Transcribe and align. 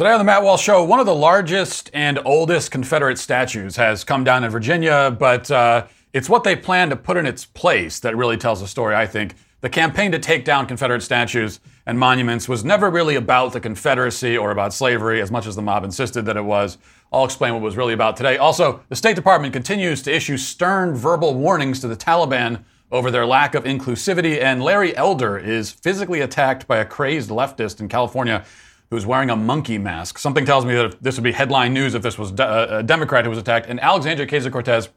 Today 0.00 0.12
on 0.12 0.18
the 0.18 0.24
Matt 0.24 0.42
Walsh 0.42 0.62
Show, 0.62 0.82
one 0.82 0.98
of 0.98 1.04
the 1.04 1.14
largest 1.14 1.90
and 1.92 2.18
oldest 2.24 2.70
Confederate 2.70 3.18
statues 3.18 3.76
has 3.76 4.02
come 4.02 4.24
down 4.24 4.44
in 4.44 4.50
Virginia, 4.50 5.14
but 5.20 5.50
uh, 5.50 5.86
it's 6.14 6.26
what 6.26 6.42
they 6.42 6.56
plan 6.56 6.88
to 6.88 6.96
put 6.96 7.18
in 7.18 7.26
its 7.26 7.44
place 7.44 8.00
that 8.00 8.16
really 8.16 8.38
tells 8.38 8.62
the 8.62 8.66
story, 8.66 8.94
I 8.94 9.06
think. 9.06 9.34
The 9.60 9.68
campaign 9.68 10.10
to 10.12 10.18
take 10.18 10.46
down 10.46 10.64
Confederate 10.64 11.02
statues 11.02 11.60
and 11.84 11.98
monuments 11.98 12.48
was 12.48 12.64
never 12.64 12.88
really 12.88 13.16
about 13.16 13.52
the 13.52 13.60
Confederacy 13.60 14.38
or 14.38 14.52
about 14.52 14.72
slavery 14.72 15.20
as 15.20 15.30
much 15.30 15.46
as 15.46 15.54
the 15.54 15.60
mob 15.60 15.84
insisted 15.84 16.24
that 16.24 16.38
it 16.38 16.46
was. 16.46 16.78
I'll 17.12 17.26
explain 17.26 17.52
what 17.52 17.60
it 17.60 17.64
was 17.64 17.76
really 17.76 17.92
about 17.92 18.16
today. 18.16 18.38
Also, 18.38 18.80
the 18.88 18.96
State 18.96 19.16
Department 19.16 19.52
continues 19.52 20.00
to 20.04 20.16
issue 20.16 20.38
stern 20.38 20.94
verbal 20.94 21.34
warnings 21.34 21.78
to 21.80 21.88
the 21.88 21.96
Taliban 21.96 22.64
over 22.90 23.10
their 23.10 23.26
lack 23.26 23.54
of 23.54 23.64
inclusivity, 23.64 24.40
and 24.40 24.64
Larry 24.64 24.96
Elder 24.96 25.36
is 25.36 25.70
physically 25.70 26.22
attacked 26.22 26.66
by 26.66 26.78
a 26.78 26.86
crazed 26.86 27.28
leftist 27.28 27.80
in 27.80 27.88
California 27.90 28.46
who's 28.90 29.06
wearing 29.06 29.30
a 29.30 29.36
monkey 29.36 29.78
mask. 29.78 30.18
Something 30.18 30.44
tells 30.44 30.64
me 30.64 30.74
that 30.74 31.00
this 31.00 31.16
would 31.16 31.22
be 31.22 31.30
headline 31.32 31.72
news 31.72 31.94
if 31.94 32.02
this 32.02 32.18
was 32.18 32.32
a 32.32 32.82
Democrat 32.84 33.24
who 33.24 33.30
was 33.30 33.38
attacked. 33.38 33.66
And 33.68 33.78
Alexandria 33.80 34.26
Ocasio 34.26 34.50
Cortez 34.50 34.88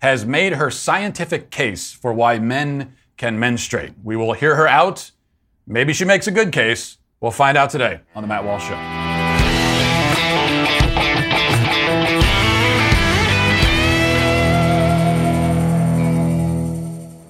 has 0.00 0.26
made 0.26 0.52
her 0.52 0.70
scientific 0.70 1.50
case 1.50 1.92
for 1.92 2.12
why 2.12 2.38
men 2.38 2.94
can 3.16 3.38
menstruate. 3.38 3.92
We 4.04 4.16
will 4.16 4.34
hear 4.34 4.54
her 4.54 4.68
out. 4.68 5.10
Maybe 5.66 5.94
she 5.94 6.04
makes 6.04 6.26
a 6.26 6.30
good 6.30 6.52
case. 6.52 6.98
We'll 7.20 7.32
find 7.32 7.56
out 7.56 7.70
today 7.70 8.00
on 8.14 8.22
The 8.22 8.28
Matt 8.28 8.44
Walsh 8.44 8.68
Show. 8.68 8.76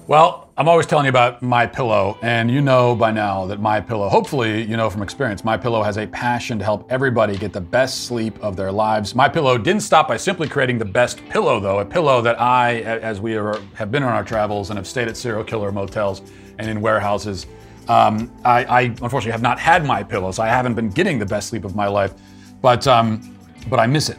Well, 0.05 0.38
I'm 0.59 0.67
always 0.67 0.87
telling 0.87 1.05
you 1.05 1.09
about 1.09 1.41
My 1.41 1.65
Pillow, 1.65 2.17
and 2.21 2.51
you 2.51 2.59
know 2.59 2.93
by 2.93 3.11
now 3.11 3.45
that 3.45 3.61
My 3.61 3.79
Pillow, 3.79 4.09
hopefully, 4.09 4.61
you 4.65 4.75
know 4.75 4.89
from 4.89 5.01
experience, 5.01 5.45
My 5.45 5.55
Pillow 5.55 5.81
has 5.83 5.95
a 5.95 6.05
passion 6.05 6.59
to 6.59 6.65
help 6.65 6.85
everybody 6.91 7.37
get 7.37 7.53
the 7.53 7.61
best 7.61 8.07
sleep 8.07 8.37
of 8.43 8.57
their 8.57 8.69
lives. 8.69 9.15
My 9.15 9.29
Pillow 9.29 9.57
didn't 9.57 9.83
stop 9.83 10.09
by 10.09 10.17
simply 10.17 10.49
creating 10.49 10.77
the 10.77 10.83
best 10.83 11.25
pillow, 11.29 11.61
though, 11.61 11.79
a 11.79 11.85
pillow 11.85 12.21
that 12.23 12.41
I, 12.41 12.81
as 12.81 13.21
we 13.21 13.37
are, 13.37 13.57
have 13.73 13.89
been 13.89 14.03
on 14.03 14.11
our 14.11 14.25
travels 14.25 14.69
and 14.69 14.75
have 14.75 14.85
stayed 14.85 15.07
at 15.07 15.15
serial 15.15 15.45
killer 15.45 15.71
motels 15.71 16.23
and 16.57 16.69
in 16.69 16.81
warehouses, 16.81 17.47
um, 17.87 18.29
I, 18.43 18.65
I, 18.65 18.81
unfortunately 18.81 19.31
have 19.31 19.41
not 19.41 19.59
had 19.59 19.85
My 19.85 20.03
Pillow, 20.03 20.33
so 20.33 20.43
I 20.43 20.49
haven't 20.49 20.73
been 20.73 20.89
getting 20.89 21.19
the 21.19 21.25
best 21.25 21.47
sleep 21.47 21.63
of 21.63 21.73
my 21.73 21.87
life, 21.87 22.13
but 22.61 22.85
um, 22.85 23.33
but 23.69 23.79
I 23.79 23.87
miss 23.87 24.09
it. 24.09 24.17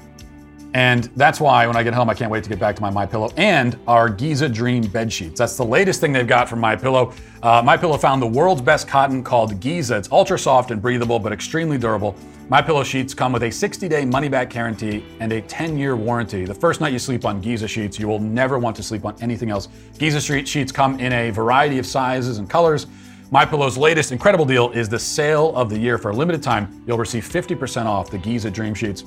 And 0.72 1.04
that's 1.16 1.40
why 1.40 1.66
when 1.66 1.76
I 1.76 1.82
get 1.82 1.94
home, 1.94 2.08
I 2.08 2.14
can't 2.14 2.30
wait 2.30 2.44
to 2.44 2.48
get 2.48 2.60
back 2.60 2.76
to 2.76 2.82
my 2.82 2.90
My 2.90 3.04
Pillow 3.04 3.32
and 3.36 3.76
our 3.88 4.08
Giza 4.08 4.48
Dream 4.48 4.86
bed 4.86 5.12
sheets. 5.12 5.38
That's 5.38 5.56
the 5.56 5.64
latest 5.64 6.00
thing 6.00 6.12
they've 6.12 6.26
got 6.26 6.48
from 6.48 6.60
My 6.60 6.76
Pillow. 6.76 7.12
Uh, 7.42 7.62
my 7.64 7.76
Pillow 7.76 7.98
found 7.98 8.22
the 8.22 8.26
world's 8.26 8.62
best 8.62 8.86
cotton 8.86 9.24
called 9.24 9.58
Giza. 9.58 9.96
It's 9.96 10.10
ultra 10.12 10.38
soft 10.38 10.70
and 10.70 10.80
breathable, 10.80 11.18
but 11.18 11.32
extremely 11.32 11.76
durable. 11.76 12.14
My 12.48 12.62
Pillow 12.62 12.84
sheets 12.84 13.14
come 13.14 13.32
with 13.32 13.42
a 13.42 13.48
60-day 13.48 14.04
money-back 14.04 14.50
guarantee 14.50 15.04
and 15.20 15.32
a 15.32 15.42
10-year 15.42 15.96
warranty. 15.96 16.44
The 16.44 16.54
first 16.54 16.80
night 16.80 16.92
you 16.92 16.98
sleep 16.98 17.24
on 17.24 17.40
Giza 17.40 17.68
sheets, 17.68 17.98
you 17.98 18.06
will 18.06 18.18
never 18.18 18.58
want 18.58 18.76
to 18.76 18.82
sleep 18.82 19.04
on 19.04 19.16
anything 19.20 19.50
else. 19.50 19.68
Giza 19.98 20.20
sheets 20.20 20.72
come 20.72 20.98
in 21.00 21.12
a 21.12 21.30
variety 21.30 21.78
of 21.78 21.86
sizes 21.86 22.38
and 22.38 22.48
colors. 22.48 22.86
My 23.32 23.44
Pillow's 23.44 23.78
latest 23.78 24.10
incredible 24.10 24.44
deal 24.44 24.70
is 24.70 24.88
the 24.88 24.98
sale 24.98 25.54
of 25.54 25.70
the 25.70 25.78
year. 25.78 25.96
For 25.96 26.10
a 26.10 26.14
limited 26.14 26.42
time, 26.42 26.82
you'll 26.86 26.98
receive 26.98 27.24
50% 27.24 27.86
off 27.86 28.10
the 28.10 28.18
Giza 28.18 28.50
Dream 28.50 28.74
Sheets. 28.74 29.04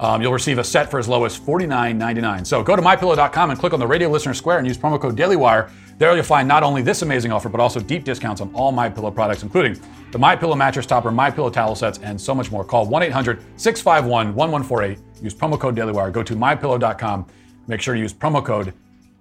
Um, 0.00 0.22
you'll 0.22 0.32
receive 0.32 0.58
a 0.58 0.64
set 0.64 0.90
for 0.90 0.98
as 0.98 1.06
low 1.08 1.24
as 1.24 1.38
$49.99. 1.38 2.46
So 2.46 2.62
go 2.62 2.76
to 2.76 2.82
mypillow.com 2.82 3.50
and 3.50 3.58
click 3.58 3.72
on 3.72 3.80
the 3.80 3.86
radio 3.86 4.08
listener 4.08 4.34
square 4.34 4.58
and 4.58 4.66
use 4.66 4.76
promo 4.76 5.00
code 5.00 5.16
DailyWire. 5.16 5.70
There 5.98 6.12
you'll 6.14 6.24
find 6.24 6.48
not 6.48 6.64
only 6.64 6.82
this 6.82 7.02
amazing 7.02 7.30
offer, 7.30 7.48
but 7.48 7.60
also 7.60 7.78
deep 7.80 8.02
discounts 8.04 8.40
on 8.40 8.52
all 8.54 8.72
My 8.72 8.88
Pillow 8.88 9.12
products, 9.12 9.44
including 9.44 9.78
the 10.10 10.18
My 10.18 10.34
Pillow 10.34 10.56
mattress 10.56 10.86
topper, 10.86 11.12
My 11.12 11.30
Pillow 11.30 11.50
towel 11.50 11.76
sets, 11.76 11.98
and 11.98 12.20
so 12.20 12.34
much 12.34 12.50
more. 12.50 12.64
Call 12.64 12.88
1-800-651-1148. 12.88 14.98
Use 15.22 15.34
promo 15.34 15.58
code 15.58 15.76
DailyWire. 15.76 16.12
Go 16.12 16.22
to 16.24 16.34
mypillow.com. 16.34 17.26
Make 17.68 17.80
sure 17.80 17.94
to 17.94 18.00
use 18.00 18.12
promo 18.12 18.44
code 18.44 18.74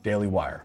DailyWire. 0.03 0.61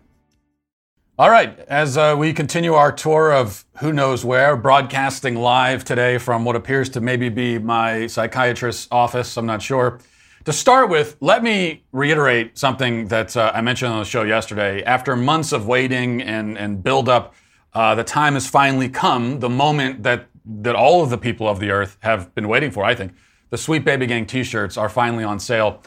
All 1.20 1.30
right, 1.30 1.58
as 1.66 1.98
uh, 1.98 2.14
we 2.16 2.32
continue 2.32 2.74
our 2.74 2.92
tour 2.92 3.32
of 3.32 3.64
who 3.80 3.92
knows 3.92 4.24
where, 4.24 4.56
broadcasting 4.56 5.34
live 5.34 5.82
today 5.82 6.16
from 6.16 6.44
what 6.44 6.54
appears 6.54 6.88
to 6.90 7.00
maybe 7.00 7.28
be 7.28 7.58
my 7.58 8.06
psychiatrist's 8.06 8.86
office, 8.92 9.36
I'm 9.36 9.44
not 9.44 9.60
sure. 9.60 9.98
To 10.44 10.52
start 10.52 10.90
with, 10.90 11.16
let 11.18 11.42
me 11.42 11.82
reiterate 11.90 12.56
something 12.56 13.08
that 13.08 13.36
uh, 13.36 13.50
I 13.52 13.62
mentioned 13.62 13.92
on 13.92 13.98
the 13.98 14.04
show 14.04 14.22
yesterday. 14.22 14.84
After 14.84 15.16
months 15.16 15.50
of 15.50 15.66
waiting 15.66 16.22
and, 16.22 16.56
and 16.56 16.84
build 16.84 17.08
up, 17.08 17.34
uh, 17.74 17.96
the 17.96 18.04
time 18.04 18.34
has 18.34 18.46
finally 18.46 18.88
come, 18.88 19.40
the 19.40 19.50
moment 19.50 20.04
that, 20.04 20.28
that 20.44 20.76
all 20.76 21.02
of 21.02 21.10
the 21.10 21.18
people 21.18 21.48
of 21.48 21.58
the 21.58 21.72
earth 21.72 21.98
have 22.02 22.32
been 22.36 22.46
waiting 22.46 22.70
for, 22.70 22.84
I 22.84 22.94
think. 22.94 23.12
The 23.50 23.58
Sweet 23.58 23.84
Baby 23.84 24.06
Gang 24.06 24.24
t 24.24 24.44
shirts 24.44 24.76
are 24.76 24.88
finally 24.88 25.24
on 25.24 25.40
sale. 25.40 25.82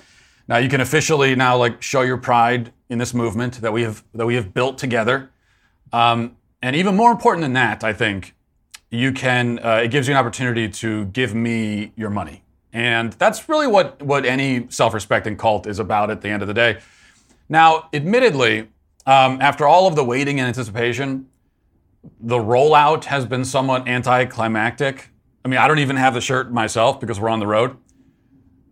Now 0.52 0.58
you 0.58 0.68
can 0.68 0.82
officially 0.82 1.34
now 1.34 1.56
like 1.56 1.82
show 1.82 2.02
your 2.02 2.18
pride 2.18 2.74
in 2.90 2.98
this 2.98 3.14
movement 3.14 3.62
that 3.62 3.72
we 3.72 3.84
have 3.84 4.04
that 4.14 4.26
we 4.26 4.36
have 4.36 4.54
built 4.54 4.78
together. 4.78 5.32
Um, 5.94 6.36
and 6.62 6.76
even 6.76 6.98
more 6.98 7.10
important 7.10 7.44
than 7.44 7.54
that, 7.54 7.86
I 7.86 7.94
think 7.94 8.36
you 8.90 9.14
can. 9.14 9.60
Uh, 9.60 9.78
it 9.86 9.92
gives 9.92 10.10
you 10.10 10.14
an 10.14 10.18
opportunity 10.18 10.68
to 10.68 11.06
give 11.06 11.34
me 11.34 11.94
your 11.96 12.10
money, 12.10 12.44
and 12.74 13.14
that's 13.14 13.48
really 13.48 13.66
what 13.66 14.02
what 14.02 14.26
any 14.26 14.68
self-respecting 14.70 15.38
cult 15.38 15.68
is 15.68 15.80
about 15.80 16.12
at 16.12 16.20
the 16.20 16.28
end 16.28 16.42
of 16.42 16.50
the 16.50 16.54
day. 16.54 16.80
Now, 17.48 17.88
admittedly, 17.94 18.68
um, 19.06 19.40
after 19.40 19.66
all 19.66 19.88
of 19.88 19.96
the 19.96 20.04
waiting 20.04 20.42
and 20.42 20.50
anticipation, 20.50 21.30
the 22.20 22.40
rollout 22.40 23.06
has 23.06 23.26
been 23.26 23.46
somewhat 23.46 23.88
anticlimactic. 23.88 25.12
I 25.46 25.48
mean, 25.48 25.60
I 25.60 25.70
don't 25.70 25.80
even 25.80 25.96
have 25.96 26.14
the 26.14 26.20
shirt 26.20 26.52
myself 26.52 27.00
because 27.00 27.22
we're 27.22 27.30
on 27.30 27.40
the 27.40 27.48
road. 27.48 27.78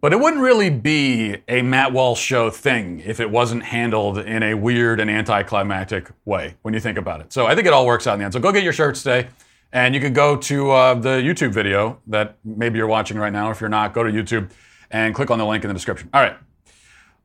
But 0.01 0.13
it 0.13 0.19
wouldn't 0.19 0.41
really 0.41 0.69
be 0.69 1.37
a 1.47 1.61
Matt 1.61 1.91
Walsh 1.91 2.21
show 2.21 2.49
thing 2.49 3.01
if 3.05 3.19
it 3.19 3.29
wasn't 3.29 3.63
handled 3.63 4.17
in 4.17 4.43
a 4.43 4.53
weird 4.53 4.99
and 4.99 5.09
anticlimactic 5.09 6.09
way 6.23 6.55
when 6.61 6.73
you 6.73 6.79
think 6.79 6.97
about 6.97 7.19
it. 7.19 7.33
So 7.33 7.47
I 7.47 7.55
think 7.55 7.67
it 7.67 7.73
all 7.73 7.85
works 7.85 8.07
out 8.07 8.13
in 8.13 8.19
the 8.19 8.25
end. 8.25 8.33
So 8.33 8.39
go 8.39 8.51
get 8.53 8.63
your 8.63 8.73
shirts 8.73 9.03
today. 9.03 9.27
And 9.71 9.93
you 9.93 10.01
can 10.01 10.13
go 10.13 10.35
to 10.35 10.71
uh, 10.71 10.93
the 10.95 11.19
YouTube 11.19 11.53
video 11.53 11.99
that 12.07 12.37
maybe 12.43 12.77
you're 12.77 12.87
watching 12.87 13.17
right 13.17 13.31
now. 13.31 13.51
If 13.51 13.61
you're 13.61 13.69
not, 13.69 13.93
go 13.93 14.03
to 14.03 14.11
YouTube 14.11 14.49
and 14.89 15.13
click 15.13 15.29
on 15.29 15.37
the 15.37 15.45
link 15.45 15.63
in 15.63 15.67
the 15.67 15.73
description. 15.75 16.09
All 16.13 16.21
right. 16.21 16.37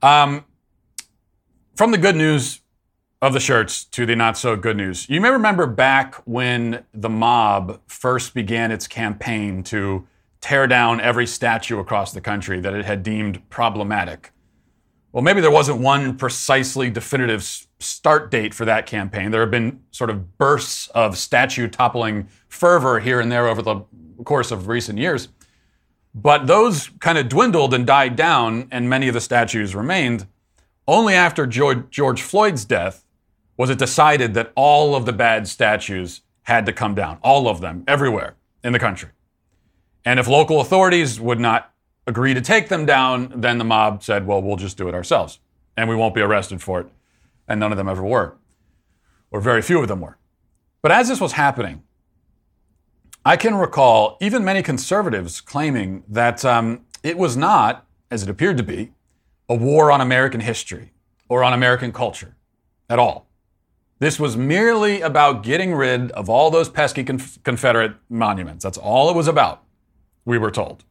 Um, 0.02 0.44
from 1.74 1.90
the 1.90 1.98
good 1.98 2.16
news 2.16 2.60
of 3.22 3.32
the 3.32 3.40
shirts 3.40 3.84
to 3.84 4.04
the 4.04 4.14
not 4.14 4.36
so 4.36 4.56
good 4.56 4.76
news. 4.76 5.08
You 5.08 5.20
may 5.20 5.30
remember 5.30 5.66
back 5.66 6.16
when 6.26 6.84
the 6.92 7.08
mob 7.08 7.80
first 7.86 8.34
began 8.34 8.70
its 8.70 8.86
campaign 8.86 9.62
to 9.64 10.06
tear 10.44 10.66
down 10.66 11.00
every 11.00 11.26
statue 11.26 11.78
across 11.78 12.12
the 12.12 12.20
country 12.20 12.60
that 12.60 12.74
it 12.74 12.84
had 12.84 13.02
deemed 13.02 13.48
problematic. 13.48 14.30
Well, 15.10 15.22
maybe 15.22 15.40
there 15.40 15.50
wasn't 15.50 15.78
one 15.80 16.18
precisely 16.18 16.90
definitive 16.90 17.42
start 17.78 18.30
date 18.30 18.52
for 18.52 18.66
that 18.66 18.84
campaign. 18.84 19.30
There 19.30 19.40
have 19.40 19.50
been 19.50 19.80
sort 19.90 20.10
of 20.10 20.36
bursts 20.36 20.88
of 20.88 21.16
statue 21.16 21.66
toppling 21.66 22.28
fervor 22.46 23.00
here 23.00 23.20
and 23.20 23.32
there 23.32 23.48
over 23.48 23.62
the 23.62 23.86
course 24.24 24.50
of 24.50 24.68
recent 24.68 24.98
years. 24.98 25.28
But 26.14 26.46
those 26.46 26.90
kind 27.00 27.16
of 27.16 27.30
dwindled 27.30 27.72
and 27.72 27.86
died 27.86 28.14
down, 28.14 28.68
and 28.70 28.86
many 28.90 29.08
of 29.08 29.14
the 29.14 29.22
statues 29.22 29.74
remained. 29.74 30.26
Only 30.86 31.14
after 31.14 31.46
George 31.46 32.20
Floyd's 32.20 32.66
death 32.66 33.02
was 33.56 33.70
it 33.70 33.78
decided 33.78 34.34
that 34.34 34.52
all 34.56 34.94
of 34.94 35.06
the 35.06 35.12
bad 35.14 35.48
statues 35.48 36.20
had 36.42 36.66
to 36.66 36.72
come 36.74 36.94
down, 36.94 37.16
all 37.22 37.48
of 37.48 37.62
them, 37.62 37.82
everywhere 37.88 38.34
in 38.62 38.74
the 38.74 38.78
country. 38.78 39.08
And 40.04 40.20
if 40.20 40.28
local 40.28 40.60
authorities 40.60 41.18
would 41.18 41.40
not 41.40 41.72
agree 42.06 42.34
to 42.34 42.40
take 42.40 42.68
them 42.68 42.84
down, 42.84 43.32
then 43.34 43.58
the 43.58 43.64
mob 43.64 44.02
said, 44.02 44.26
well, 44.26 44.42
we'll 44.42 44.56
just 44.56 44.76
do 44.76 44.88
it 44.88 44.94
ourselves 44.94 45.38
and 45.76 45.88
we 45.88 45.96
won't 45.96 46.14
be 46.14 46.20
arrested 46.20 46.62
for 46.62 46.80
it. 46.80 46.86
And 47.48 47.60
none 47.60 47.72
of 47.72 47.78
them 47.78 47.88
ever 47.88 48.02
were, 48.02 48.36
or 49.30 49.40
very 49.40 49.60
few 49.60 49.80
of 49.80 49.88
them 49.88 50.00
were. 50.00 50.18
But 50.82 50.92
as 50.92 51.08
this 51.08 51.20
was 51.20 51.32
happening, 51.32 51.82
I 53.24 53.36
can 53.36 53.54
recall 53.54 54.16
even 54.20 54.44
many 54.44 54.62
conservatives 54.62 55.40
claiming 55.40 56.04
that 56.08 56.44
um, 56.44 56.82
it 57.02 57.18
was 57.18 57.36
not, 57.36 57.86
as 58.10 58.22
it 58.22 58.30
appeared 58.30 58.56
to 58.58 58.62
be, 58.62 58.92
a 59.48 59.54
war 59.54 59.90
on 59.90 60.00
American 60.00 60.40
history 60.40 60.92
or 61.28 61.42
on 61.42 61.52
American 61.52 61.92
culture 61.92 62.36
at 62.88 62.98
all. 62.98 63.26
This 63.98 64.18
was 64.18 64.36
merely 64.36 65.00
about 65.00 65.42
getting 65.42 65.74
rid 65.74 66.12
of 66.12 66.28
all 66.28 66.50
those 66.50 66.68
pesky 66.68 67.04
conf- 67.04 67.42
Confederate 67.42 67.94
monuments. 68.08 68.62
That's 68.62 68.78
all 68.78 69.10
it 69.10 69.16
was 69.16 69.28
about 69.28 69.63
we 70.24 70.38
were 70.38 70.50
told. 70.50 70.84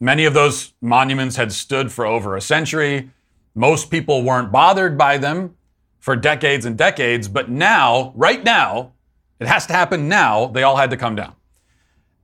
Many 0.00 0.24
of 0.24 0.34
those 0.34 0.74
monuments 0.80 1.36
had 1.36 1.52
stood 1.52 1.92
for 1.92 2.04
over 2.04 2.36
a 2.36 2.40
century. 2.40 3.10
Most 3.54 3.90
people 3.90 4.22
weren't 4.22 4.52
bothered 4.52 4.98
by 4.98 5.18
them 5.18 5.56
for 6.00 6.16
decades 6.16 6.66
and 6.66 6.76
decades, 6.76 7.28
but 7.28 7.48
now, 7.48 8.12
right 8.14 8.44
now, 8.44 8.92
it 9.40 9.46
has 9.46 9.66
to 9.66 9.72
happen 9.72 10.08
now. 10.08 10.46
They 10.46 10.62
all 10.62 10.76
had 10.76 10.90
to 10.90 10.96
come 10.96 11.14
down. 11.14 11.34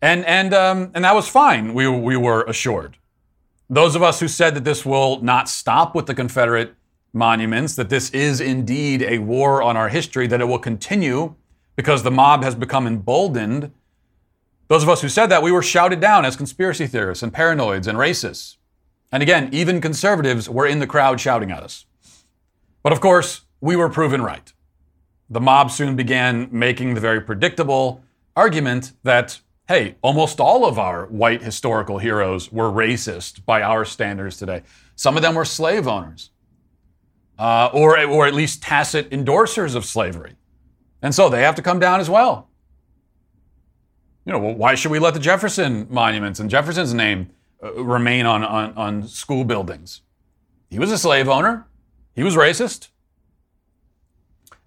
And, 0.03 0.25
and, 0.27 0.53
um, 0.53 0.91
and 0.95 1.05
that 1.05 1.15
was 1.15 1.29
fine, 1.29 1.75
we, 1.75 1.87
we 1.89 2.17
were 2.17 2.43
assured. 2.45 2.97
Those 3.69 3.95
of 3.95 4.03
us 4.03 4.21
who 4.21 4.29
said 4.29 4.55
that 4.57 4.65
this 4.65 4.85
will 4.85 5.23
not 5.23 5.49
stop 5.49 5.95
with 5.95 6.07
the 6.07 6.15
Confederate 6.15 6.75
monuments, 7.13 7.77
that 7.77 7.89
this 7.89 8.11
is 8.11 8.41
indeed 8.41 9.03
a 9.03 9.19
war 9.19 9.63
on 9.63 9.77
our 9.77 9.89
history, 9.89 10.27
that 10.27 10.41
it 10.41 10.47
will 10.47 10.59
continue 10.59 11.35
because 11.77 12.03
the 12.03 12.11
mob 12.11 12.43
has 12.43 12.55
become 12.55 12.87
emboldened 12.87 13.73
Those 14.71 14.85
of 14.85 14.89
us 14.89 15.03
who 15.03 15.09
said 15.09 15.27
that, 15.27 15.43
we 15.43 15.51
were 15.51 15.65
shouted 15.65 15.99
down 15.99 16.25
as 16.25 16.37
conspiracy 16.37 16.87
theorists 16.87 17.25
and 17.25 17.35
paranoids 17.35 17.89
and 17.89 17.99
racists. 17.99 18.57
And 19.11 19.21
again, 19.21 19.49
even 19.51 19.81
conservatives 19.81 20.49
were 20.49 20.65
in 20.65 20.79
the 20.79 20.87
crowd 20.87 21.19
shouting 21.19 21.51
at 21.51 21.65
us. 21.65 21.87
But 22.85 22.93
of 22.93 23.01
course, 23.01 23.41
we 23.61 23.75
were 23.75 23.89
proven 23.89 24.23
right. 24.23 24.53
The 25.29 25.41
mob 25.41 25.73
soon 25.73 25.97
began 25.97 26.49
making 26.53 26.95
the 26.95 27.01
very 27.01 27.21
predictable 27.21 28.05
argument 28.37 28.93
that, 29.03 29.41
hey, 29.67 29.97
almost 30.03 30.39
all 30.39 30.65
of 30.65 30.79
our 30.79 31.07
white 31.07 31.43
historical 31.43 31.99
heroes 31.99 32.53
were 32.53 32.71
racist 32.71 33.45
by 33.45 33.63
our 33.63 33.85
standards 33.85 34.37
today. 34.37 34.63
Some 34.95 35.17
of 35.17 35.23
them 35.23 35.35
were 35.35 35.45
slave 35.45 35.89
owners, 35.89 36.31
uh, 37.41 37.71
or, 37.73 38.01
or 38.07 38.29
at 38.29 38.35
least 38.35 38.63
tacit 38.63 39.11
endorsers 39.11 39.75
of 39.75 39.85
slavery. 39.85 40.37
And 41.03 41.13
so 41.13 41.29
they 41.29 41.43
have 41.43 41.57
to 41.57 41.63
come 41.63 41.81
down 41.81 41.99
as 41.99 42.09
well. 42.09 42.50
You 44.31 44.39
know, 44.39 44.45
well, 44.45 44.55
why 44.55 44.77
should 44.77 44.93
we 44.93 45.01
let 45.01 45.15
the 45.15 45.19
Jefferson 45.19 45.89
monuments 45.91 46.39
and 46.39 46.49
Jefferson's 46.49 46.95
name 46.95 47.31
uh, 47.61 47.73
remain 47.83 48.27
on, 48.27 48.45
on, 48.45 48.73
on 48.75 49.09
school 49.09 49.43
buildings? 49.43 50.03
He 50.69 50.79
was 50.79 50.93
a 50.93 50.99
slave 50.99 51.29
owner. 51.29 51.67
He 52.15 52.23
was 52.23 52.37
racist. 52.37 52.91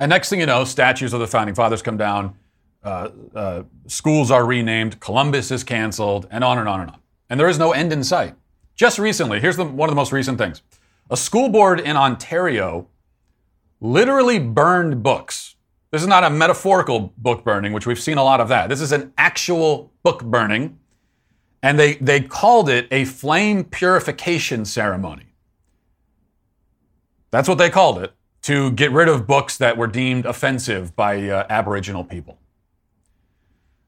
And 0.01 0.09
next 0.09 0.29
thing 0.29 0.41
you 0.41 0.45
know, 0.45 0.65
statues 0.65 1.13
of 1.13 1.21
the 1.21 1.27
founding 1.27 1.55
fathers 1.55 1.81
come 1.81 1.95
down, 1.95 2.35
uh, 2.83 3.07
uh, 3.33 3.63
schools 3.87 4.31
are 4.31 4.45
renamed, 4.45 4.99
Columbus 4.99 5.49
is 5.49 5.63
canceled, 5.63 6.27
and 6.29 6.43
on 6.43 6.57
and 6.57 6.67
on 6.67 6.81
and 6.81 6.89
on. 6.89 6.99
And 7.29 7.39
there 7.39 7.47
is 7.47 7.57
no 7.57 7.71
end 7.71 7.93
in 7.93 8.03
sight. 8.03 8.35
Just 8.75 8.99
recently, 8.99 9.39
here's 9.39 9.55
the, 9.55 9.63
one 9.63 9.87
of 9.87 9.93
the 9.93 9.95
most 9.95 10.11
recent 10.11 10.37
things 10.37 10.61
a 11.09 11.15
school 11.15 11.47
board 11.47 11.79
in 11.79 11.95
Ontario 11.95 12.89
literally 13.79 14.39
burned 14.39 15.03
books. 15.03 15.55
This 15.93 16.01
is 16.01 16.07
not 16.07 16.23
a 16.23 16.29
metaphorical 16.31 17.13
book 17.19 17.43
burning, 17.43 17.71
which 17.71 17.85
we've 17.85 17.99
seen 17.99 18.17
a 18.17 18.23
lot 18.23 18.41
of 18.41 18.47
that. 18.47 18.67
This 18.67 18.81
is 18.81 18.91
an 18.91 19.13
actual 19.15 19.93
book 20.01 20.23
burning. 20.23 20.79
And 21.61 21.77
they, 21.77 21.93
they 21.97 22.19
called 22.19 22.67
it 22.67 22.87
a 22.89 23.05
flame 23.05 23.63
purification 23.63 24.65
ceremony. 24.65 25.27
That's 27.29 27.47
what 27.47 27.59
they 27.59 27.69
called 27.69 27.99
it 27.99 28.11
to 28.41 28.71
get 28.71 28.91
rid 28.91 29.07
of 29.07 29.27
books 29.27 29.55
that 29.59 29.77
were 29.77 29.85
deemed 29.85 30.25
offensive 30.25 30.95
by 30.95 31.29
uh, 31.29 31.45
Aboriginal 31.47 32.03
people. 32.03 32.39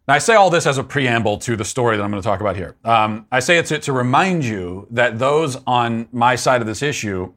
Now, 0.07 0.13
I 0.13 0.19
say 0.19 0.35
all 0.35 0.51
this 0.51 0.67
as 0.67 0.77
a 0.77 0.83
preamble 0.83 1.39
to 1.39 1.55
the 1.55 1.65
story 1.65 1.97
that 1.97 2.03
I'm 2.03 2.11
going 2.11 2.21
to 2.21 2.27
talk 2.27 2.39
about 2.39 2.55
here. 2.55 2.75
Um, 2.85 3.25
I 3.31 3.39
say 3.39 3.57
it 3.57 3.65
to, 3.65 3.79
to 3.79 3.91
remind 3.91 4.45
you 4.45 4.87
that 4.91 5.17
those 5.17 5.57
on 5.65 6.07
my 6.11 6.35
side 6.35 6.61
of 6.61 6.67
this 6.67 6.83
issue 6.83 7.33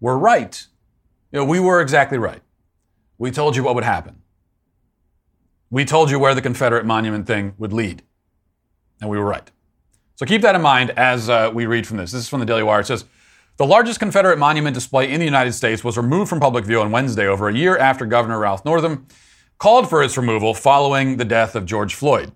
were 0.00 0.16
right. 0.16 0.64
You 1.32 1.40
know, 1.40 1.44
we 1.44 1.58
were 1.58 1.80
exactly 1.80 2.18
right. 2.18 2.40
We 3.22 3.30
told 3.30 3.54
you 3.54 3.62
what 3.62 3.76
would 3.76 3.84
happen. 3.84 4.16
We 5.70 5.84
told 5.84 6.10
you 6.10 6.18
where 6.18 6.34
the 6.34 6.42
Confederate 6.42 6.84
monument 6.84 7.24
thing 7.24 7.54
would 7.56 7.72
lead, 7.72 8.02
and 9.00 9.08
we 9.08 9.16
were 9.16 9.24
right. 9.24 9.48
So 10.16 10.26
keep 10.26 10.42
that 10.42 10.56
in 10.56 10.60
mind 10.60 10.90
as 10.96 11.30
uh, 11.30 11.52
we 11.54 11.66
read 11.66 11.86
from 11.86 11.98
this. 11.98 12.10
This 12.10 12.22
is 12.22 12.28
from 12.28 12.40
the 12.40 12.46
Daily 12.46 12.64
Wire. 12.64 12.80
It 12.80 12.88
says, 12.88 13.04
the 13.58 13.64
largest 13.64 14.00
Confederate 14.00 14.40
monument 14.40 14.74
display 14.74 15.08
in 15.08 15.20
the 15.20 15.24
United 15.24 15.52
States 15.52 15.84
was 15.84 15.96
removed 15.96 16.30
from 16.30 16.40
public 16.40 16.64
view 16.64 16.80
on 16.80 16.90
Wednesday, 16.90 17.28
over 17.28 17.48
a 17.48 17.54
year 17.54 17.78
after 17.78 18.06
Governor 18.06 18.40
Ralph 18.40 18.64
Northam 18.64 19.06
called 19.56 19.88
for 19.88 20.02
its 20.02 20.16
removal 20.16 20.52
following 20.52 21.16
the 21.16 21.24
death 21.24 21.54
of 21.54 21.64
George 21.64 21.94
Floyd. 21.94 22.32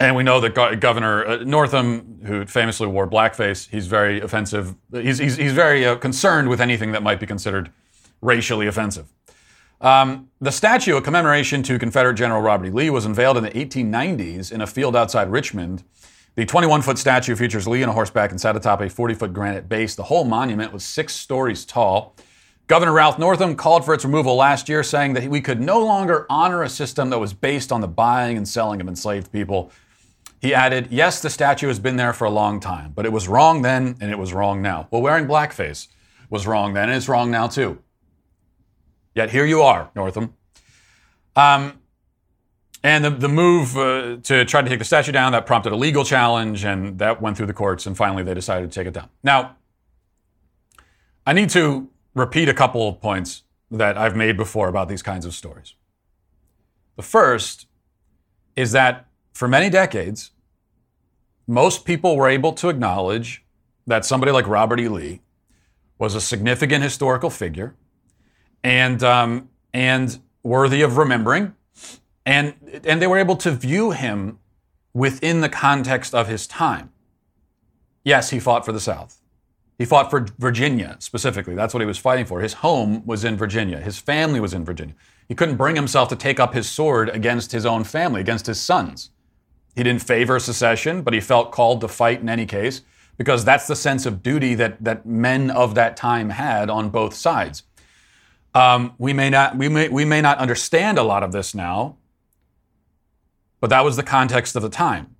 And 0.00 0.16
we 0.16 0.24
know 0.24 0.40
that 0.40 0.56
Go- 0.56 0.74
Governor 0.74 1.24
uh, 1.24 1.36
Northam, 1.44 2.18
who 2.24 2.46
famously 2.46 2.88
wore 2.88 3.08
blackface, 3.08 3.68
he's 3.68 3.86
very 3.86 4.20
offensive. 4.20 4.74
He's, 4.92 5.18
he's, 5.18 5.36
he's 5.36 5.52
very 5.52 5.86
uh, 5.86 5.94
concerned 5.94 6.48
with 6.48 6.60
anything 6.60 6.90
that 6.90 7.04
might 7.04 7.20
be 7.20 7.26
considered 7.26 7.70
racially 8.20 8.66
offensive. 8.66 9.06
Um, 9.82 10.30
the 10.40 10.52
statue, 10.52 10.96
a 10.96 11.02
commemoration 11.02 11.62
to 11.64 11.78
Confederate 11.78 12.14
General 12.14 12.40
Robert 12.40 12.66
E. 12.66 12.70
Lee, 12.70 12.90
was 12.90 13.04
unveiled 13.04 13.36
in 13.36 13.44
the 13.44 13.50
1890s 13.50 14.50
in 14.50 14.60
a 14.60 14.66
field 14.66 14.96
outside 14.96 15.30
Richmond 15.30 15.84
the 16.34 16.46
21 16.46 16.80
foot 16.80 16.96
statue 16.96 17.36
features 17.36 17.68
Lee 17.68 17.82
on 17.82 17.90
a 17.90 17.92
horseback 17.92 18.30
and 18.30 18.40
sat 18.40 18.56
atop 18.56 18.80
a 18.80 18.88
40 18.88 19.14
foot 19.14 19.34
granite 19.34 19.68
base. 19.68 19.94
The 19.94 20.04
whole 20.04 20.24
monument 20.24 20.72
was 20.72 20.82
six 20.82 21.14
stories 21.14 21.66
tall. 21.66 22.16
Governor 22.68 22.92
Ralph 22.92 23.18
Northam 23.18 23.54
called 23.54 23.84
for 23.84 23.92
its 23.92 24.04
removal 24.04 24.36
last 24.36 24.66
year, 24.66 24.82
saying 24.82 25.12
that 25.12 25.24
we 25.24 25.42
could 25.42 25.60
no 25.60 25.84
longer 25.84 26.24
honor 26.30 26.62
a 26.62 26.70
system 26.70 27.10
that 27.10 27.18
was 27.18 27.34
based 27.34 27.70
on 27.70 27.82
the 27.82 27.88
buying 27.88 28.38
and 28.38 28.48
selling 28.48 28.80
of 28.80 28.88
enslaved 28.88 29.30
people. 29.30 29.70
He 30.40 30.54
added, 30.54 30.88
Yes, 30.90 31.20
the 31.20 31.28
statue 31.28 31.68
has 31.68 31.78
been 31.78 31.96
there 31.96 32.14
for 32.14 32.24
a 32.24 32.30
long 32.30 32.60
time, 32.60 32.92
but 32.94 33.04
it 33.04 33.12
was 33.12 33.28
wrong 33.28 33.60
then 33.60 33.96
and 34.00 34.10
it 34.10 34.18
was 34.18 34.32
wrong 34.32 34.62
now. 34.62 34.88
Well, 34.90 35.02
wearing 35.02 35.26
blackface 35.26 35.88
was 36.30 36.46
wrong 36.46 36.72
then 36.72 36.88
and 36.88 36.96
it's 36.96 37.10
wrong 37.10 37.30
now 37.30 37.46
too. 37.46 37.78
Yet 39.14 39.30
here 39.30 39.44
you 39.44 39.62
are, 39.62 39.90
Northam. 39.94 40.34
Um, 41.36 41.80
and 42.82 43.04
the, 43.04 43.10
the 43.10 43.28
move 43.28 43.76
uh, 43.76 44.16
to 44.22 44.44
try 44.44 44.62
to 44.62 44.68
take 44.68 44.78
the 44.78 44.84
statue 44.84 45.12
down, 45.12 45.32
that 45.32 45.46
prompted 45.46 45.72
a 45.72 45.76
legal 45.76 46.04
challenge, 46.04 46.64
and 46.64 46.98
that 46.98 47.22
went 47.22 47.36
through 47.36 47.46
the 47.46 47.52
courts, 47.52 47.86
and 47.86 47.96
finally 47.96 48.22
they 48.22 48.34
decided 48.34 48.70
to 48.70 48.74
take 48.74 48.86
it 48.86 48.94
down. 48.94 49.08
Now, 49.22 49.56
I 51.26 51.32
need 51.32 51.50
to 51.50 51.88
repeat 52.14 52.48
a 52.48 52.54
couple 52.54 52.88
of 52.88 53.00
points 53.00 53.42
that 53.70 53.96
I've 53.96 54.16
made 54.16 54.36
before 54.36 54.68
about 54.68 54.88
these 54.88 55.02
kinds 55.02 55.24
of 55.24 55.34
stories. 55.34 55.74
The 56.96 57.02
first 57.02 57.66
is 58.56 58.72
that 58.72 59.06
for 59.32 59.48
many 59.48 59.70
decades, 59.70 60.32
most 61.46 61.84
people 61.84 62.16
were 62.16 62.28
able 62.28 62.52
to 62.54 62.68
acknowledge 62.68 63.44
that 63.86 64.04
somebody 64.04 64.32
like 64.32 64.46
Robert 64.46 64.80
E. 64.80 64.88
Lee 64.88 65.20
was 65.98 66.14
a 66.14 66.20
significant 66.20 66.82
historical 66.82 67.30
figure 67.30 67.74
and, 68.64 69.02
um, 69.02 69.48
and 69.72 70.20
worthy 70.42 70.82
of 70.82 70.96
remembering 70.96 71.54
and, 72.24 72.54
and 72.84 73.02
they 73.02 73.06
were 73.06 73.18
able 73.18 73.36
to 73.36 73.50
view 73.50 73.90
him 73.90 74.38
within 74.94 75.40
the 75.40 75.48
context 75.48 76.14
of 76.14 76.28
his 76.28 76.46
time. 76.46 76.90
Yes, 78.04 78.30
he 78.30 78.38
fought 78.38 78.64
for 78.64 78.72
the 78.72 78.80
South. 78.80 79.18
He 79.78 79.84
fought 79.84 80.10
for 80.10 80.26
Virginia 80.38 80.96
specifically. 81.00 81.54
That's 81.54 81.74
what 81.74 81.80
he 81.80 81.86
was 81.86 81.98
fighting 81.98 82.26
for. 82.26 82.40
His 82.40 82.54
home 82.54 83.04
was 83.06 83.24
in 83.24 83.36
Virginia. 83.36 83.78
His 83.78 83.98
family 83.98 84.38
was 84.38 84.54
in 84.54 84.64
Virginia. 84.64 84.94
He 85.26 85.34
couldn't 85.34 85.56
bring 85.56 85.76
himself 85.76 86.08
to 86.10 86.16
take 86.16 86.38
up 86.38 86.54
his 86.54 86.68
sword 86.68 87.08
against 87.08 87.52
his 87.52 87.64
own 87.64 87.84
family, 87.84 88.20
against 88.20 88.46
his 88.46 88.60
sons. 88.60 89.10
He 89.74 89.82
didn't 89.82 90.02
favor 90.02 90.38
secession, 90.38 91.02
but 91.02 91.14
he 91.14 91.20
felt 91.20 91.50
called 91.50 91.80
to 91.80 91.88
fight 91.88 92.20
in 92.20 92.28
any 92.28 92.46
case 92.46 92.82
because 93.16 93.44
that's 93.44 93.66
the 93.66 93.76
sense 93.76 94.04
of 94.04 94.22
duty 94.22 94.54
that, 94.54 94.82
that 94.84 95.06
men 95.06 95.50
of 95.50 95.74
that 95.74 95.96
time 95.96 96.30
had 96.30 96.68
on 96.68 96.90
both 96.90 97.14
sides. 97.14 97.62
Um, 98.54 98.94
we, 98.98 99.12
may 99.12 99.30
not, 99.30 99.56
we, 99.56 99.68
may, 99.68 99.88
we 99.88 100.04
may 100.04 100.20
not 100.20 100.38
understand 100.38 100.98
a 100.98 101.02
lot 101.02 101.22
of 101.22 101.32
this 101.32 101.54
now, 101.54 101.96
but 103.60 103.70
that 103.70 103.84
was 103.84 103.96
the 103.96 104.02
context 104.02 104.56
of 104.56 104.62
the 104.62 104.68
time. 104.68 105.16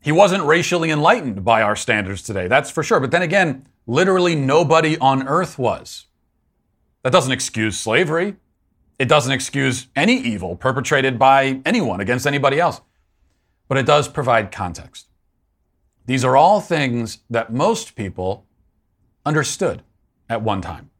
He 0.00 0.12
wasn't 0.12 0.44
racially 0.44 0.90
enlightened 0.90 1.44
by 1.44 1.62
our 1.62 1.76
standards 1.76 2.22
today, 2.22 2.48
that's 2.48 2.70
for 2.70 2.82
sure. 2.82 3.00
But 3.00 3.10
then 3.10 3.22
again, 3.22 3.66
literally 3.86 4.34
nobody 4.34 4.98
on 4.98 5.26
earth 5.26 5.58
was. 5.58 6.06
That 7.02 7.12
doesn't 7.12 7.32
excuse 7.32 7.78
slavery. 7.78 8.36
It 8.98 9.08
doesn't 9.08 9.32
excuse 9.32 9.88
any 9.96 10.16
evil 10.16 10.56
perpetrated 10.56 11.18
by 11.18 11.60
anyone 11.66 12.00
against 12.00 12.26
anybody 12.26 12.60
else. 12.60 12.80
But 13.68 13.78
it 13.78 13.86
does 13.86 14.08
provide 14.08 14.52
context. 14.52 15.08
These 16.06 16.24
are 16.24 16.36
all 16.36 16.60
things 16.60 17.18
that 17.30 17.52
most 17.52 17.96
people 17.96 18.46
understood 19.24 19.82
at 20.28 20.42
one 20.42 20.60
time. 20.60 20.90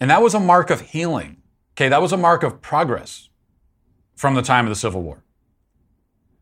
And 0.00 0.10
that 0.10 0.22
was 0.22 0.34
a 0.34 0.40
mark 0.40 0.70
of 0.70 0.80
healing. 0.80 1.42
Okay, 1.74 1.88
that 1.88 2.00
was 2.00 2.12
a 2.12 2.16
mark 2.16 2.42
of 2.42 2.60
progress 2.62 3.28
from 4.16 4.34
the 4.34 4.42
time 4.42 4.64
of 4.66 4.70
the 4.70 4.76
Civil 4.76 5.02
War. 5.02 5.22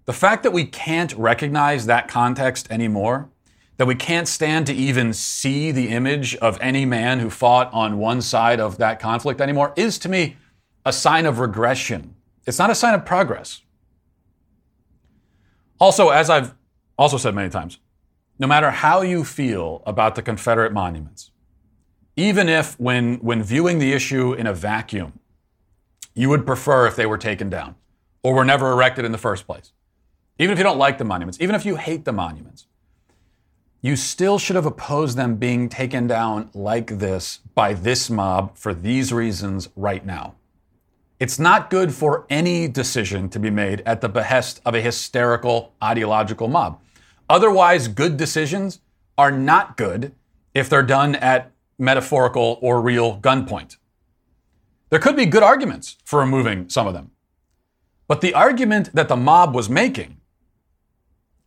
The 0.07 0.13
fact 0.13 0.43
that 0.45 0.53
we 0.53 0.65
can't 0.65 1.13
recognize 1.15 1.87
that 1.87 2.09
context 2.09 2.71
anymore, 2.71 3.31
that 3.77 3.87
we 3.87 3.95
can't 3.95 4.27
stand 4.27 4.67
to 4.67 4.73
even 4.73 5.13
see 5.13 5.71
the 5.71 5.89
image 5.89 6.35
of 6.37 6.59
any 6.61 6.85
man 6.85 7.21
who 7.21 7.31
fought 7.31 7.73
on 7.73 7.99
one 7.99 8.23
side 8.23 8.59
of 8.59 8.79
that 8.79 9.01
conflict 9.01 9.41
anymore, 9.41 9.73
is 9.77 9.99
to 9.99 10.09
me 10.09 10.37
a 10.85 10.93
sign 10.93 11.27
of 11.27 11.39
regression. 11.39 12.15
It's 12.47 12.59
not 12.59 12.71
a 12.71 12.75
sign 12.75 12.95
of 12.95 13.05
progress. 13.05 13.61
Also, 15.79 16.09
as 16.09 16.31
I've 16.31 16.55
also 16.97 17.19
said 17.19 17.35
many 17.35 17.51
times, 17.51 17.79
no 18.39 18.47
matter 18.47 18.71
how 18.71 19.03
you 19.03 19.25
feel 19.25 19.83
about 19.87 20.15
the 20.15 20.23
Confederate 20.23 20.73
monuments, 20.73 21.31
even 22.19 22.49
if 22.49 22.79
when, 22.81 23.15
when 23.19 23.45
viewing 23.45 23.79
the 23.79 23.93
issue 23.93 24.33
in 24.33 24.49
a 24.49 24.53
vacuum, 24.53 25.21
you 26.15 26.29
would 26.29 26.45
prefer 26.45 26.85
if 26.89 26.97
they 26.97 27.07
were 27.07 27.17
taken 27.17 27.49
down 27.49 27.77
or 28.25 28.35
were 28.35 28.45
never 28.45 28.73
erected 28.73 29.05
in 29.05 29.13
the 29.13 29.19
first 29.19 29.47
place. 29.47 29.73
Even 30.37 30.53
if 30.53 30.59
you 30.59 30.65
don't 30.65 30.79
like 30.79 30.99
the 30.99 31.05
monuments, 31.05 31.39
even 31.41 31.55
if 31.55 31.65
you 31.65 31.77
hate 31.77 32.05
the 32.05 32.13
monuments, 32.13 32.67
you 33.83 33.95
still 33.95 34.37
should 34.37 34.57
have 34.57 34.67
opposed 34.67 35.17
them 35.17 35.37
being 35.37 35.69
taken 35.69 36.09
down 36.09 36.51
like 36.55 36.99
this 36.99 37.39
by 37.55 37.73
this 37.73 38.11
mob 38.11 38.57
for 38.57 38.75
these 38.75 39.13
reasons 39.13 39.69
right 39.77 40.05
now. 40.05 40.35
It's 41.21 41.39
not 41.39 41.71
good 41.71 41.95
for 41.95 42.27
any 42.29 42.67
decision 42.67 43.29
to 43.29 43.39
be 43.39 43.51
made 43.51 43.81
at 43.87 44.01
the 44.01 44.09
behest 44.09 44.61
of 44.65 44.75
a 44.75 44.81
hysterical 44.81 45.73
ideological 45.81 46.49
mob. 46.49 46.81
Otherwise, 47.31 47.87
good 47.87 48.17
decisions 48.17 48.81
are 49.17 49.31
not 49.31 49.77
good 49.77 50.13
if 50.53 50.69
they're 50.69 50.83
done 50.83 51.15
at 51.15 51.53
metaphorical 51.79 52.59
or 52.61 52.81
real 52.81 53.21
gunpoint. 53.21 53.77
There 54.91 54.99
could 54.99 55.17
be 55.17 55.27
good 55.27 55.43
arguments 55.43 55.97
for 56.05 56.21
removing 56.21 56.69
some 56.69 56.87
of 56.87 56.95
them. 56.95 57.11
But 58.07 58.21
the 58.23 58.35
argument 58.35 58.95
that 58.95 59.09
the 59.09 59.17
mob 59.17 59.55
was 59.55 59.69
making, 59.69 60.17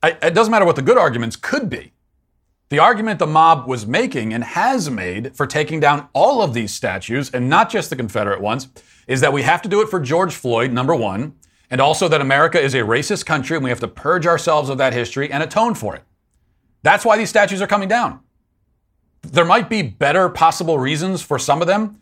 I, 0.03 0.11
it 0.21 0.33
doesn't 0.33 0.51
matter 0.51 0.65
what 0.65 0.75
the 0.75 0.81
good 0.81 0.97
arguments 0.97 1.35
could 1.35 1.69
be. 1.69 1.93
The 2.69 2.79
argument 2.79 3.19
the 3.19 3.27
mob 3.27 3.67
was 3.67 3.85
making 3.85 4.33
and 4.33 4.43
has 4.43 4.89
made 4.89 5.35
for 5.35 5.45
taking 5.45 5.79
down 5.79 6.07
all 6.13 6.41
of 6.41 6.53
these 6.53 6.73
statues, 6.73 7.29
and 7.31 7.49
not 7.49 7.69
just 7.69 7.89
the 7.89 7.97
Confederate 7.97 8.39
ones, 8.39 8.69
is 9.07 9.19
that 9.21 9.33
we 9.33 9.41
have 9.41 9.61
to 9.63 9.69
do 9.69 9.81
it 9.81 9.89
for 9.89 9.99
George 9.99 10.33
Floyd, 10.33 10.71
number 10.71 10.95
one, 10.95 11.33
and 11.69 11.81
also 11.81 12.07
that 12.07 12.21
America 12.21 12.61
is 12.61 12.73
a 12.73 12.79
racist 12.79 13.25
country 13.25 13.57
and 13.57 13.63
we 13.63 13.69
have 13.69 13.79
to 13.79 13.87
purge 13.87 14.25
ourselves 14.25 14.69
of 14.69 14.77
that 14.77 14.93
history 14.93 15.31
and 15.31 15.43
atone 15.43 15.73
for 15.73 15.95
it. 15.95 16.03
That's 16.83 17.03
why 17.03 17.17
these 17.17 17.29
statues 17.29 17.61
are 17.61 17.67
coming 17.67 17.89
down. 17.89 18.21
There 19.21 19.45
might 19.45 19.69
be 19.69 19.81
better 19.81 20.29
possible 20.29 20.79
reasons 20.79 21.21
for 21.21 21.39
some 21.39 21.61
of 21.61 21.67
them, 21.67 22.01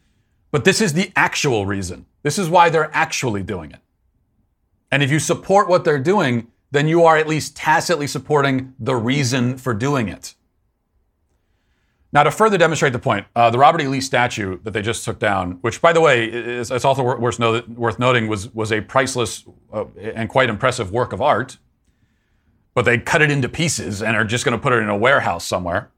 but 0.51 0.65
this 0.65 0.81
is 0.81 0.93
the 0.93 1.11
actual 1.15 1.65
reason. 1.65 2.05
This 2.23 2.39
is 2.39 2.49
why 2.49 2.69
they're 2.69 2.89
actually 2.93 3.43
doing 3.43 3.71
it. 3.71 3.79
And 4.91 5.03
if 5.03 5.11
you 5.11 5.19
support 5.19 5.67
what 5.69 5.83
they're 5.83 5.99
doing, 5.99 6.47
then 6.71 6.87
you 6.87 7.03
are 7.03 7.17
at 7.17 7.27
least 7.27 7.55
tacitly 7.55 8.07
supporting 8.07 8.73
the 8.79 8.95
reason 8.95 9.57
for 9.57 9.73
doing 9.73 10.07
it. 10.07 10.35
Now, 12.11 12.23
to 12.23 12.31
further 12.31 12.57
demonstrate 12.57 12.93
the 12.93 12.99
point, 12.99 13.27
uh, 13.35 13.51
the 13.51 13.59
Robert 13.59 13.81
E. 13.81 13.87
Lee 13.87 14.01
statue 14.01 14.57
that 14.63 14.71
they 14.71 14.81
just 14.81 15.05
took 15.05 15.19
down, 15.19 15.59
which, 15.61 15.79
by 15.79 15.93
the 15.93 16.01
way, 16.01 16.25
is, 16.25 16.71
it's 16.71 16.85
also 16.85 17.03
worth, 17.03 17.39
worth 17.67 17.99
noting, 17.99 18.27
was, 18.27 18.51
was 18.55 18.71
a 18.71 18.81
priceless 18.81 19.43
uh, 19.71 19.85
and 20.01 20.27
quite 20.27 20.49
impressive 20.49 20.91
work 20.91 21.13
of 21.13 21.21
art, 21.21 21.59
but 22.73 22.85
they 22.85 22.97
cut 22.97 23.21
it 23.21 23.29
into 23.29 23.47
pieces 23.47 24.01
and 24.01 24.17
are 24.17 24.25
just 24.25 24.43
going 24.43 24.57
to 24.57 24.61
put 24.61 24.73
it 24.73 24.77
in 24.77 24.89
a 24.89 24.97
warehouse 24.97 25.45
somewhere. 25.45 25.91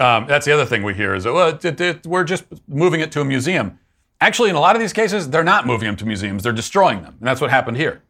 Um, 0.00 0.26
that's 0.26 0.46
the 0.46 0.52
other 0.52 0.64
thing 0.64 0.82
we 0.82 0.94
hear 0.94 1.14
is 1.14 1.24
that, 1.24 1.32
well, 1.32 1.48
it, 1.48 1.80
it, 1.80 2.06
we're 2.06 2.24
just 2.24 2.44
moving 2.68 3.00
it 3.00 3.10
to 3.12 3.20
a 3.20 3.24
museum. 3.24 3.78
Actually, 4.20 4.50
in 4.50 4.56
a 4.56 4.60
lot 4.60 4.76
of 4.76 4.80
these 4.80 4.92
cases, 4.92 5.30
they're 5.30 5.44
not 5.44 5.66
moving 5.66 5.86
them 5.86 5.96
to 5.96 6.06
museums, 6.06 6.42
they're 6.42 6.52
destroying 6.52 7.02
them. 7.02 7.16
And 7.18 7.26
that's 7.26 7.40
what 7.40 7.50
happened 7.50 7.76
here. 7.76 8.02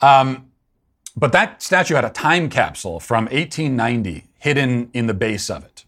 Um, 0.00 0.50
but 1.16 1.32
that 1.32 1.62
statue 1.62 1.94
had 1.94 2.04
a 2.04 2.10
time 2.10 2.50
capsule 2.50 3.00
from 3.00 3.24
1890 3.24 4.24
hidden 4.38 4.90
in 4.92 5.06
the 5.06 5.14
base 5.14 5.48
of 5.48 5.64
it. 5.64 5.84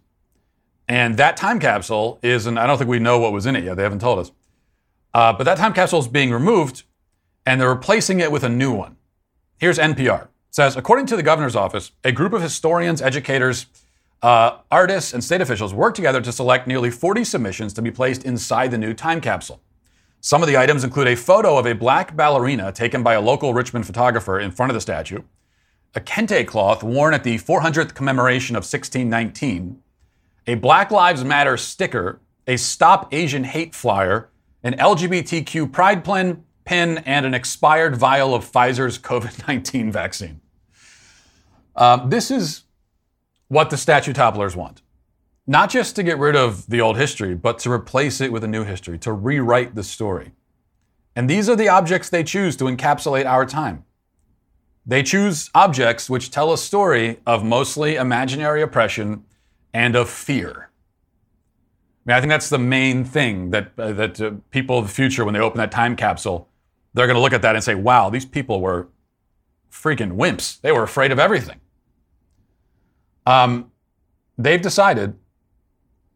And 0.89 1.19
that 1.19 1.37
time 1.37 1.61
capsule 1.61 2.19
is, 2.23 2.47
and 2.47 2.59
I 2.59 2.67
don't 2.67 2.79
think 2.79 2.89
we 2.89 2.99
know 2.99 3.19
what 3.19 3.33
was 3.33 3.45
in 3.45 3.55
it 3.55 3.65
yet, 3.65 3.77
they 3.77 3.83
haven't 3.83 4.01
told 4.01 4.19
us. 4.19 4.33
Uh, 5.13 5.35
but 5.35 5.45
that 5.45 5.59
time 5.59 5.75
capsule 5.75 5.99
is 5.99 6.09
being 6.09 6.31
removed 6.31 6.85
and 7.45 7.61
they're 7.61 7.69
replacing 7.69 8.21
it 8.21 8.33
with 8.33 8.43
a 8.43 8.49
new 8.49 8.73
one. 8.73 8.97
Here's 9.59 9.79
NPR. 9.79 10.25
It 10.25 10.29
says, 10.51 10.77
according 10.77 11.07
to 11.07 11.17
the 11.17 11.23
governor's 11.23 11.57
office, 11.57 11.93
a 12.05 12.13
group 12.13 12.33
of 12.33 12.41
historians, 12.41 13.03
educators, 13.03 13.67
uh, 14.23 14.59
artists, 14.71 15.13
and 15.13 15.23
state 15.23 15.41
officials 15.41 15.73
worked 15.73 15.97
together 15.97 16.21
to 16.21 16.33
select 16.33 16.67
nearly 16.67 16.91
40 16.91 17.25
submissions 17.25 17.73
to 17.75 17.83
be 17.83 17.91
placed 17.91 18.25
inside 18.25 18.71
the 18.71 18.79
new 18.79 18.93
time 18.93 19.21
capsule. 19.21 19.61
Some 20.21 20.43
of 20.43 20.49
the 20.49 20.57
items 20.57 20.83
include 20.83 21.07
a 21.07 21.17
photo 21.17 21.57
of 21.57 21.67
a 21.67 21.75
black 21.75 22.17
ballerina 22.17 22.73
taken 22.73 23.03
by 23.03 23.15
a 23.15 23.21
local 23.21 23.55
Richmond 23.55 23.87
photographer 23.87 24.41
in 24.41 24.51
front 24.51 24.71
of 24.71 24.75
the 24.75 24.81
statue, 24.81 25.23
a 25.95 26.01
kente 26.01 26.47
cloth 26.47 26.83
worn 26.83 27.15
at 27.15 27.23
the 27.23 27.39
400th 27.39 27.95
commemoration 27.95 28.57
of 28.57 28.63
1619, 28.63 29.81
a 30.49 30.55
Black 30.55 30.91
Lives 30.91 31.25
Matter 31.25 31.57
sticker, 31.57 32.21
a 32.47 32.57
Stop 32.57 33.15
Asian 33.15 33.45
Hate 33.45 33.75
flyer, 33.75 34.31
an 34.65 34.75
LGBTQ 34.75 35.71
pride 35.73 36.05
pin, 36.05 36.45
pin 36.65 36.99
and 36.99 37.25
an 37.25 37.35
expired 37.35 37.97
vial 37.97 38.35
of 38.35 38.51
Pfizer's 38.51 38.99
COVID 38.99 39.47
19 39.49 39.93
vaccine. 39.93 40.41
Uh, 41.77 42.05
this 42.07 42.31
is 42.31 42.65
what 43.49 43.71
the 43.71 43.77
statue 43.77 44.13
topplers 44.13 44.55
want. 44.55 44.83
Not 45.47 45.71
just 45.71 45.97
to 45.97 46.03
get 46.03 46.19
rid 46.19 46.37
of 46.37 46.69
the 46.69 46.81
old 46.81 46.99
history, 46.99 47.35
but 47.35 47.59
to 47.61 47.73
replace 47.73 48.21
it 48.21 48.31
with 48.31 48.45
a 48.45 48.49
new 48.49 48.65
history, 48.65 48.99
to 48.99 49.13
rewrite 49.13 49.75
the 49.75 49.83
story. 49.83 50.33
And 51.17 51.29
these 51.29 51.49
are 51.49 51.57
the 51.57 51.69
objects 51.69 52.11
they 52.11 52.23
choose 52.23 52.55
to 52.57 52.65
encapsulate 52.65 53.25
our 53.25 53.47
time. 53.47 53.85
They 54.87 55.03
choose 55.03 55.51
objects 55.55 56.09
which 56.09 56.31
tell 56.31 56.53
a 56.53 56.59
story 56.59 57.19
of 57.27 57.45
mostly 57.45 57.97
imaginary 57.97 58.63
oppression 58.63 59.25
and 59.73 59.97
of 59.97 60.09
fear. 60.09 60.71
I 62.07 62.11
mean, 62.11 62.17
I 62.17 62.21
think 62.21 62.31
that's 62.31 62.49
the 62.49 62.59
main 62.59 63.05
thing 63.05 63.51
that, 63.51 63.73
uh, 63.79 63.93
that 63.93 64.21
uh, 64.21 64.33
people 64.51 64.79
of 64.79 64.87
the 64.87 64.93
future, 64.93 65.25
when 65.25 65.35
they 65.35 65.41
open 65.41 65.59
that 65.59 65.71
time 65.71 65.97
capsule, 65.97 66.49
they're 66.95 67.07
going 67.07 67.17
to 67.17 67.21
look 67.21 67.35
at 67.35 67.43
that 67.43 67.55
and 67.55 67.63
say, 67.63 67.75
wow, 67.75 68.09
these 68.09 68.25
people 68.25 68.61
were 68.61 68.89
freaking 69.71 70.13
wimps. 70.17 70.61
They 70.61 70.73
were 70.73 70.83
afraid 70.83 71.13
of 71.13 71.19
everything. 71.19 71.61
Um, 73.29 73.71
they've 74.39 74.63
decided 74.63 75.15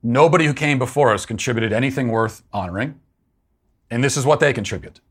nobody 0.03 0.47
who 0.47 0.55
came 0.55 0.79
before 0.79 1.13
us 1.13 1.27
contributed 1.27 1.71
anything 1.71 2.09
worth 2.09 2.43
honoring, 2.55 2.99
and 3.91 4.03
this 4.03 4.17
is 4.17 4.25
what 4.25 4.41
they 4.41 4.55
contribute. 4.55 5.03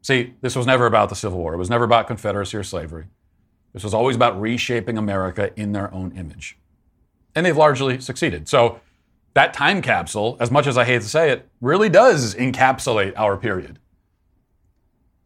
See, 0.00 0.32
this 0.40 0.56
was 0.56 0.66
never 0.66 0.86
about 0.86 1.10
the 1.10 1.14
Civil 1.14 1.38
War. 1.38 1.52
It 1.52 1.58
was 1.58 1.68
never 1.68 1.84
about 1.84 2.06
Confederacy 2.06 2.56
or 2.56 2.64
slavery. 2.64 3.08
This 3.74 3.84
was 3.84 3.92
always 3.92 4.16
about 4.16 4.40
reshaping 4.40 4.96
America 4.96 5.52
in 5.54 5.72
their 5.72 5.92
own 5.92 6.16
image. 6.16 6.56
And 7.34 7.44
they've 7.44 7.56
largely 7.56 8.00
succeeded. 8.00 8.48
So, 8.48 8.80
that 9.34 9.52
time 9.52 9.82
capsule, 9.82 10.38
as 10.40 10.50
much 10.50 10.66
as 10.66 10.78
I 10.78 10.84
hate 10.84 11.02
to 11.02 11.08
say 11.08 11.30
it, 11.30 11.46
really 11.60 11.90
does 11.90 12.34
encapsulate 12.34 13.12
our 13.16 13.36
period. 13.36 13.78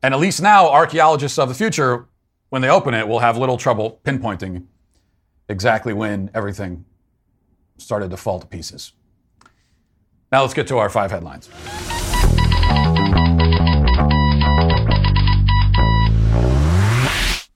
And 0.02 0.14
at 0.14 0.20
least 0.20 0.42
now, 0.42 0.68
archaeologists 0.68 1.38
of 1.38 1.48
the 1.48 1.54
future, 1.54 2.06
when 2.48 2.62
they 2.62 2.68
open 2.68 2.92
it, 2.92 3.06
will 3.06 3.20
have 3.20 3.36
little 3.36 3.56
trouble 3.56 4.00
pinpointing 4.04 4.64
exactly 5.48 5.92
when 5.92 6.30
everything 6.34 6.84
started 7.78 8.10
to 8.10 8.16
fall 8.16 8.40
to 8.40 8.46
pieces. 8.46 8.92
Now 10.32 10.42
let's 10.42 10.54
get 10.54 10.66
to 10.68 10.78
our 10.78 10.90
five 10.90 11.10
headlines. 11.10 11.48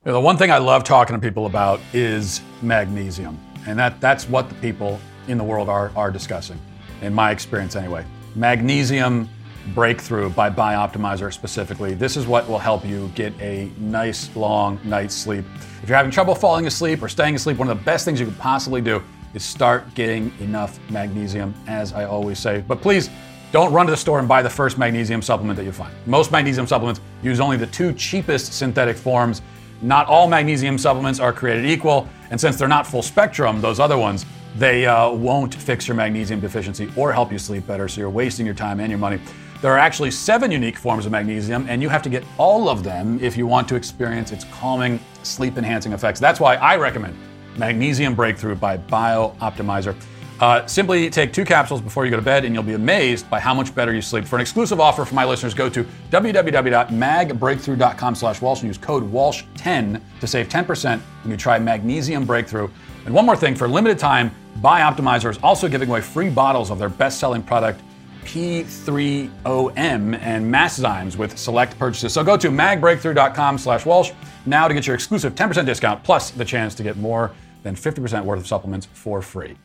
You 0.03 0.07
know, 0.07 0.15
the 0.15 0.21
one 0.21 0.37
thing 0.39 0.51
I 0.51 0.59
love 0.59 0.85
talking 0.85 1.15
to 1.15 1.21
people 1.21 1.47
about 1.47 1.81
is 1.93 2.41
magnesium. 2.63 3.39
And 3.67 3.79
that, 3.79 4.01
that's 4.01 4.29
what 4.29 4.49
the 4.49 4.55
people 4.57 4.99
in 5.29 5.37
the 5.37 5.45
world 5.45 5.69
are, 5.69 5.93
are 5.95 6.11
discussing, 6.11 6.59
in 7.03 7.13
my 7.13 7.31
experience 7.31 7.77
anyway. 7.77 8.07
Magnesium 8.35 9.29
breakthrough 9.75 10.31
by 10.31 10.50
Bioptimizer 10.50 11.33
specifically. 11.33 11.95
This 11.95 12.17
is 12.17 12.27
what 12.27 12.49
will 12.49 12.59
help 12.59 12.85
you 12.85 13.09
get 13.15 13.33
a 13.41 13.71
nice 13.79 14.35
long 14.37 14.79
night's 14.85 15.15
sleep. 15.15 15.45
If 15.83 15.89
you're 15.89 15.97
having 15.97 16.12
trouble 16.12 16.35
falling 16.35 16.67
asleep 16.67 17.03
or 17.03 17.09
staying 17.09 17.35
asleep, 17.35 17.57
one 17.57 17.69
of 17.69 17.79
the 17.79 17.85
best 17.85 18.05
things 18.05 18.21
you 18.21 18.27
could 18.27 18.39
possibly 18.39 18.81
do 18.81 19.03
is 19.35 19.45
start 19.45 19.95
getting 19.95 20.33
enough 20.41 20.79
magnesium, 20.91 21.55
as 21.67 21.93
I 21.93 22.05
always 22.05 22.39
say. 22.39 22.65
But 22.67 22.81
please 22.81 23.11
don't 23.53 23.73
run 23.73 23.87
to 23.87 23.91
the 23.91 23.97
store 23.97 24.19
and 24.19 24.29
buy 24.29 24.43
the 24.43 24.50
first 24.50 24.79
magnesium 24.79 25.23
supplement 25.23 25.57
that 25.57 25.65
you 25.65 25.73
find. 25.73 25.93
Most 26.07 26.31
magnesium 26.31 26.67
supplements 26.67 27.00
use 27.23 27.41
only 27.41 27.57
the 27.57 27.67
two 27.67 27.93
cheapest 27.93 28.53
synthetic 28.53 28.97
forms. 28.97 29.43
Not 29.83 30.07
all 30.07 30.29
magnesium 30.29 30.79
supplements 30.79 31.21
are 31.21 31.33
created 31.33 31.65
equal, 31.65 32.09
and 32.31 32.41
since 32.41 32.57
they're 32.57 32.69
not 32.69 32.87
full 32.87 33.03
spectrum, 33.03 33.61
those 33.61 33.81
other 33.81 33.99
ones, 33.99 34.27
they 34.57 34.87
uh, 34.87 35.11
won't 35.11 35.55
fix 35.55 35.89
your 35.89 35.97
magnesium 35.97 36.41
deficiency 36.41 36.93
or 36.97 37.12
help 37.12 37.33
you 37.33 37.39
sleep 37.39 37.67
better, 37.67 37.89
so 37.89 38.00
you're 38.00 38.11
wasting 38.11 38.45
your 38.45 38.55
time 38.55 38.81
and 38.81 38.91
your 38.91 38.99
money. 38.99 39.21
There 39.61 39.73
are 39.73 39.79
actually 39.79 40.11
seven 40.11 40.50
unique 40.50 40.79
forms 40.79 41.05
of 41.05 41.12
magnesium, 41.12 41.67
and 41.69 41.83
you 41.83 41.90
have 41.90 42.00
to 42.02 42.09
get 42.09 42.25
all 42.38 42.71
of 42.71 42.83
them 42.83 43.23
if 43.23 43.37
you 43.37 43.47
want 43.47 43.69
to 43.69 43.76
experience 43.76 44.33
its 44.33 44.45
calming, 44.45 44.99
sleep 45.23 45.59
enhancing 45.59 45.93
effects. 45.93 46.19
That's 46.19 46.40
why 46.40 46.55
I 46.55 46.76
recommend 46.76 47.14
Magnesium 47.59 48.14
Breakthrough 48.14 48.55
by 48.55 48.79
BiOptimizer. 48.79 49.95
Uh, 50.40 50.67
simply 50.67 51.11
take 51.11 51.35
two 51.35 51.45
capsules 51.45 51.83
before 51.83 52.07
you 52.07 52.11
go 52.11 52.17
to 52.17 52.23
bed, 52.23 52.47
and 52.47 52.55
you'll 52.55 52.62
be 52.62 52.73
amazed 52.73 53.29
by 53.29 53.38
how 53.38 53.52
much 53.52 53.75
better 53.75 53.93
you 53.93 54.00
sleep. 54.00 54.25
For 54.25 54.37
an 54.37 54.40
exclusive 54.40 54.81
offer 54.81 55.05
for 55.05 55.14
my 55.14 55.26
listeners, 55.26 55.52
go 55.52 55.69
to 55.69 55.85
www.magbreakthrough.com 56.11 58.14
slash 58.14 58.40
Walsh 58.40 58.61
and 58.61 58.69
use 58.69 58.79
code 58.79 59.12
WALSH10 59.12 60.00
to 60.21 60.26
save 60.26 60.49
10% 60.49 60.99
when 60.99 61.31
you 61.31 61.37
try 61.37 61.59
Magnesium 61.59 62.25
Breakthrough. 62.25 62.71
And 63.05 63.14
one 63.14 63.26
more 63.26 63.37
thing, 63.37 63.55
for 63.55 63.67
a 63.67 63.69
limited 63.69 63.99
time, 63.99 64.35
BiOptimizer 64.62 65.31
is 65.31 65.37
also 65.43 65.69
giving 65.69 65.90
away 65.90 66.00
free 66.00 66.31
bottles 66.31 66.71
of 66.71 66.79
their 66.79 66.88
best-selling 66.88 67.43
product, 67.43 67.83
P3OM 68.25 70.19
and 70.21 70.55
Masszymes 70.55 71.17
with 71.17 71.39
select 71.39 71.79
purchases. 71.79 72.12
So 72.12 72.25
go 72.25 72.37
to 72.37 72.49
magbreakthrough.com 72.49 73.59
slash 73.59 73.87
Walsh 73.87 74.12
now 74.47 74.69
to 74.69 74.75
get 74.75 74.87
your 74.87 74.95
exclusive 74.95 75.35
10% 75.35 75.67
discount 75.67 76.03
plus 76.05 76.31
the 76.31 76.45
chance 76.45 76.75
to 76.77 76.83
get 76.83 76.97
more 76.97 77.33
than 77.62 77.75
50% 77.75 78.25
worth 78.25 78.41
of 78.41 78.47
supplements 78.47 78.87
for 78.93 79.23
free. 79.23 79.57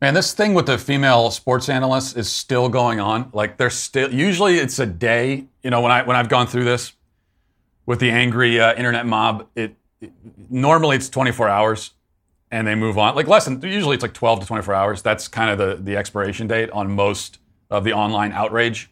Man, 0.00 0.14
this 0.14 0.32
thing 0.32 0.54
with 0.54 0.66
the 0.66 0.78
female 0.78 1.30
sports 1.30 1.68
analysts 1.68 2.14
is 2.14 2.30
still 2.30 2.68
going 2.68 3.00
on. 3.00 3.30
Like 3.32 3.56
they're 3.56 3.68
still 3.68 4.12
usually 4.12 4.58
it's 4.58 4.78
a 4.78 4.86
day. 4.86 5.46
You 5.64 5.70
know, 5.70 5.80
when 5.80 5.90
I 5.90 6.04
when 6.04 6.16
I've 6.16 6.28
gone 6.28 6.46
through 6.46 6.64
this 6.64 6.92
with 7.84 7.98
the 7.98 8.10
angry 8.10 8.60
uh, 8.60 8.74
internet 8.74 9.06
mob, 9.06 9.48
it, 9.56 9.74
it 10.00 10.12
normally 10.48 10.94
it's 10.94 11.08
24 11.08 11.48
hours 11.48 11.94
and 12.50 12.66
they 12.66 12.74
move 12.74 12.98
on. 12.98 13.14
Like 13.14 13.26
less 13.26 13.44
than 13.44 13.60
usually 13.62 13.94
it's 13.94 14.02
like 14.02 14.14
12 14.14 14.40
to 14.40 14.46
24 14.46 14.74
hours. 14.74 15.02
That's 15.02 15.28
kind 15.28 15.50
of 15.50 15.58
the 15.58 15.82
the 15.82 15.96
expiration 15.96 16.46
date 16.46 16.70
on 16.70 16.90
most 16.90 17.38
of 17.70 17.84
the 17.84 17.92
online 17.92 18.32
outrage. 18.32 18.90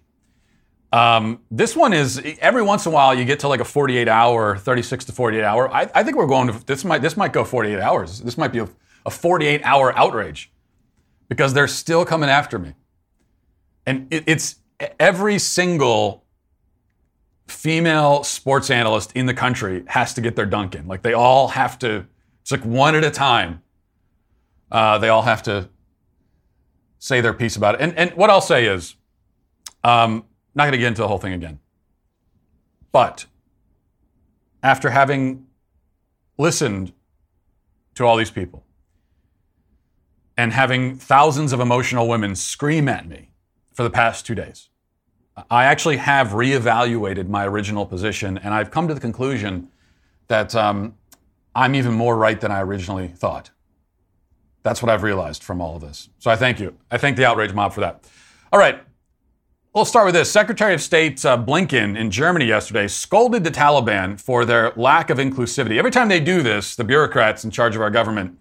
Um, 0.92 1.40
this 1.50 1.74
one 1.74 1.92
is 1.92 2.22
every 2.40 2.62
once 2.62 2.86
in 2.86 2.92
a 2.92 2.94
while 2.94 3.14
you 3.14 3.24
get 3.24 3.40
to 3.40 3.48
like 3.48 3.60
a 3.60 3.64
48 3.64 4.08
hour, 4.08 4.56
36 4.56 5.06
to 5.06 5.12
48 5.12 5.42
hour. 5.42 5.72
I, 5.72 5.90
I 5.94 6.02
think 6.02 6.16
we're 6.16 6.26
going 6.26 6.48
to 6.48 6.66
this 6.66 6.84
might 6.84 7.02
this 7.02 7.16
might 7.16 7.32
go 7.32 7.44
48 7.44 7.80
hours. 7.80 8.20
This 8.20 8.38
might 8.38 8.52
be 8.52 8.60
a, 8.60 8.68
a 9.04 9.10
48 9.10 9.62
hour 9.64 9.96
outrage 9.98 10.52
because 11.28 11.52
they're 11.54 11.68
still 11.68 12.04
coming 12.04 12.30
after 12.30 12.58
me, 12.58 12.74
and 13.84 14.06
it, 14.10 14.24
it's 14.26 14.56
every 15.00 15.38
single 15.38 16.24
female 17.48 18.24
sports 18.24 18.70
analyst 18.70 19.12
in 19.12 19.26
the 19.26 19.34
country 19.34 19.84
has 19.88 20.14
to 20.14 20.20
get 20.20 20.36
their 20.36 20.46
dunk 20.46 20.74
in. 20.74 20.86
Like 20.86 21.02
they 21.02 21.12
all 21.14 21.48
have 21.48 21.78
to, 21.80 22.06
it's 22.46 22.52
like 22.52 22.64
one 22.64 22.94
at 22.94 23.02
a 23.02 23.10
time. 23.10 23.60
Uh, 24.70 24.98
they 24.98 25.08
all 25.08 25.22
have 25.22 25.42
to 25.42 25.68
say 27.00 27.20
their 27.20 27.34
piece 27.34 27.56
about 27.56 27.74
it. 27.74 27.80
And, 27.80 27.98
and 27.98 28.12
what 28.12 28.30
I'll 28.30 28.40
say 28.40 28.66
is, 28.66 28.94
um, 29.82 30.24
not 30.54 30.62
going 30.62 30.72
to 30.72 30.78
get 30.78 30.86
into 30.86 31.02
the 31.02 31.08
whole 31.08 31.18
thing 31.18 31.32
again. 31.32 31.58
But 32.92 33.26
after 34.62 34.90
having 34.90 35.48
listened 36.38 36.92
to 37.96 38.04
all 38.04 38.16
these 38.16 38.30
people 38.30 38.64
and 40.36 40.52
having 40.52 40.94
thousands 40.94 41.52
of 41.52 41.58
emotional 41.58 42.06
women 42.06 42.36
scream 42.36 42.88
at 42.88 43.08
me 43.08 43.32
for 43.72 43.82
the 43.82 43.90
past 43.90 44.24
two 44.24 44.36
days, 44.36 44.68
I 45.50 45.64
actually 45.64 45.96
have 45.96 46.28
reevaluated 46.28 47.28
my 47.28 47.44
original 47.44 47.86
position, 47.86 48.38
and 48.38 48.54
I've 48.54 48.70
come 48.70 48.86
to 48.86 48.94
the 48.94 49.00
conclusion 49.00 49.66
that 50.28 50.54
um, 50.54 50.94
I'm 51.56 51.74
even 51.74 51.94
more 51.94 52.16
right 52.16 52.40
than 52.40 52.52
I 52.52 52.60
originally 52.60 53.08
thought. 53.08 53.50
That's 54.62 54.82
what 54.82 54.90
I've 54.90 55.02
realized 55.02 55.42
from 55.42 55.60
all 55.60 55.76
of 55.76 55.82
this. 55.82 56.08
So 56.18 56.30
I 56.30 56.36
thank 56.36 56.60
you. 56.60 56.76
I 56.90 56.98
thank 56.98 57.16
the 57.16 57.24
outrage 57.24 57.52
mob 57.52 57.72
for 57.72 57.80
that. 57.80 58.04
All 58.52 58.58
right. 58.58 58.80
We'll 59.74 59.84
start 59.84 60.06
with 60.06 60.14
this. 60.14 60.30
Secretary 60.30 60.74
of 60.74 60.80
State 60.80 61.24
uh, 61.24 61.36
Blinken 61.36 61.96
in 61.96 62.10
Germany 62.10 62.46
yesterday 62.46 62.88
scolded 62.88 63.44
the 63.44 63.50
Taliban 63.50 64.18
for 64.18 64.44
their 64.44 64.72
lack 64.76 65.10
of 65.10 65.18
inclusivity. 65.18 65.78
Every 65.78 65.90
time 65.90 66.08
they 66.08 66.20
do 66.20 66.42
this, 66.42 66.76
the 66.76 66.84
bureaucrats 66.84 67.44
in 67.44 67.50
charge 67.50 67.76
of 67.76 67.82
our 67.82 67.90
government, 67.90 68.38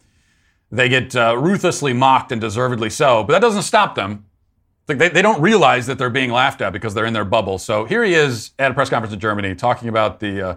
they 0.71 0.87
get 0.87 1.15
uh, 1.15 1.37
ruthlessly 1.37 1.93
mocked 1.93 2.31
and 2.31 2.39
deservedly 2.39 2.89
so. 2.89 3.23
But 3.23 3.33
that 3.33 3.41
doesn't 3.41 3.63
stop 3.63 3.95
them 3.95 4.25
they, 4.87 5.09
they 5.09 5.21
don't 5.21 5.41
realize 5.41 5.87
that 5.87 5.97
they're 5.97 6.09
being 6.09 6.31
laughed 6.31 6.61
at 6.61 6.71
because 6.73 6.93
they're 6.93 7.05
in 7.05 7.13
their 7.13 7.25
bubble. 7.25 7.57
So 7.57 7.85
here 7.85 8.03
he 8.03 8.13
is 8.13 8.51
at 8.59 8.71
a 8.71 8.73
press 8.73 8.89
conference 8.89 9.13
in 9.13 9.19
Germany 9.19 9.55
talking 9.55 9.89
about 9.89 10.19
the 10.19 10.49
uh, 10.49 10.55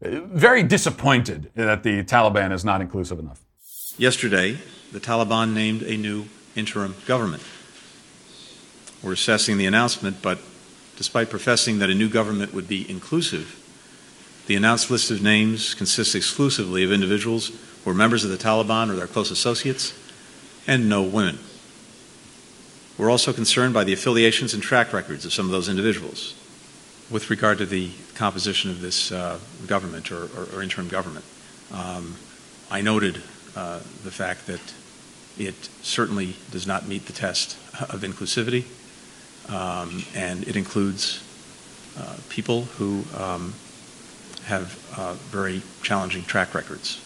very 0.00 0.62
disappointed 0.62 1.50
that 1.54 1.82
the 1.82 2.04
Taliban 2.04 2.52
is 2.52 2.64
not 2.64 2.80
inclusive 2.80 3.18
enough. 3.18 3.40
Yesterday, 3.96 4.58
the 4.92 5.00
Taliban 5.00 5.52
named 5.52 5.82
a 5.82 5.96
new 5.96 6.26
interim 6.54 6.94
government. 7.06 7.42
We're 9.02 9.12
assessing 9.12 9.58
the 9.58 9.66
announcement, 9.66 10.22
but 10.22 10.38
despite 10.96 11.30
professing 11.30 11.78
that 11.80 11.90
a 11.90 11.94
new 11.94 12.08
government 12.08 12.54
would 12.54 12.68
be 12.68 12.88
inclusive, 12.88 13.54
the 14.46 14.56
announced 14.56 14.90
list 14.90 15.10
of 15.10 15.22
names 15.22 15.74
consists 15.74 16.14
exclusively 16.14 16.82
of 16.84 16.92
individuals 16.92 17.52
who 17.84 17.90
are 17.90 17.94
members 17.94 18.24
of 18.24 18.30
the 18.30 18.36
Taliban 18.36 18.90
or 18.90 18.94
their 18.94 19.06
close 19.06 19.30
associates, 19.30 19.94
and 20.66 20.88
no 20.88 21.02
women. 21.02 21.38
We're 22.96 23.10
also 23.10 23.32
concerned 23.32 23.74
by 23.74 23.84
the 23.84 23.92
affiliations 23.92 24.54
and 24.54 24.62
track 24.62 24.92
records 24.92 25.24
of 25.24 25.32
some 25.32 25.46
of 25.46 25.52
those 25.52 25.68
individuals 25.68 26.34
with 27.10 27.30
regard 27.30 27.58
to 27.58 27.66
the 27.66 27.90
composition 28.14 28.70
of 28.70 28.80
this 28.80 29.10
uh, 29.12 29.38
government 29.66 30.12
or, 30.12 30.24
or, 30.24 30.48
or, 30.54 30.62
interim 30.62 30.88
government. 30.88 31.24
Um, 31.72 32.16
I 32.70 32.82
noted 32.82 33.22
uh, 33.56 33.78
the 33.78 34.10
fact 34.10 34.46
that 34.46 34.60
it 35.38 35.54
certainly 35.82 36.36
does 36.50 36.66
not 36.66 36.86
meet 36.86 37.06
the 37.06 37.12
test 37.12 37.56
of 37.80 38.02
inclusivity, 38.02 38.64
um, 39.48 40.04
and 40.14 40.46
it 40.46 40.56
includes 40.56 41.22
uh, 41.98 42.16
people 42.28 42.62
who 42.62 43.04
um, 43.16 43.54
have 44.44 44.78
uh, 44.96 45.14
very 45.30 45.62
challenging 45.82 46.24
track 46.24 46.54
records. 46.54 47.00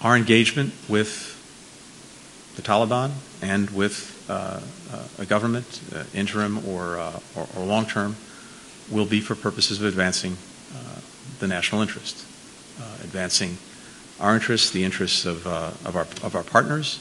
Our 0.00 0.16
engagement 0.16 0.72
with 0.88 1.31
the 2.56 2.62
Taliban 2.62 3.12
and 3.40 3.70
with 3.70 4.26
uh, 4.28 4.60
uh, 4.92 5.02
a 5.18 5.26
government, 5.26 5.80
uh, 5.94 6.04
interim 6.14 6.66
or, 6.68 6.98
uh, 6.98 7.18
or, 7.34 7.48
or 7.56 7.64
long 7.64 7.86
term, 7.86 8.16
will 8.90 9.06
be 9.06 9.20
for 9.20 9.34
purposes 9.34 9.80
of 9.80 9.86
advancing 9.86 10.36
uh, 10.74 11.00
the 11.38 11.46
national 11.46 11.80
interest, 11.80 12.24
uh, 12.80 12.84
advancing 13.02 13.56
our 14.20 14.34
interests, 14.34 14.70
the 14.70 14.84
interests 14.84 15.24
of, 15.24 15.46
of, 15.46 15.96
our, 15.96 16.06
of 16.22 16.36
our 16.36 16.44
partners. 16.44 17.00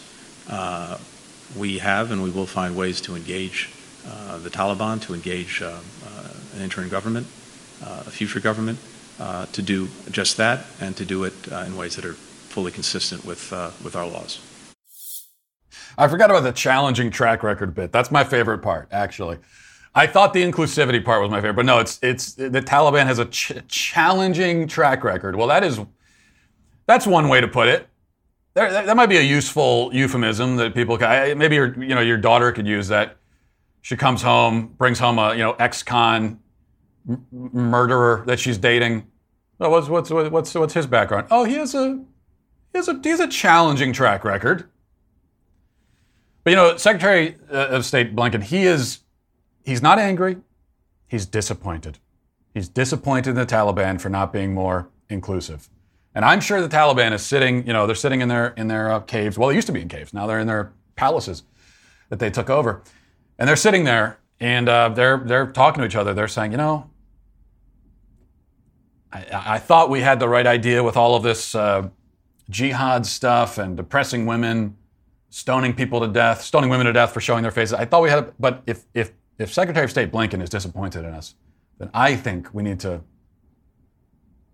we 1.55 1.79
have 1.79 2.11
and 2.11 2.23
we 2.23 2.29
will 2.29 2.47
find 2.47 2.75
ways 2.75 3.01
to 3.01 3.15
engage 3.15 3.69
the 4.03 4.49
Taliban, 4.49 5.01
to 5.01 5.13
engage 5.13 5.61
an 5.61 6.61
interim 6.61 6.89
government, 6.89 7.27
a 7.81 8.09
future 8.09 8.39
government, 8.39 8.79
to 9.51 9.61
do 9.61 9.89
just 10.09 10.37
that 10.37 10.65
and 10.79 10.97
to 10.97 11.05
do 11.05 11.23
it 11.25 11.33
in 11.47 11.77
ways 11.77 11.95
that 11.97 12.05
are 12.05 12.13
fully 12.13 12.71
consistent 12.71 13.23
with, 13.23 13.51
with 13.83 13.95
our 13.95 14.07
laws. 14.07 14.39
I 15.97 16.07
forgot 16.07 16.29
about 16.29 16.43
the 16.43 16.51
challenging 16.51 17.11
track 17.11 17.43
record 17.43 17.73
bit. 17.73 17.91
That's 17.91 18.11
my 18.11 18.23
favorite 18.23 18.59
part, 18.59 18.87
actually. 18.91 19.39
I 19.93 20.07
thought 20.07 20.33
the 20.33 20.41
inclusivity 20.41 21.03
part 21.03 21.21
was 21.21 21.29
my 21.29 21.37
favorite, 21.37 21.55
but 21.55 21.65
no, 21.65 21.79
it's 21.79 21.99
it's 22.01 22.33
the 22.33 22.61
Taliban 22.61 23.05
has 23.05 23.19
a 23.19 23.25
ch- 23.25 23.53
challenging 23.67 24.67
track 24.67 25.03
record. 25.03 25.35
Well, 25.35 25.47
that 25.47 25.63
is 25.63 25.79
that's 26.87 27.05
one 27.05 27.27
way 27.27 27.41
to 27.41 27.47
put 27.47 27.67
it. 27.67 27.87
There, 28.53 28.71
that, 28.71 28.85
that 28.85 28.97
might 28.97 29.07
be 29.07 29.17
a 29.17 29.21
useful 29.21 29.89
euphemism 29.93 30.57
that 30.57 30.73
people 30.75 30.97
can, 30.97 31.37
maybe 31.37 31.55
your 31.55 31.81
you 31.81 31.93
know 31.93 32.01
your 32.01 32.17
daughter 32.17 32.51
could 32.51 32.67
use 32.67 32.87
that. 32.87 33.17
She 33.81 33.97
comes 33.97 34.21
home, 34.21 34.67
brings 34.77 34.99
home 34.99 35.19
a 35.19 35.33
you 35.33 35.39
know 35.39 35.53
ex-con 35.53 36.39
m- 37.09 37.25
murderer 37.31 38.23
that 38.27 38.39
she's 38.39 38.57
dating. 38.57 39.07
What's 39.57 39.89
what's 39.89 40.09
what's 40.09 40.53
what's 40.55 40.73
his 40.73 40.87
background? 40.87 41.27
Oh, 41.29 41.43
he 41.43 41.55
has 41.55 41.75
a 41.75 42.01
he 42.71 42.77
has 42.77 42.87
a 42.87 42.99
he 43.03 43.09
has 43.09 43.19
a 43.19 43.27
challenging 43.27 43.91
track 43.91 44.23
record. 44.23 44.69
But 46.43 46.51
you 46.51 46.55
know, 46.55 46.77
Secretary 46.77 47.37
uh, 47.51 47.67
of 47.67 47.85
State 47.85 48.15
Blinken, 48.15 48.43
he 48.43 48.63
is 48.63 48.99
he's 49.63 49.81
not 49.81 49.99
angry, 49.99 50.37
he's 51.07 51.25
disappointed. 51.25 51.99
He's 52.53 52.67
disappointed 52.67 53.29
in 53.31 53.35
the 53.35 53.45
Taliban 53.45 54.01
for 54.01 54.09
not 54.09 54.33
being 54.33 54.53
more 54.53 54.89
inclusive. 55.09 55.69
And 56.13 56.25
I'm 56.25 56.41
sure 56.41 56.61
the 56.61 56.67
Taliban 56.67 57.13
is 57.13 57.21
sitting, 57.21 57.65
you 57.65 57.71
know, 57.71 57.85
they're 57.85 57.95
sitting 57.95 58.21
in 58.21 58.27
their 58.27 58.47
in 58.57 58.67
their 58.67 58.91
uh, 58.91 58.99
caves. 59.01 59.37
Well, 59.37 59.49
they 59.49 59.55
used 59.55 59.67
to 59.67 59.73
be 59.73 59.81
in 59.81 59.87
caves. 59.87 60.13
Now 60.13 60.27
they're 60.27 60.39
in 60.39 60.47
their 60.47 60.73
palaces 60.95 61.43
that 62.09 62.19
they 62.19 62.29
took 62.29 62.49
over, 62.49 62.81
and 63.39 63.47
they're 63.47 63.55
sitting 63.55 63.85
there 63.85 64.19
and 64.41 64.67
uh, 64.67 64.89
they're 64.89 65.19
they're 65.19 65.47
talking 65.47 65.81
to 65.81 65.87
each 65.87 65.95
other. 65.95 66.13
They're 66.13 66.27
saying, 66.27 66.51
you 66.51 66.57
know, 66.57 66.89
I, 69.13 69.25
I 69.31 69.59
thought 69.59 69.89
we 69.89 70.01
had 70.01 70.19
the 70.19 70.27
right 70.27 70.47
idea 70.47 70.83
with 70.83 70.97
all 70.97 71.15
of 71.15 71.23
this 71.23 71.55
uh, 71.55 71.89
jihad 72.49 73.05
stuff 73.05 73.57
and 73.57 73.77
depressing 73.77 74.25
women 74.25 74.75
stoning 75.31 75.73
people 75.73 76.01
to 76.01 76.07
death, 76.07 76.41
stoning 76.41 76.69
women 76.69 76.85
to 76.85 76.93
death 76.93 77.13
for 77.13 77.21
showing 77.21 77.41
their 77.41 77.51
faces. 77.51 77.73
I 77.73 77.85
thought 77.85 78.03
we 78.03 78.09
had, 78.09 78.19
a, 78.19 78.33
but 78.39 78.61
if 78.67 78.85
if 78.93 79.13
if 79.39 79.51
Secretary 79.51 79.85
of 79.85 79.89
State 79.89 80.11
Blinken 80.11 80.43
is 80.43 80.49
disappointed 80.49 81.03
in 81.03 81.13
us, 81.13 81.33
then 81.79 81.89
I 81.93 82.15
think 82.15 82.53
we 82.53 82.61
need 82.61 82.79
to. 82.81 83.01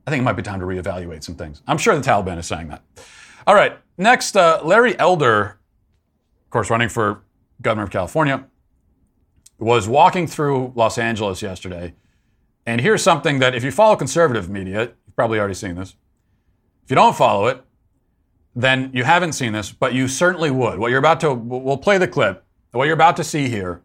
I 0.05 0.11
think 0.11 0.21
it 0.21 0.23
might 0.23 0.37
be 0.37 0.43
time 0.43 0.61
to 0.61 0.65
reevaluate 0.65 1.23
some 1.23 1.35
things. 1.35 1.61
I'm 1.67 1.77
sure 1.77 1.93
the 1.93 2.01
Taliban 2.01 2.37
is 2.37 2.45
saying 2.45 2.69
that. 2.69 2.81
All 3.45 3.55
right, 3.55 3.77
next, 3.97 4.37
uh, 4.37 4.61
Larry 4.63 4.97
Elder, 4.97 5.59
of 6.45 6.49
course, 6.49 6.69
running 6.69 6.87
for 6.87 7.23
governor 7.61 7.83
of 7.83 7.89
California, 7.89 8.45
was 9.59 9.87
walking 9.87 10.27
through 10.27 10.71
Los 10.75 10.97
Angeles 10.97 11.41
yesterday, 11.41 11.93
and 12.65 12.79
here's 12.79 13.03
something 13.03 13.39
that 13.39 13.55
if 13.55 13.63
you 13.63 13.71
follow 13.71 13.95
conservative 13.97 14.49
media, 14.49 14.81
you've 15.05 15.15
probably 15.15 15.39
already 15.39 15.55
seen 15.55 15.75
this. 15.75 15.95
If 16.83 16.91
you 16.91 16.95
don't 16.95 17.15
follow 17.15 17.47
it, 17.47 17.61
then 18.57 18.89
you 18.91 19.03
haven't 19.03 19.33
seen 19.33 19.53
this, 19.53 19.71
but 19.71 19.93
you 19.93 20.07
certainly 20.07 20.49
would. 20.49 20.79
What 20.79 20.89
you're 20.89 20.97
about 20.97 21.19
to, 21.19 21.31
we'll 21.31 21.77
play 21.77 21.99
the 21.99 22.07
clip. 22.07 22.43
What 22.71 22.85
you're 22.85 22.95
about 22.95 23.15
to 23.17 23.23
see 23.23 23.49
here, 23.49 23.81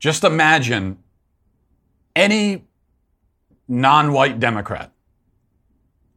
just 0.00 0.24
imagine 0.24 0.98
any 2.16 2.64
non 3.68 4.12
white 4.12 4.40
Democrat 4.40 4.92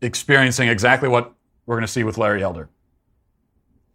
experiencing 0.02 0.70
exactly 0.70 1.08
what 1.08 1.34
we're 1.68 1.76
going 1.76 1.86
to 1.86 1.92
see 1.92 2.04
with 2.04 2.18
Larry 2.18 2.42
Elder. 2.42 2.70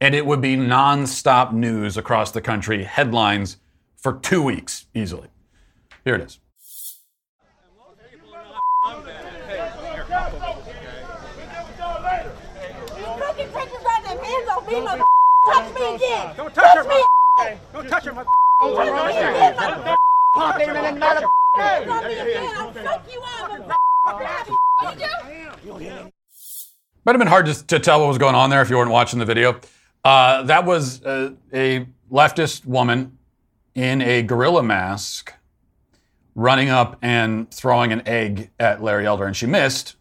And 0.00 0.14
it 0.14 0.24
would 0.24 0.40
be 0.40 0.54
non-stop 0.54 1.52
news 1.52 1.96
across 1.96 2.30
the 2.30 2.40
country, 2.40 2.84
headlines 2.84 3.56
for 3.96 4.14
two 4.20 4.42
weeks 4.42 4.86
easily. 4.94 5.28
Here 6.04 6.14
it 6.14 6.20
is. 6.20 6.38
Me, 14.78 14.84
mother. 14.84 15.04
Touch 15.44 15.74
me 15.74 15.94
again. 15.94 16.34
Don't 16.36 16.54
touch, 16.54 16.64
touch 16.64 16.76
her, 16.76 16.84
me. 16.84 17.04
Okay. 17.38 17.58
Don't 17.72 17.88
touch 17.88 18.04
her, 18.04 18.12
mother. 18.12 18.30
Don't 18.60 18.76
touch 18.76 18.88
her 18.88 19.30
again, 19.30 19.96
Pop 20.34 20.60
him 20.60 20.76
and 20.76 20.98
mother. 20.98 21.28
Touch 21.56 22.06
me 22.06 22.18
again. 22.18 22.56
I'll 22.56 22.72
fuck 22.72 23.08
you. 23.08 23.20
Might 27.04 27.12
have 27.12 27.18
been 27.18 27.28
hard 27.28 27.46
to, 27.46 27.66
to, 27.66 27.78
tell 27.78 28.00
what 28.00 28.08
was 28.08 28.18
going 28.18 28.34
on 28.34 28.50
there 28.50 28.60
if 28.60 28.68
you 28.68 28.76
weren't 28.76 28.90
watching 28.90 29.18
the 29.18 29.24
video. 29.24 29.60
Uh, 30.04 30.42
that 30.42 30.66
was 30.66 31.02
uh, 31.04 31.32
a 31.52 31.86
leftist 32.12 32.66
woman 32.66 33.18
in 33.74 34.02
a 34.02 34.22
gorilla 34.22 34.62
mask 34.62 35.32
running 36.34 36.68
up 36.68 36.98
and 37.02 37.50
throwing 37.50 37.92
an 37.92 38.06
egg 38.06 38.50
at 38.60 38.82
Larry 38.82 39.06
Elder, 39.06 39.26
and 39.26 39.36
she 39.36 39.46
missed. 39.46 39.96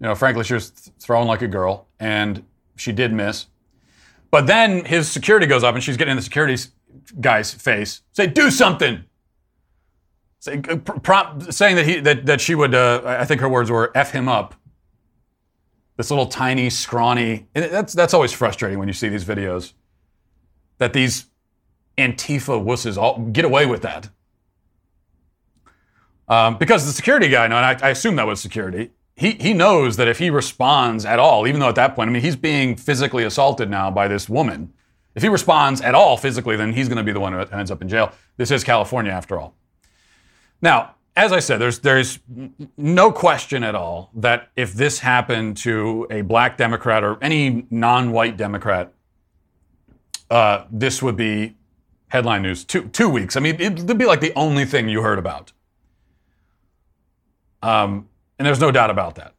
You 0.00 0.06
know, 0.06 0.14
frankly, 0.14 0.44
she 0.44 0.54
was 0.54 0.70
th- 0.70 0.94
throwing 0.98 1.26
like 1.26 1.42
a 1.42 1.48
girl, 1.48 1.86
and 1.98 2.44
she 2.76 2.92
did 2.92 3.12
miss. 3.12 3.46
But 4.30 4.46
then 4.46 4.84
his 4.84 5.10
security 5.10 5.46
goes 5.46 5.64
up 5.64 5.74
and 5.74 5.82
she's 5.82 5.96
getting 5.96 6.12
in 6.12 6.16
the 6.16 6.22
security 6.22 6.56
guy's 7.20 7.52
face. 7.52 8.02
Say, 8.12 8.26
do 8.26 8.50
something. 8.50 9.04
Say, 10.38 10.62
saying 11.50 11.76
that 11.76 11.86
he 11.86 12.00
that, 12.00 12.26
that 12.26 12.40
she 12.40 12.54
would 12.54 12.74
uh, 12.74 13.02
I 13.04 13.24
think 13.24 13.40
her 13.40 13.48
words 13.48 13.70
were 13.70 13.90
f 13.94 14.12
him 14.12 14.28
up. 14.28 14.54
This 15.96 16.10
little 16.10 16.26
tiny 16.26 16.70
scrawny. 16.70 17.46
that's 17.52 17.92
that's 17.92 18.14
always 18.14 18.32
frustrating 18.32 18.78
when 18.78 18.88
you 18.88 18.94
see 18.94 19.08
these 19.08 19.24
videos. 19.24 19.74
That 20.78 20.94
these 20.94 21.26
Antifa 21.98 22.64
wusses 22.64 22.96
all 22.96 23.18
get 23.18 23.44
away 23.44 23.66
with 23.66 23.82
that. 23.82 24.08
Um, 26.28 26.56
because 26.56 26.86
the 26.86 26.92
security 26.92 27.28
guy, 27.28 27.44
and 27.44 27.52
I, 27.52 27.76
I 27.82 27.90
assume 27.90 28.16
that 28.16 28.26
was 28.26 28.40
security, 28.40 28.92
he, 29.20 29.32
he 29.32 29.52
knows 29.52 29.98
that 29.98 30.08
if 30.08 30.18
he 30.18 30.30
responds 30.30 31.04
at 31.04 31.18
all, 31.18 31.46
even 31.46 31.60
though 31.60 31.68
at 31.68 31.74
that 31.74 31.94
point, 31.94 32.08
I 32.08 32.12
mean, 32.12 32.22
he's 32.22 32.36
being 32.36 32.74
physically 32.74 33.22
assaulted 33.24 33.68
now 33.68 33.90
by 33.90 34.08
this 34.08 34.30
woman. 34.30 34.72
If 35.14 35.22
he 35.22 35.28
responds 35.28 35.82
at 35.82 35.94
all 35.94 36.16
physically, 36.16 36.56
then 36.56 36.72
he's 36.72 36.88
going 36.88 36.96
to 36.96 37.04
be 37.04 37.12
the 37.12 37.20
one 37.20 37.34
who 37.34 37.40
ends 37.40 37.70
up 37.70 37.82
in 37.82 37.88
jail. 37.90 38.12
This 38.38 38.50
is 38.50 38.64
California, 38.64 39.12
after 39.12 39.38
all. 39.38 39.54
Now, 40.62 40.94
as 41.14 41.32
I 41.32 41.40
said, 41.40 41.58
there's 41.58 41.80
there's 41.80 42.18
no 42.78 43.12
question 43.12 43.62
at 43.62 43.74
all 43.74 44.10
that 44.14 44.48
if 44.56 44.72
this 44.72 45.00
happened 45.00 45.58
to 45.58 46.06
a 46.10 46.22
black 46.22 46.56
Democrat 46.56 47.04
or 47.04 47.22
any 47.22 47.66
non-white 47.68 48.38
Democrat, 48.38 48.94
uh, 50.30 50.64
this 50.70 51.02
would 51.02 51.16
be 51.16 51.56
headline 52.08 52.40
news. 52.40 52.64
Two 52.64 52.88
two 52.88 53.10
weeks. 53.10 53.36
I 53.36 53.40
mean, 53.40 53.60
it'd 53.60 53.98
be 53.98 54.06
like 54.06 54.20
the 54.20 54.32
only 54.34 54.64
thing 54.64 54.88
you 54.88 55.02
heard 55.02 55.18
about. 55.18 55.52
Um, 57.62 58.08
and 58.40 58.46
there's 58.46 58.58
no 58.58 58.70
doubt 58.70 58.88
about 58.88 59.16
that. 59.16 59.34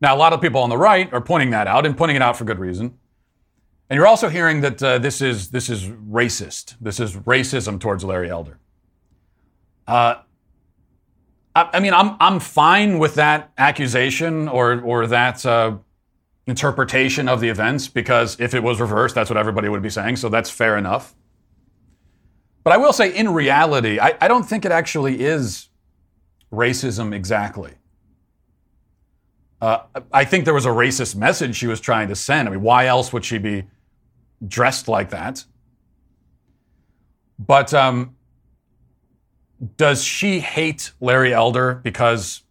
Now, 0.00 0.16
a 0.16 0.16
lot 0.16 0.32
of 0.32 0.40
people 0.40 0.62
on 0.62 0.70
the 0.70 0.78
right 0.78 1.12
are 1.12 1.20
pointing 1.20 1.50
that 1.50 1.66
out 1.66 1.84
and 1.84 1.94
pointing 1.94 2.16
it 2.16 2.22
out 2.22 2.34
for 2.34 2.44
good 2.44 2.58
reason. 2.58 2.98
And 3.90 3.98
you're 3.98 4.06
also 4.06 4.30
hearing 4.30 4.62
that 4.62 4.82
uh, 4.82 4.96
this 4.96 5.20
is 5.20 5.50
this 5.50 5.68
is 5.68 5.86
racist. 5.86 6.76
This 6.80 6.98
is 6.98 7.14
racism 7.14 7.78
towards 7.78 8.04
Larry 8.04 8.30
Elder. 8.30 8.58
Uh, 9.86 10.14
I, 11.54 11.68
I, 11.74 11.80
mean, 11.80 11.92
I'm 11.92 12.16
I'm 12.18 12.40
fine 12.40 12.98
with 12.98 13.16
that 13.16 13.52
accusation 13.58 14.48
or 14.48 14.80
or 14.80 15.06
that 15.08 15.44
uh, 15.44 15.76
interpretation 16.46 17.28
of 17.28 17.42
the 17.42 17.50
events 17.50 17.86
because 17.86 18.40
if 18.40 18.54
it 18.54 18.62
was 18.62 18.80
reversed, 18.80 19.14
that's 19.14 19.28
what 19.28 19.36
everybody 19.36 19.68
would 19.68 19.82
be 19.82 19.90
saying. 19.90 20.16
So 20.16 20.30
that's 20.30 20.48
fair 20.48 20.78
enough. 20.78 21.14
But 22.64 22.72
I 22.72 22.78
will 22.78 22.94
say, 22.94 23.14
in 23.14 23.34
reality, 23.34 24.00
I, 24.00 24.16
I 24.22 24.26
don't 24.26 24.44
think 24.44 24.64
it 24.64 24.72
actually 24.72 25.22
is 25.22 25.68
racism 26.52 27.14
exactly. 27.14 27.72
Uh, 29.60 29.84
I 30.12 30.24
think 30.24 30.44
there 30.44 30.54
was 30.54 30.66
a 30.66 30.70
racist 30.70 31.14
message 31.16 31.56
she 31.56 31.66
was 31.66 31.80
trying 31.80 32.08
to 32.08 32.16
send. 32.16 32.48
I 32.48 32.50
mean, 32.50 32.62
why 32.62 32.86
else 32.86 33.12
would 33.12 33.24
she 33.24 33.38
be 33.38 33.64
dressed 34.46 34.88
like 34.88 35.10
that? 35.10 35.44
But 37.38 37.72
um, 37.72 38.16
does 39.76 40.02
she 40.02 40.40
hate 40.40 40.92
Larry 41.00 41.32
Elder 41.32 41.74
because 41.74 42.42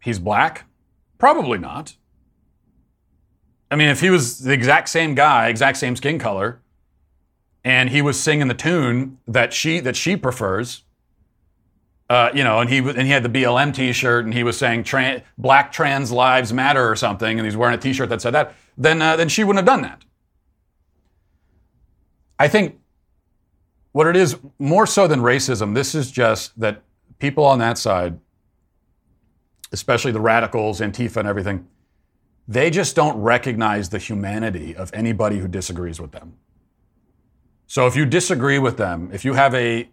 he's 0.00 0.18
black? 0.18 0.64
Probably 1.16 1.58
not. 1.58 1.96
I 3.70 3.76
mean, 3.76 3.88
if 3.88 4.00
he 4.00 4.10
was 4.10 4.40
the 4.40 4.52
exact 4.52 4.88
same 4.88 5.14
guy, 5.14 5.48
exact 5.48 5.78
same 5.78 5.96
skin 5.96 6.18
color, 6.18 6.60
and 7.64 7.90
he 7.90 8.00
was 8.00 8.18
singing 8.18 8.48
the 8.48 8.54
tune 8.54 9.18
that 9.26 9.52
she 9.52 9.80
that 9.80 9.96
she 9.96 10.16
prefers, 10.16 10.84
uh, 12.10 12.30
you 12.34 12.42
know, 12.42 12.60
and 12.60 12.70
he 12.70 12.78
and 12.78 13.02
he 13.02 13.10
had 13.10 13.22
the 13.22 13.28
BLM 13.28 13.74
T-shirt, 13.74 14.24
and 14.24 14.32
he 14.32 14.42
was 14.42 14.56
saying 14.56 14.84
"Black 15.36 15.72
Trans 15.72 16.10
Lives 16.10 16.52
Matter" 16.52 16.88
or 16.88 16.96
something, 16.96 17.38
and 17.38 17.46
he's 17.46 17.56
wearing 17.56 17.74
a 17.74 17.80
T-shirt 17.80 18.08
that 18.08 18.22
said 18.22 18.32
that, 18.32 18.54
then 18.78 19.02
uh, 19.02 19.16
then 19.16 19.28
she 19.28 19.44
wouldn't 19.44 19.58
have 19.58 19.66
done 19.66 19.82
that. 19.82 20.02
I 22.38 22.48
think 22.48 22.78
what 23.92 24.06
it 24.06 24.16
is 24.16 24.38
more 24.58 24.86
so 24.86 25.06
than 25.06 25.20
racism, 25.20 25.74
this 25.74 25.94
is 25.94 26.10
just 26.10 26.58
that 26.58 26.82
people 27.18 27.44
on 27.44 27.58
that 27.58 27.76
side, 27.76 28.18
especially 29.72 30.12
the 30.12 30.20
radicals, 30.20 30.80
Antifa, 30.80 31.16
and 31.16 31.28
everything, 31.28 31.66
they 32.46 32.70
just 32.70 32.96
don't 32.96 33.20
recognize 33.20 33.90
the 33.90 33.98
humanity 33.98 34.74
of 34.74 34.90
anybody 34.94 35.38
who 35.38 35.48
disagrees 35.48 36.00
with 36.00 36.12
them. 36.12 36.34
So 37.66 37.86
if 37.86 37.96
you 37.96 38.06
disagree 38.06 38.58
with 38.58 38.78
them, 38.78 39.10
if 39.12 39.24
you 39.26 39.34
have 39.34 39.54
a 39.54 39.90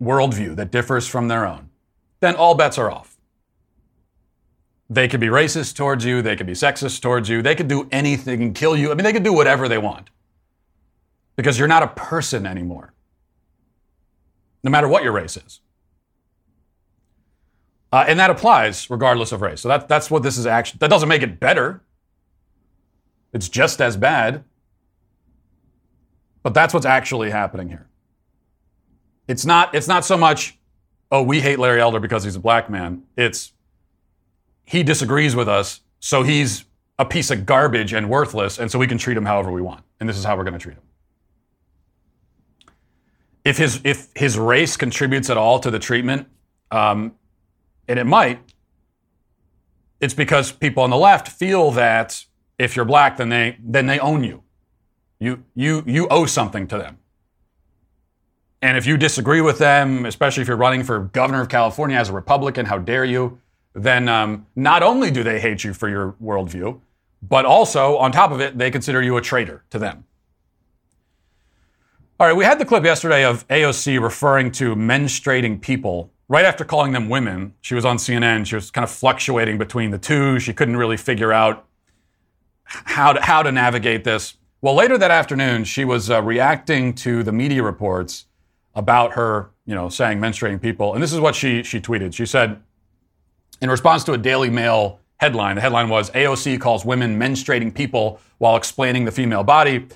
worldview 0.00 0.56
that 0.56 0.70
differs 0.70 1.06
from 1.06 1.28
their 1.28 1.46
own, 1.46 1.70
then 2.20 2.34
all 2.34 2.54
bets 2.54 2.78
are 2.78 2.90
off. 2.90 3.16
They 4.88 5.06
could 5.06 5.20
be 5.20 5.28
racist 5.28 5.76
towards 5.76 6.04
you, 6.04 6.22
they 6.22 6.36
could 6.36 6.46
be 6.46 6.54
sexist 6.54 7.00
towards 7.00 7.28
you, 7.28 7.42
they 7.42 7.54
could 7.54 7.68
do 7.68 7.88
anything 7.92 8.42
and 8.42 8.54
kill 8.54 8.76
you. 8.76 8.90
I 8.90 8.94
mean, 8.94 9.04
they 9.04 9.12
could 9.12 9.22
do 9.22 9.32
whatever 9.32 9.68
they 9.68 9.78
want 9.78 10.10
because 11.36 11.58
you're 11.58 11.68
not 11.68 11.82
a 11.82 11.88
person 11.88 12.46
anymore, 12.46 12.92
no 14.64 14.70
matter 14.70 14.88
what 14.88 15.04
your 15.04 15.12
race 15.12 15.36
is. 15.36 15.60
Uh, 17.92 18.04
and 18.06 18.18
that 18.20 18.30
applies 18.30 18.88
regardless 18.88 19.32
of 19.32 19.42
race. 19.42 19.60
So 19.60 19.68
that, 19.68 19.88
that's 19.88 20.10
what 20.10 20.22
this 20.22 20.38
is 20.38 20.46
actually. 20.46 20.78
That 20.78 20.90
doesn't 20.90 21.08
make 21.08 21.22
it 21.22 21.40
better. 21.40 21.82
It's 23.32 23.48
just 23.48 23.80
as 23.80 23.96
bad. 23.96 24.44
But 26.42 26.54
that's 26.54 26.72
what's 26.72 26.86
actually 26.86 27.30
happening 27.30 27.68
here. 27.68 27.89
It's 29.30 29.46
not, 29.46 29.76
it's 29.76 29.86
not 29.86 30.04
so 30.04 30.16
much, 30.16 30.58
oh, 31.12 31.22
we 31.22 31.40
hate 31.40 31.60
Larry 31.60 31.80
Elder 31.80 32.00
because 32.00 32.24
he's 32.24 32.34
a 32.34 32.40
black 32.40 32.68
man. 32.68 33.04
It's 33.16 33.52
he 34.64 34.82
disagrees 34.82 35.36
with 35.36 35.48
us, 35.48 35.82
so 36.00 36.24
he's 36.24 36.64
a 36.98 37.04
piece 37.04 37.30
of 37.30 37.46
garbage 37.46 37.92
and 37.92 38.10
worthless, 38.10 38.58
and 38.58 38.68
so 38.68 38.76
we 38.76 38.88
can 38.88 38.98
treat 38.98 39.16
him 39.16 39.24
however 39.24 39.52
we 39.52 39.62
want. 39.62 39.84
And 40.00 40.08
this 40.08 40.18
is 40.18 40.24
how 40.24 40.36
we're 40.36 40.42
going 40.42 40.54
to 40.54 40.58
treat 40.58 40.74
him. 40.74 40.82
If 43.44 43.56
his 43.56 43.80
if 43.84 44.08
his 44.16 44.36
race 44.36 44.76
contributes 44.76 45.30
at 45.30 45.36
all 45.36 45.60
to 45.60 45.70
the 45.70 45.78
treatment, 45.78 46.26
um, 46.72 47.14
and 47.86 48.00
it 48.00 48.06
might, 48.06 48.40
it's 50.00 50.14
because 50.14 50.50
people 50.50 50.82
on 50.82 50.90
the 50.90 50.96
left 50.96 51.28
feel 51.28 51.70
that 51.70 52.24
if 52.58 52.74
you're 52.74 52.84
black, 52.84 53.16
then 53.16 53.28
they 53.28 53.58
then 53.62 53.86
they 53.86 54.00
own 54.00 54.24
you. 54.24 54.42
You 55.20 55.44
you 55.54 55.84
you 55.86 56.08
owe 56.08 56.26
something 56.26 56.66
to 56.66 56.78
them. 56.78 56.99
And 58.62 58.76
if 58.76 58.86
you 58.86 58.96
disagree 58.96 59.40
with 59.40 59.58
them, 59.58 60.04
especially 60.04 60.42
if 60.42 60.48
you're 60.48 60.56
running 60.56 60.82
for 60.82 60.98
governor 60.98 61.40
of 61.40 61.48
California 61.48 61.96
as 61.96 62.10
a 62.10 62.12
Republican, 62.12 62.66
how 62.66 62.78
dare 62.78 63.04
you? 63.04 63.40
Then 63.72 64.08
um, 64.08 64.46
not 64.54 64.82
only 64.82 65.10
do 65.10 65.22
they 65.22 65.40
hate 65.40 65.64
you 65.64 65.72
for 65.72 65.88
your 65.88 66.14
worldview, 66.22 66.80
but 67.22 67.44
also, 67.44 67.96
on 67.98 68.12
top 68.12 68.32
of 68.32 68.40
it, 68.40 68.56
they 68.56 68.70
consider 68.70 69.02
you 69.02 69.16
a 69.16 69.20
traitor 69.20 69.64
to 69.70 69.78
them. 69.78 70.04
All 72.18 72.26
right, 72.26 72.36
we 72.36 72.44
had 72.44 72.58
the 72.58 72.64
clip 72.64 72.84
yesterday 72.84 73.24
of 73.24 73.46
AOC 73.48 74.00
referring 74.00 74.52
to 74.52 74.74
menstruating 74.74 75.60
people 75.60 76.10
right 76.28 76.44
after 76.44 76.64
calling 76.64 76.92
them 76.92 77.08
women. 77.08 77.54
She 77.60 77.74
was 77.74 77.84
on 77.84 77.96
CNN. 77.96 78.46
She 78.46 78.54
was 78.54 78.70
kind 78.70 78.84
of 78.84 78.90
fluctuating 78.90 79.58
between 79.58 79.90
the 79.90 79.98
two. 79.98 80.38
She 80.38 80.52
couldn't 80.52 80.76
really 80.76 80.96
figure 80.96 81.32
out 81.32 81.66
how 82.64 83.14
to, 83.14 83.20
how 83.20 83.42
to 83.42 83.50
navigate 83.50 84.04
this. 84.04 84.34
Well, 84.62 84.74
later 84.74 84.98
that 84.98 85.10
afternoon, 85.10 85.64
she 85.64 85.84
was 85.84 86.10
uh, 86.10 86.22
reacting 86.22 86.94
to 86.96 87.22
the 87.22 87.32
media 87.32 87.62
reports 87.62 88.26
about 88.80 89.12
her, 89.12 89.50
you 89.66 89.74
know, 89.74 89.88
saying 89.88 90.18
menstruating 90.18 90.60
people. 90.60 90.94
And 90.94 91.02
this 91.02 91.12
is 91.12 91.20
what 91.20 91.34
she 91.36 91.62
she 91.62 91.80
tweeted. 91.80 92.14
She 92.14 92.26
said, 92.26 92.60
in 93.60 93.70
response 93.70 94.02
to 94.04 94.14
a 94.14 94.18
Daily 94.18 94.50
Mail 94.50 94.98
headline, 95.18 95.54
the 95.56 95.60
headline 95.60 95.90
was 95.90 96.10
AOC 96.10 96.60
calls 96.60 96.84
women 96.84 97.18
menstruating 97.18 97.72
people 97.72 98.18
while 98.38 98.56
explaining 98.56 99.04
the 99.04 99.12
female 99.12 99.44
body. 99.44 99.86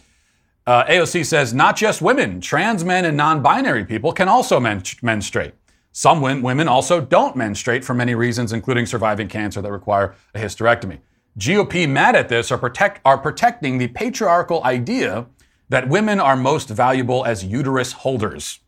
Uh, 0.67 0.85
AOC 0.85 1.25
says 1.25 1.53
not 1.55 1.77
just 1.77 2.03
women, 2.03 2.41
trans 2.41 2.85
men 2.85 3.05
and 3.07 3.17
non-binary 3.17 3.85
people 3.87 4.13
can 4.13 4.29
also 4.29 4.61
men- 4.61 4.83
menstruate. 5.03 5.55
Some 5.93 6.21
women 6.21 6.69
also 6.69 7.01
don't 7.01 7.37
menstruate 7.37 7.85
for 7.85 7.95
many 7.95 8.15
reasons, 8.15 8.53
including 8.53 8.85
surviving 8.85 9.29
cancer 9.29 9.63
that 9.63 9.71
require 9.71 10.15
a 10.35 10.39
hysterectomy. 10.39 10.99
GOP 11.39 11.89
mad 11.89 12.17
at 12.17 12.29
this 12.29 12.51
are, 12.51 12.59
protect, 12.59 13.01
are 13.05 13.17
protecting 13.17 13.79
the 13.79 13.89
patriarchal 13.89 14.63
idea 14.65 15.27
that 15.69 15.89
women 15.89 16.21
are 16.21 16.37
most 16.37 16.69
valuable 16.69 17.25
as 17.25 17.45
uterus 17.45 17.93
holders. 17.93 18.61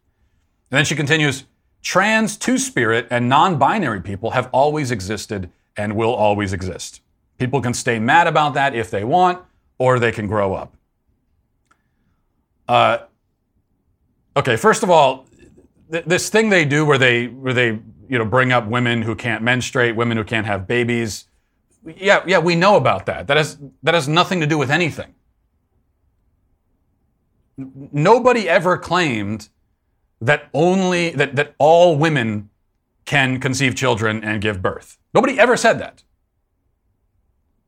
And 0.70 0.79
then 0.79 0.85
she 0.85 0.96
continues 0.96 1.44
trans, 1.83 2.37
two 2.37 2.59
spirit, 2.59 3.07
and 3.11 3.29
non 3.29 3.59
binary 3.59 4.00
people 4.00 4.33
have 4.33 4.48
always 4.52 4.90
existed 4.90 5.50
and 5.76 5.94
will 5.94 6.14
always 6.14 6.52
exist. 6.52 7.00
People 7.38 7.61
can 7.61 7.74
stay 7.74 7.98
mad 7.98 8.26
about 8.26 8.55
that 8.55 8.74
if 8.74 8.90
they 8.90 9.05
want, 9.05 9.42
or 9.79 9.98
they 9.98 10.11
can 10.11 10.26
grow 10.26 10.55
up. 10.55 10.74
Uh, 12.68 12.98
okay, 14.37 14.57
first 14.57 14.83
of 14.83 14.90
all, 14.90 15.26
th- 15.92 16.05
this 16.07 16.29
thing 16.29 16.48
they 16.48 16.64
do 16.64 16.85
where 16.85 16.98
they 16.98 17.29
where 17.29 17.52
they 17.52 17.79
you 18.09 18.18
know 18.18 18.24
bring 18.24 18.52
up 18.52 18.66
women 18.66 19.02
who 19.02 19.14
can't 19.14 19.42
menstruate, 19.42 19.94
women 19.94 20.16
who 20.16 20.24
can't 20.24 20.46
have 20.46 20.66
babies. 20.66 21.26
Yeah, 21.85 22.24
yeah, 22.26 22.38
we 22.38 22.57
know 22.57 22.76
about 22.76 23.07
that. 23.07 23.29
That 23.29 23.37
has 23.37 23.59
that 23.83 23.94
has 23.94 24.09
nothing 24.09 24.40
to 24.40 24.46
do 24.46 24.59
with 24.59 24.70
anything. 24.70 25.14
Nobody 27.57 28.48
ever 28.48 28.76
claimed 28.76 29.48
that 30.27 30.49
only 30.53 31.11
that, 31.11 31.37
that 31.37 31.55
all 31.59 31.97
women 31.97 32.51
can 33.05 33.41
conceive 33.41 33.75
children 33.75 34.23
and 34.23 34.43
give 34.43 34.61
birth. 34.61 34.99
Nobody 35.15 35.39
ever 35.39 35.57
said 35.57 35.79
that. 35.79 36.03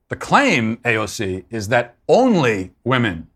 The 0.09 0.17
claim, 0.17 0.79
AOC, 0.79 1.45
is 1.51 1.69
that 1.69 1.97
only 2.09 2.73
women 2.83 3.29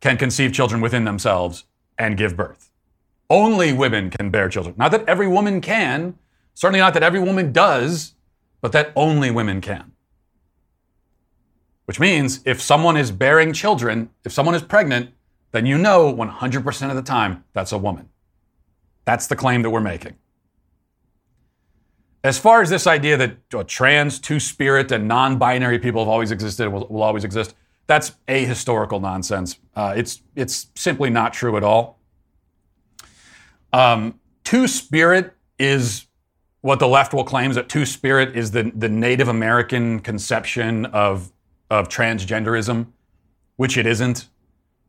can 0.00 0.16
conceive 0.18 0.52
children 0.52 0.80
within 0.80 1.04
themselves 1.04 1.64
and 1.96 2.16
give 2.16 2.36
birth. 2.36 2.70
Only 3.30 3.72
women 3.72 4.10
can 4.10 4.30
bear 4.30 4.48
children. 4.48 4.74
Not 4.76 4.90
that 4.90 5.08
every 5.08 5.28
woman 5.28 5.60
can, 5.60 6.18
certainly 6.52 6.80
not 6.80 6.94
that 6.94 7.02
every 7.02 7.20
woman 7.20 7.52
does, 7.52 8.14
but 8.60 8.72
that 8.72 8.92
only 8.94 9.30
women 9.30 9.60
can. 9.60 9.92
Which 11.86 11.98
means 12.00 12.40
if 12.44 12.60
someone 12.60 12.96
is 12.96 13.10
bearing 13.10 13.52
children, 13.52 14.10
if 14.24 14.32
someone 14.32 14.54
is 14.54 14.62
pregnant, 14.62 15.10
then 15.52 15.66
you 15.66 15.78
know 15.78 16.12
100% 16.12 16.90
of 16.90 16.96
the 16.96 17.02
time 17.02 17.44
that's 17.52 17.72
a 17.72 17.78
woman. 17.78 18.08
That's 19.04 19.26
the 19.26 19.36
claim 19.36 19.62
that 19.62 19.70
we're 19.70 19.80
making. 19.80 20.16
As 22.24 22.38
far 22.38 22.62
as 22.62 22.70
this 22.70 22.86
idea 22.86 23.16
that 23.16 23.36
uh, 23.52 23.64
trans, 23.66 24.18
two 24.18 24.38
spirit, 24.38 24.92
and 24.92 25.08
non 25.08 25.38
binary 25.38 25.78
people 25.78 26.02
have 26.02 26.08
always 26.08 26.30
existed, 26.30 26.68
will, 26.68 26.86
will 26.88 27.02
always 27.02 27.24
exist, 27.24 27.54
that's 27.88 28.12
ahistorical 28.28 29.00
nonsense. 29.00 29.58
Uh, 29.74 29.94
it's, 29.96 30.22
it's 30.36 30.68
simply 30.74 31.10
not 31.10 31.32
true 31.32 31.56
at 31.56 31.64
all. 31.64 31.98
Um, 33.72 34.20
two 34.44 34.68
spirit 34.68 35.34
is 35.58 36.06
what 36.60 36.78
the 36.78 36.86
left 36.86 37.12
will 37.12 37.24
claim 37.24 37.50
is 37.50 37.56
that 37.56 37.68
two 37.68 37.84
spirit 37.84 38.36
is 38.36 38.52
the, 38.52 38.70
the 38.74 38.88
Native 38.88 39.26
American 39.26 39.98
conception 39.98 40.86
of, 40.86 41.32
of 41.70 41.88
transgenderism, 41.88 42.86
which 43.56 43.76
it 43.76 43.86
isn't. 43.86 44.28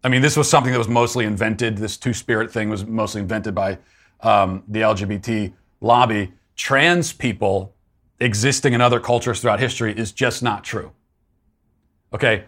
I 0.03 0.09
mean, 0.09 0.21
this 0.21 0.35
was 0.35 0.49
something 0.49 0.71
that 0.73 0.77
was 0.77 0.89
mostly 0.89 1.25
invented. 1.25 1.77
This 1.77 1.95
two 1.97 2.13
spirit 2.13 2.51
thing 2.51 2.69
was 2.69 2.85
mostly 2.85 3.21
invented 3.21 3.55
by 3.55 3.79
um, 4.21 4.63
the 4.67 4.81
LGBT 4.81 5.53
lobby. 5.79 6.33
Trans 6.55 7.13
people 7.13 7.73
existing 8.19 8.73
in 8.73 8.81
other 8.81 8.99
cultures 8.99 9.41
throughout 9.41 9.59
history 9.59 9.97
is 9.97 10.11
just 10.11 10.43
not 10.43 10.63
true. 10.63 10.91
Okay, 12.13 12.43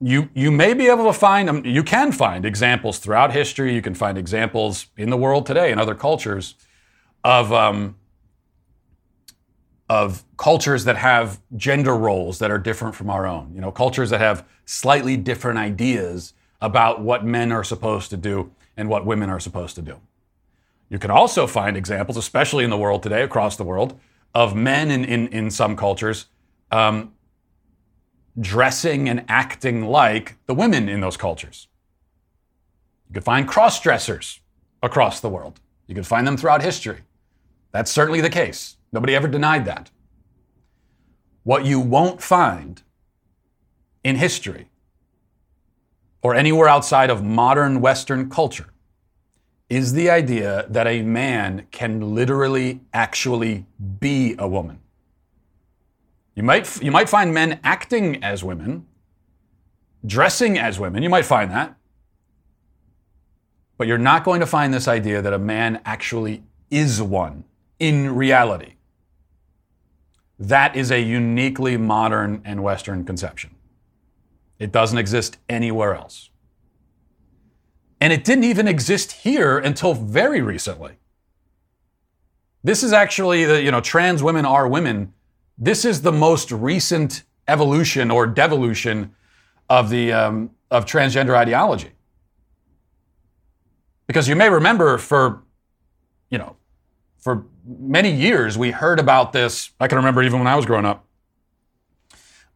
you 0.00 0.30
you 0.34 0.50
may 0.50 0.74
be 0.74 0.88
able 0.88 1.04
to 1.04 1.12
find 1.12 1.48
them. 1.48 1.64
You 1.64 1.82
can 1.82 2.12
find 2.12 2.44
examples 2.44 2.98
throughout 2.98 3.32
history. 3.32 3.74
You 3.74 3.82
can 3.82 3.94
find 3.94 4.16
examples 4.18 4.86
in 4.96 5.10
the 5.10 5.16
world 5.16 5.46
today 5.46 5.70
in 5.70 5.78
other 5.78 5.94
cultures 5.94 6.54
of 7.22 7.52
um, 7.52 7.96
of 9.88 10.24
cultures 10.36 10.84
that 10.84 10.96
have 10.96 11.40
gender 11.56 11.94
roles 11.94 12.38
that 12.40 12.50
are 12.50 12.58
different 12.58 12.94
from 12.94 13.10
our 13.10 13.26
own. 13.26 13.52
You 13.54 13.60
know, 13.60 13.70
cultures 13.70 14.10
that 14.10 14.20
have 14.20 14.44
slightly 14.64 15.16
different 15.16 15.58
ideas 15.58 16.32
about 16.60 17.00
what 17.00 17.24
men 17.24 17.52
are 17.52 17.64
supposed 17.64 18.10
to 18.10 18.16
do 18.16 18.52
and 18.76 18.88
what 18.88 19.06
women 19.06 19.30
are 19.30 19.40
supposed 19.40 19.74
to 19.76 19.82
do. 19.82 20.00
You 20.88 20.98
can 20.98 21.10
also 21.10 21.46
find 21.46 21.76
examples, 21.76 22.16
especially 22.16 22.64
in 22.64 22.70
the 22.70 22.78
world 22.78 23.02
today, 23.02 23.22
across 23.22 23.56
the 23.56 23.64
world, 23.64 23.98
of 24.34 24.54
men 24.54 24.90
in, 24.90 25.04
in, 25.04 25.28
in 25.28 25.50
some 25.50 25.76
cultures 25.76 26.26
um, 26.70 27.12
dressing 28.38 29.08
and 29.08 29.24
acting 29.28 29.86
like 29.86 30.36
the 30.46 30.54
women 30.54 30.88
in 30.88 31.00
those 31.00 31.16
cultures. 31.16 31.68
You 33.08 33.14
can 33.14 33.22
find 33.22 33.48
cross 33.48 33.80
dressers 33.80 34.40
across 34.82 35.20
the 35.20 35.28
world. 35.28 35.60
You 35.86 35.94
can 35.94 36.04
find 36.04 36.26
them 36.26 36.36
throughout 36.36 36.62
history. 36.62 37.00
That's 37.72 37.90
certainly 37.90 38.20
the 38.20 38.30
case. 38.30 38.76
Nobody 38.92 39.14
ever 39.14 39.28
denied 39.28 39.64
that. 39.66 39.90
What 41.42 41.64
you 41.64 41.80
won't 41.80 42.20
find 42.20 42.82
in 44.02 44.16
history 44.16 44.68
or 46.22 46.34
anywhere 46.34 46.68
outside 46.68 47.10
of 47.10 47.22
modern 47.22 47.80
Western 47.80 48.28
culture 48.28 48.66
is 49.68 49.92
the 49.92 50.08
idea 50.08 50.66
that 50.68 50.86
a 50.86 51.02
man 51.02 51.66
can 51.70 52.14
literally 52.14 52.80
actually 52.92 53.66
be 54.00 54.34
a 54.38 54.46
woman. 54.46 54.78
You 56.34 56.42
might, 56.42 56.80
you 56.82 56.92
might 56.92 57.08
find 57.08 57.32
men 57.32 57.58
acting 57.64 58.22
as 58.22 58.44
women, 58.44 58.86
dressing 60.04 60.58
as 60.58 60.78
women. 60.78 61.02
You 61.02 61.10
might 61.10 61.24
find 61.24 61.50
that. 61.50 61.76
But 63.78 63.88
you're 63.88 63.98
not 63.98 64.24
going 64.24 64.40
to 64.40 64.46
find 64.46 64.72
this 64.72 64.86
idea 64.86 65.20
that 65.20 65.32
a 65.32 65.38
man 65.38 65.80
actually 65.84 66.42
is 66.70 67.02
one 67.02 67.44
in 67.78 68.14
reality. 68.14 68.74
That 70.38 70.76
is 70.76 70.90
a 70.90 71.00
uniquely 71.00 71.76
modern 71.76 72.42
and 72.44 72.62
Western 72.62 73.04
conception. 73.04 73.55
It 74.58 74.72
doesn't 74.72 74.98
exist 74.98 75.38
anywhere 75.48 75.94
else. 75.94 76.30
And 78.00 78.12
it 78.12 78.24
didn't 78.24 78.44
even 78.44 78.68
exist 78.68 79.12
here 79.12 79.58
until 79.58 79.94
very 79.94 80.40
recently. 80.40 80.98
This 82.62 82.82
is 82.82 82.92
actually 82.92 83.44
the, 83.44 83.62
you 83.62 83.70
know, 83.70 83.80
trans 83.80 84.22
women 84.22 84.44
are 84.44 84.68
women 84.68 85.12
this 85.58 85.84
is 85.84 86.02
the 86.02 86.12
most 86.12 86.50
recent 86.52 87.24
evolution 87.48 88.10
or 88.10 88.26
devolution 88.26 89.14
of 89.68 89.90
the 89.90 90.12
um, 90.12 90.50
of 90.70 90.84
transgender 90.84 91.34
ideology. 91.34 91.92
Because 94.06 94.28
you 94.28 94.36
may 94.36 94.48
remember 94.48 94.98
for, 94.98 95.42
you 96.30 96.38
know, 96.38 96.56
for 97.18 97.46
many 97.64 98.10
years 98.10 98.58
we 98.58 98.70
heard 98.70 99.00
about 99.00 99.32
this. 99.32 99.70
I 99.80 99.88
can 99.88 99.96
remember 99.96 100.22
even 100.22 100.38
when 100.38 100.46
I 100.46 100.56
was 100.56 100.66
growing 100.66 100.84
up. 100.84 101.04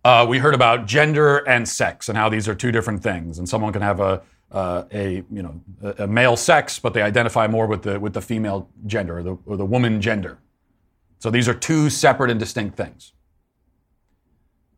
Uh, 0.04 0.26
we 0.28 0.38
heard 0.38 0.54
about 0.54 0.86
gender 0.86 1.38
and 1.38 1.68
sex 1.68 2.08
and 2.08 2.16
how 2.16 2.28
these 2.28 2.48
are 2.48 2.54
two 2.54 2.72
different 2.72 3.02
things, 3.02 3.38
and 3.38 3.48
someone 3.48 3.72
can 3.72 3.82
have 3.82 4.00
a 4.00 4.22
uh, 4.50 4.84
a 4.92 5.22
you 5.30 5.42
know 5.42 5.60
a, 5.82 6.04
a, 6.04 6.06
male 6.06 6.36
sex, 6.36 6.78
but 6.78 6.92
they 6.92 7.02
identify 7.02 7.46
more 7.46 7.66
with 7.66 7.82
the 7.82 8.00
with 8.00 8.14
the 8.14 8.20
female 8.20 8.68
gender 8.86 9.18
or 9.18 9.22
the, 9.22 9.38
or 9.46 9.56
the 9.56 9.64
woman 9.64 10.00
gender. 10.00 10.38
So 11.20 11.30
these 11.30 11.48
are 11.48 11.54
two 11.54 11.90
separate 11.90 12.30
and 12.30 12.40
distinct 12.40 12.76
things. 12.76 13.12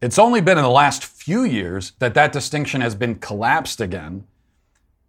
It's 0.03 0.19
only 0.19 0.41
been 0.41 0.59
in 0.59 0.65
the 0.65 0.71
last 0.71 1.05
few 1.05 1.45
years 1.45 1.93
that 2.01 2.15
that 2.15 2.33
distinction 2.33 2.81
has 2.81 2.95
been 2.97 3.15
collapsed 3.15 3.81
again. 3.81 4.25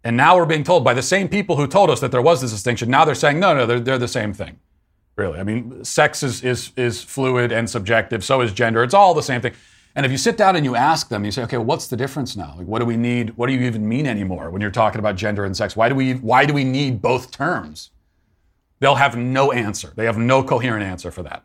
And 0.04 0.16
now 0.16 0.36
we're 0.36 0.46
being 0.46 0.62
told 0.62 0.84
by 0.84 0.94
the 0.94 1.02
same 1.02 1.28
people 1.28 1.56
who 1.56 1.66
told 1.66 1.90
us 1.90 1.98
that 2.00 2.12
there 2.12 2.22
was 2.22 2.40
this 2.40 2.52
distinction, 2.52 2.90
now 2.90 3.04
they're 3.04 3.16
saying, 3.16 3.40
no, 3.40 3.54
no, 3.54 3.66
they're, 3.66 3.80
they're 3.80 3.98
the 3.98 4.06
same 4.06 4.32
thing. 4.32 4.60
Really. 5.16 5.40
I 5.40 5.42
mean, 5.42 5.82
sex 5.84 6.22
is, 6.22 6.44
is, 6.44 6.70
is 6.76 7.02
fluid 7.02 7.50
and 7.50 7.68
subjective, 7.68 8.22
so 8.22 8.40
is 8.40 8.52
gender. 8.52 8.84
It's 8.84 8.94
all 8.94 9.14
the 9.14 9.22
same 9.22 9.40
thing. 9.40 9.54
And 9.96 10.04
if 10.04 10.10
you 10.10 10.18
sit 10.18 10.36
down 10.36 10.56
and 10.56 10.64
you 10.64 10.74
ask 10.74 11.08
them, 11.08 11.24
you 11.24 11.30
say, 11.30 11.42
okay, 11.44 11.56
what's 11.56 11.86
the 11.86 11.96
difference 11.96 12.36
now? 12.36 12.54
Like, 12.58 12.66
what 12.66 12.80
do 12.80 12.84
we 12.84 12.96
need? 12.96 13.30
What 13.36 13.46
do 13.46 13.52
you 13.52 13.60
even 13.60 13.88
mean 13.88 14.06
anymore 14.06 14.50
when 14.50 14.60
you're 14.60 14.72
talking 14.72 14.98
about 14.98 15.14
gender 15.14 15.44
and 15.44 15.56
sex? 15.56 15.76
Why 15.76 15.88
do 15.88 15.94
we, 15.94 16.14
why 16.14 16.46
do 16.46 16.52
we 16.52 16.64
need 16.64 17.00
both 17.00 17.30
terms? 17.30 17.90
They'll 18.80 18.96
have 18.96 19.16
no 19.16 19.52
answer. 19.52 19.92
They 19.94 20.04
have 20.04 20.18
no 20.18 20.42
coherent 20.42 20.82
answer 20.82 21.10
for 21.12 21.22
that. 21.22 21.44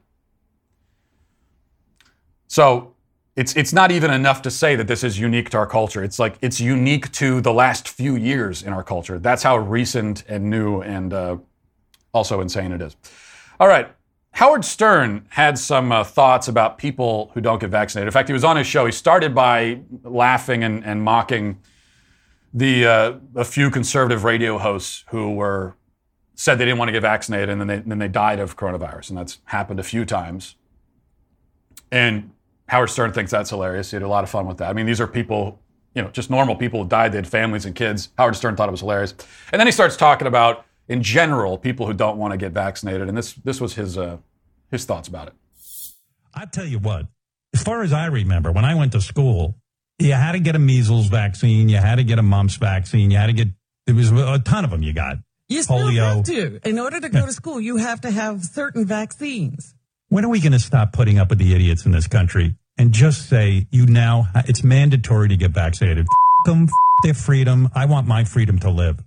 So 2.47 2.95
it's, 3.35 3.55
it's 3.55 3.71
not 3.71 3.91
even 3.91 4.09
enough 4.09 4.41
to 4.41 4.51
say 4.51 4.75
that 4.75 4.87
this 4.87 5.03
is 5.03 5.19
unique 5.19 5.51
to 5.51 5.57
our 5.57 5.67
culture. 5.67 6.03
It's 6.03 6.17
like 6.17 6.35
it's 6.41 6.59
unique 6.59 7.11
to 7.13 7.41
the 7.41 7.53
last 7.53 7.87
few 7.87 8.15
years 8.15 8.63
in 8.63 8.73
our 8.73 8.83
culture. 8.83 9.19
That's 9.19 9.43
how 9.43 9.57
recent 9.57 10.23
and 10.27 10.49
new 10.49 10.81
and 10.81 11.13
uh, 11.13 11.37
also 12.13 12.41
insane 12.41 12.71
it 12.71 12.81
is. 12.81 12.97
All 13.59 13.67
right. 13.67 13.91
Howard 14.31 14.63
Stern 14.63 15.25
had 15.29 15.57
some 15.57 15.91
uh, 15.91 16.03
thoughts 16.03 16.47
about 16.47 16.77
people 16.77 17.31
who 17.33 17.41
don't 17.41 17.59
get 17.59 17.69
vaccinated. 17.69 18.07
In 18.07 18.11
fact, 18.11 18.29
he 18.29 18.33
was 18.33 18.43
on 18.43 18.57
his 18.57 18.67
show. 18.67 18.85
He 18.85 18.91
started 18.91 19.35
by 19.35 19.81
laughing 20.03 20.63
and, 20.63 20.83
and 20.85 21.03
mocking 21.03 21.59
the 22.53 22.85
uh, 22.85 23.13
a 23.35 23.43
few 23.43 23.69
conservative 23.69 24.23
radio 24.23 24.57
hosts 24.57 25.03
who 25.09 25.33
were 25.33 25.75
said 26.35 26.55
they 26.55 26.63
didn't 26.63 26.77
want 26.77 26.87
to 26.87 26.93
get 26.93 27.01
vaccinated 27.01 27.49
and 27.49 27.59
then 27.59 27.67
they, 27.67 27.79
then 27.79 27.99
they 27.99 28.07
died 28.07 28.39
of 28.39 28.55
coronavirus. 28.55 29.09
And 29.09 29.17
that's 29.17 29.39
happened 29.45 29.79
a 29.79 29.83
few 29.83 30.05
times. 30.05 30.55
And 31.91 32.31
Howard 32.69 32.89
Stern 32.89 33.11
thinks 33.11 33.29
that's 33.29 33.49
hilarious. 33.49 33.91
He 33.91 33.95
had 33.95 34.03
a 34.03 34.07
lot 34.07 34.23
of 34.23 34.29
fun 34.29 34.45
with 34.45 34.57
that. 34.59 34.69
I 34.69 34.73
mean, 34.73 34.85
these 34.85 35.01
are 35.01 35.07
people, 35.07 35.59
you 35.93 36.01
know, 36.01 36.09
just 36.11 36.29
normal 36.29 36.55
people 36.55 36.83
who 36.83 36.87
died. 36.87 37.11
They 37.11 37.17
had 37.17 37.27
families 37.27 37.65
and 37.65 37.75
kids. 37.75 38.09
Howard 38.17 38.37
Stern 38.37 38.55
thought 38.55 38.69
it 38.69 38.71
was 38.71 38.79
hilarious. 38.79 39.13
And 39.51 39.59
then 39.59 39.67
he 39.67 39.71
starts 39.71 39.97
talking 39.97 40.27
about, 40.27 40.65
in 40.89 41.03
general, 41.03 41.57
people 41.57 41.85
who 41.85 41.93
don't 41.93 42.17
want 42.17 42.31
to 42.31 42.37
get 42.37 42.51
vaccinated. 42.51 43.07
And 43.07 43.17
this, 43.17 43.33
this 43.33 43.61
was 43.61 43.75
his, 43.75 43.97
uh, 43.97 44.17
his 44.71 44.83
thoughts 44.85 45.07
about 45.07 45.27
it. 45.27 45.33
I 46.33 46.45
tell 46.45 46.65
you 46.65 46.79
what, 46.79 47.05
as 47.53 47.63
far 47.63 47.83
as 47.83 47.93
I 47.93 48.07
remember, 48.07 48.51
when 48.51 48.65
I 48.65 48.75
went 48.75 48.91
to 48.93 49.01
school, 49.01 49.55
you 49.99 50.13
had 50.13 50.33
to 50.33 50.39
get 50.39 50.55
a 50.55 50.59
measles 50.59 51.07
vaccine, 51.07 51.69
you 51.69 51.77
had 51.77 51.95
to 51.95 52.03
get 52.03 52.19
a 52.19 52.23
mumps 52.23 52.55
vaccine, 52.55 53.11
you 53.11 53.17
had 53.17 53.27
to 53.27 53.33
get, 53.33 53.47
there 53.85 53.95
was 53.95 54.11
a 54.11 54.39
ton 54.39 54.65
of 54.65 54.71
them 54.71 54.81
you 54.81 54.93
got. 54.93 55.17
You 55.47 55.63
still 55.63 55.77
polio. 55.77 56.15
have 56.15 56.23
to. 56.25 56.59
In 56.67 56.79
order 56.79 56.99
to 56.99 57.09
go 57.09 57.25
to 57.25 57.33
school, 57.33 57.59
you 57.59 57.77
have 57.77 58.01
to 58.01 58.11
have 58.11 58.43
certain 58.43 58.85
vaccines. 58.85 59.73
When 60.09 60.25
are 60.25 60.29
we 60.29 60.39
going 60.39 60.53
to 60.53 60.59
stop 60.59 60.93
putting 60.93 61.17
up 61.19 61.29
with 61.29 61.39
the 61.39 61.53
idiots 61.53 61.85
in 61.85 61.91
this 61.91 62.07
country 62.07 62.55
and 62.77 62.91
just 62.91 63.29
say 63.29 63.67
you 63.71 63.85
now 63.85 64.27
it's 64.45 64.63
mandatory 64.63 65.27
to 65.29 65.37
get 65.37 65.51
vaccinated? 65.51 66.05
F- 66.05 66.45
them, 66.45 66.63
f- 66.63 66.69
their 67.03 67.13
freedom. 67.13 67.69
I 67.75 67.85
want 67.85 68.07
my 68.07 68.23
freedom 68.23 68.59
to 68.59 68.69
live. 68.69 68.99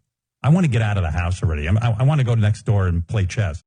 I 0.42 0.48
want 0.48 0.64
to 0.64 0.70
get 0.70 0.82
out 0.82 0.96
of 0.96 1.02
the 1.02 1.10
house 1.10 1.42
already. 1.42 1.68
I, 1.68 1.72
I, 1.72 1.96
I 2.00 2.02
want 2.02 2.20
to 2.20 2.24
go 2.24 2.34
next 2.34 2.62
door 2.62 2.88
and 2.88 3.06
play 3.06 3.26
chess. 3.26 3.62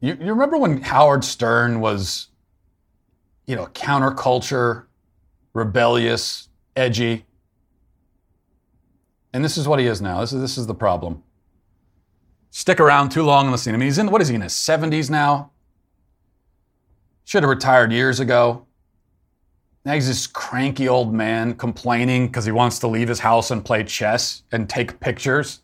You, 0.00 0.16
you 0.20 0.32
remember 0.32 0.58
when 0.58 0.82
Howard 0.82 1.24
Stern 1.24 1.80
was, 1.80 2.28
you 3.46 3.56
know, 3.56 3.66
counterculture, 3.66 4.84
rebellious, 5.54 6.48
edgy? 6.76 7.24
And 9.32 9.44
this 9.44 9.56
is 9.56 9.66
what 9.66 9.80
he 9.80 9.86
is 9.86 10.00
now. 10.00 10.20
This 10.20 10.32
is, 10.32 10.40
this 10.40 10.58
is 10.58 10.66
the 10.66 10.74
problem 10.74 11.22
stick 12.50 12.80
around 12.80 13.10
too 13.10 13.22
long 13.22 13.46
on 13.46 13.52
the 13.52 13.58
scene. 13.58 13.74
I 13.74 13.76
mean, 13.76 13.86
he's 13.86 13.98
in, 13.98 14.10
what 14.10 14.20
is 14.20 14.28
he, 14.28 14.34
in 14.34 14.40
his 14.40 14.52
70s 14.52 15.10
now? 15.10 15.50
Should 17.24 17.42
have 17.42 17.50
retired 17.50 17.92
years 17.92 18.20
ago. 18.20 18.66
Now 19.84 19.94
he's 19.94 20.08
this 20.08 20.26
cranky 20.26 20.88
old 20.88 21.14
man 21.14 21.54
complaining 21.54 22.26
because 22.26 22.44
he 22.44 22.52
wants 22.52 22.78
to 22.80 22.88
leave 22.88 23.08
his 23.08 23.20
house 23.20 23.50
and 23.50 23.64
play 23.64 23.84
chess 23.84 24.42
and 24.50 24.68
take 24.68 24.98
pictures. 25.00 25.60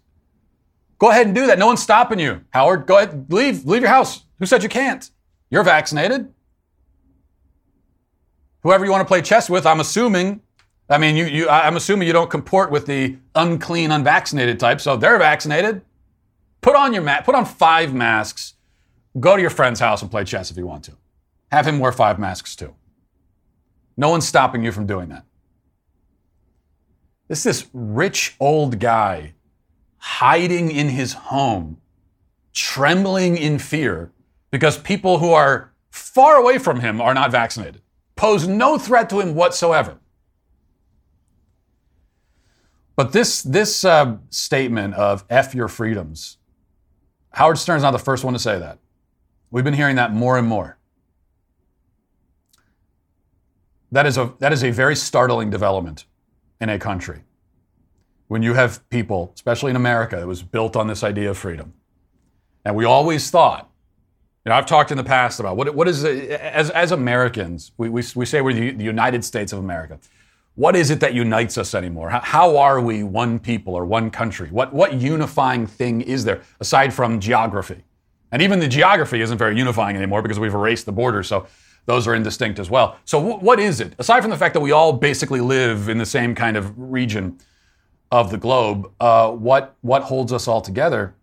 Go 0.98 1.11
ahead 1.11 1.26
and 1.26 1.35
do 1.35 1.46
that. 1.46 1.59
No 1.59 1.66
one's 1.66 1.83
stopping 1.83 2.18
you. 2.18 2.42
Howard, 2.50 2.87
go 2.87 2.98
ahead, 2.98 3.33
leave, 3.33 3.64
leave 3.64 3.83
your 3.83 3.90
house. 3.90 4.24
Who 4.38 4.46
said 4.46 4.62
you 4.62 4.68
can't? 4.68 5.11
You're 5.50 5.64
vaccinated. 5.64 6.33
Whoever 8.62 8.85
you 8.85 8.90
want 8.90 9.02
to 9.02 9.09
play 9.09 9.22
chess 9.22 9.50
with, 9.50 9.66
I'm 9.66 9.80
assuming. 9.80 10.40
I 10.88 10.98
mean, 10.98 11.16
you, 11.16 11.26
you, 11.26 11.48
I'm 11.48 11.76
assuming 11.76 12.07
you 12.07 12.12
don't 12.12 12.30
comport 12.30 12.70
with 12.70 12.87
the 12.87 13.16
unclean, 13.35 13.90
unvaccinated 13.90 14.59
type, 14.61 14.80
so 14.80 14.96
they're 14.96 15.18
vaccinated. 15.18 15.83
Put 16.61 16.76
on 16.76 16.92
your 16.94 17.02
ma- 17.02 17.20
put 17.20 17.35
on 17.35 17.44
five 17.44 17.94
masks. 17.94 18.54
Go 19.20 19.37
to 19.37 19.40
your 19.40 19.50
friend's 19.50 19.80
house 19.80 20.02
and 20.02 20.11
play 20.11 20.24
chess 20.24 20.50
if 20.50 20.57
you 20.57 20.66
want 20.66 20.85
to. 20.85 20.92
Have 21.52 21.66
him 21.66 21.78
wear 21.78 21.92
five 21.92 22.18
masks 22.18 22.57
too. 22.57 22.74
No 23.96 24.09
one's 24.09 24.26
stopping 24.26 24.64
you 24.64 24.72
from 24.72 24.87
doing 24.87 25.09
that. 25.11 25.24
This 27.28 27.42
this 27.42 27.66
rich 27.72 28.35
old 28.40 28.78
guy 28.78 29.34
hiding 30.05 30.71
in 30.71 30.90
his 30.90 31.14
home, 31.14 31.79
trembling 32.53 33.38
in 33.38 33.59
fear 33.59 34.12
because 34.51 34.77
people 34.77 35.19
who 35.19 35.33
are 35.33 35.73
far 35.90 36.37
away 36.37 36.59
from 36.59 36.81
him 36.81 37.01
are 37.01 37.14
not 37.14 37.33
vaccinated, 37.33 37.81
pose 38.14 38.47
no 38.47 38.77
threat 38.77 39.09
to 39.09 39.19
him 39.19 39.35
whatsoever. 39.35 39.97
But 42.97 43.12
this, 43.12 43.43
this 43.43 43.83
uh, 43.83 44.19
statement 44.29 44.93
of 44.95 45.25
F 45.31 45.55
your 45.55 45.69
freedoms, 45.69 46.37
Howard 47.33 47.57
Stern's 47.57 47.83
not 47.83 47.93
the 47.93 47.99
first 47.99 48.25
one 48.25 48.35
to 48.35 48.38
say 48.38 48.59
that. 48.59 48.79
We've 49.51 49.64
been 49.64 49.73
hearing 49.73 49.97
that 49.97 50.12
more 50.12 50.37
and 50.37 50.47
more. 50.47 50.77
That 53.90 54.05
is 54.05 54.19
a, 54.19 54.35
that 54.38 54.53
is 54.53 54.62
a 54.62 54.71
very 54.71 54.97
startling 54.97 55.49
development 55.49 56.05
in 56.61 56.69
a 56.69 56.79
country. 56.79 57.23
When 58.29 58.43
you 58.43 58.55
have 58.55 58.89
people, 58.89 59.33
especially 59.35 59.71
in 59.71 59.77
America, 59.77 60.17
that 60.17 60.27
was 60.27 60.43
built 60.43 60.77
on 60.77 60.87
this 60.87 61.03
idea 61.03 61.31
of 61.31 61.39
freedom. 61.39 61.75
And 62.65 62.75
we 62.75 62.85
always 62.85 63.31
thought, 63.31 63.71
you 64.45 64.51
know, 64.51 64.57
I've 64.57 64.67
talked 64.67 64.91
in 64.91 64.97
the 64.97 65.05
past 65.05 65.41
about 65.41 65.57
what, 65.57 65.75
what 65.75 65.89
is, 65.89 66.05
as, 66.05 66.71
as 66.71 66.93
Americans, 66.93 67.73
we, 67.77 67.89
we, 67.89 68.03
we 68.15 68.27
say 68.27 68.41
we're 68.41 68.53
the, 68.53 68.71
the 68.73 68.85
United 68.85 69.25
States 69.25 69.53
of 69.53 69.59
America. 69.59 69.99
What 70.55 70.77
is 70.77 70.91
it 70.91 71.01
that 71.01 71.15
unites 71.15 71.59
us 71.59 71.75
anymore? 71.75 72.11
How, 72.11 72.21
how, 72.21 72.57
are 72.59 72.81
we 72.81 73.03
one 73.03 73.39
people 73.39 73.75
or 73.75 73.85
one 73.85 74.11
country? 74.11 74.49
What, 74.51 74.73
what 74.73 74.95
unifying 74.95 75.67
thing 75.67 76.01
is 76.01 76.25
there 76.25 76.43
aside 76.61 76.95
from 76.95 77.21
geography? 77.21 77.85
And 78.31 78.41
even 78.41 78.61
the 78.61 78.69
geography 78.69 79.21
isn't 79.21 79.39
very 79.39 79.57
unifying 79.57 79.97
anymore 79.97 80.23
because 80.23 80.39
we've 80.39 80.55
erased 80.55 80.87
the 80.87 80.93
borders. 80.93 81.27
So 81.27 81.47
those 81.87 82.07
are 82.07 82.15
indistinct 82.15 82.59
as 82.59 82.71
well. 82.71 82.99
So, 83.05 83.19
w- 83.19 83.39
what 83.39 83.61
is 83.61 83.81
it? 83.81 83.95
Aside 83.99 84.23
from 84.23 84.31
the 84.31 84.37
fact 84.37 84.55
that 84.55 84.61
we 84.61 84.73
all 84.73 84.93
basically 84.93 85.41
live 85.41 85.89
in 85.89 85.99
the 85.99 86.07
same 86.07 86.35
kind 86.35 86.57
of 86.57 86.73
region 86.77 87.39
of 88.14 88.31
the 88.31 88.38
globe, 88.38 88.92
uh, 89.00 89.29
what, 89.33 89.74
what 89.81 90.05
holds 90.05 90.33
us 90.33 90.46
all 90.46 90.61
together? 90.61 91.16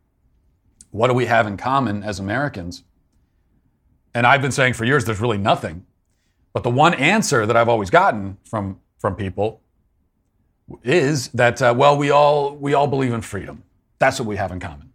What 0.90 1.08
do 1.08 1.14
we 1.14 1.26
have 1.26 1.48
in 1.48 1.56
common 1.56 2.04
as 2.04 2.20
Americans? 2.20 2.84
And 4.14 4.28
I've 4.28 4.42
been 4.42 4.52
saying 4.52 4.74
for 4.74 4.84
years 4.84 5.06
there's 5.06 5.22
really 5.22 5.38
nothing. 5.38 5.86
But 6.52 6.64
the 6.64 6.70
one 6.70 6.94
answer 6.94 7.46
that 7.46 7.56
I've 7.56 7.70
always 7.70 7.90
gotten 7.90 8.38
from, 8.44 8.82
from 9.00 9.16
people 9.16 9.62
is 10.84 11.30
that, 11.30 11.62
uh, 11.62 11.74
well, 11.78 11.96
we 11.96 12.12
all, 12.12 12.58
we 12.58 12.74
all 12.74 12.88
believe 12.88 13.14
in 13.14 13.22
freedom. 13.22 13.64
That's 13.98 14.20
what 14.20 14.28
we 14.28 14.36
have 14.36 14.52
in 14.52 14.60
common. 14.60 14.92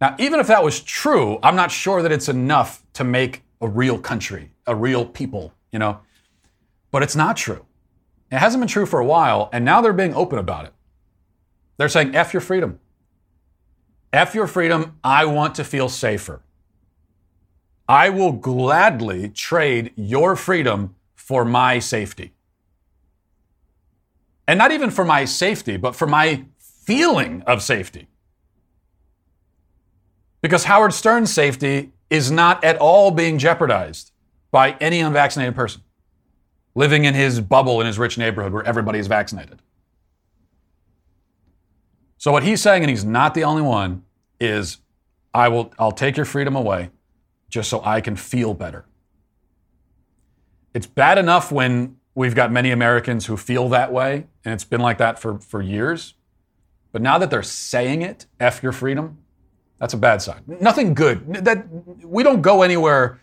Now, 0.00 0.16
even 0.18 0.40
if 0.40 0.46
that 0.46 0.64
was 0.64 0.80
true, 0.80 1.38
I'm 1.42 1.56
not 1.56 1.70
sure 1.70 2.00
that 2.00 2.10
it's 2.10 2.30
enough 2.30 2.82
to 2.94 3.04
make 3.04 3.42
a 3.60 3.68
real 3.68 3.98
country, 3.98 4.50
a 4.66 4.74
real 4.74 5.04
people, 5.04 5.52
you 5.72 5.78
know. 5.78 6.00
But 6.90 7.02
it's 7.02 7.16
not 7.16 7.36
true. 7.36 7.65
It 8.30 8.38
hasn't 8.38 8.60
been 8.60 8.68
true 8.68 8.86
for 8.86 8.98
a 8.98 9.04
while, 9.04 9.48
and 9.52 9.64
now 9.64 9.80
they're 9.80 9.92
being 9.92 10.14
open 10.14 10.38
about 10.38 10.66
it. 10.66 10.72
They're 11.76 11.88
saying, 11.88 12.16
F 12.16 12.32
your 12.34 12.40
freedom. 12.40 12.80
F 14.12 14.34
your 14.34 14.46
freedom. 14.46 14.98
I 15.04 15.26
want 15.26 15.54
to 15.56 15.64
feel 15.64 15.88
safer. 15.88 16.42
I 17.88 18.08
will 18.08 18.32
gladly 18.32 19.28
trade 19.28 19.92
your 19.94 20.34
freedom 20.34 20.96
for 21.14 21.44
my 21.44 21.78
safety. 21.78 22.32
And 24.48 24.58
not 24.58 24.72
even 24.72 24.90
for 24.90 25.04
my 25.04 25.24
safety, 25.24 25.76
but 25.76 25.94
for 25.94 26.06
my 26.06 26.44
feeling 26.58 27.42
of 27.42 27.62
safety. 27.62 28.08
Because 30.40 30.64
Howard 30.64 30.94
Stern's 30.94 31.32
safety 31.32 31.92
is 32.10 32.30
not 32.30 32.62
at 32.64 32.76
all 32.78 33.10
being 33.10 33.38
jeopardized 33.38 34.12
by 34.50 34.72
any 34.80 35.00
unvaccinated 35.00 35.54
person 35.54 35.82
living 36.76 37.06
in 37.06 37.14
his 37.14 37.40
bubble 37.40 37.80
in 37.80 37.86
his 37.86 37.98
rich 37.98 38.16
neighborhood 38.18 38.52
where 38.52 38.64
everybody 38.64 38.98
is 38.98 39.08
vaccinated. 39.08 39.60
So 42.18 42.30
what 42.30 42.42
he's 42.42 42.60
saying, 42.60 42.82
and 42.82 42.90
he's 42.90 43.04
not 43.04 43.34
the 43.34 43.44
only 43.44 43.62
one, 43.62 44.04
is 44.38 44.78
I 45.34 45.48
will 45.48 45.72
I'll 45.78 45.92
take 45.92 46.16
your 46.16 46.26
freedom 46.26 46.54
away 46.54 46.90
just 47.48 47.70
so 47.70 47.82
I 47.82 48.00
can 48.00 48.14
feel 48.14 48.52
better. 48.52 48.84
It's 50.74 50.86
bad 50.86 51.16
enough 51.16 51.50
when 51.50 51.96
we've 52.14 52.34
got 52.34 52.52
many 52.52 52.70
Americans 52.70 53.26
who 53.26 53.38
feel 53.38 53.70
that 53.70 53.90
way, 53.90 54.26
and 54.44 54.52
it's 54.52 54.64
been 54.64 54.80
like 54.80 54.98
that 54.98 55.18
for, 55.18 55.38
for 55.38 55.62
years. 55.62 56.14
But 56.92 57.00
now 57.00 57.16
that 57.18 57.30
they're 57.30 57.42
saying 57.42 58.02
it, 58.02 58.26
F 58.38 58.62
your 58.62 58.72
freedom, 58.72 59.18
that's 59.78 59.94
a 59.94 59.98
bad 59.98 60.20
sign. 60.20 60.42
Nothing 60.46 60.92
good. 60.92 61.44
That 61.44 61.66
we 62.04 62.22
don't 62.22 62.42
go 62.42 62.62
anywhere. 62.62 63.20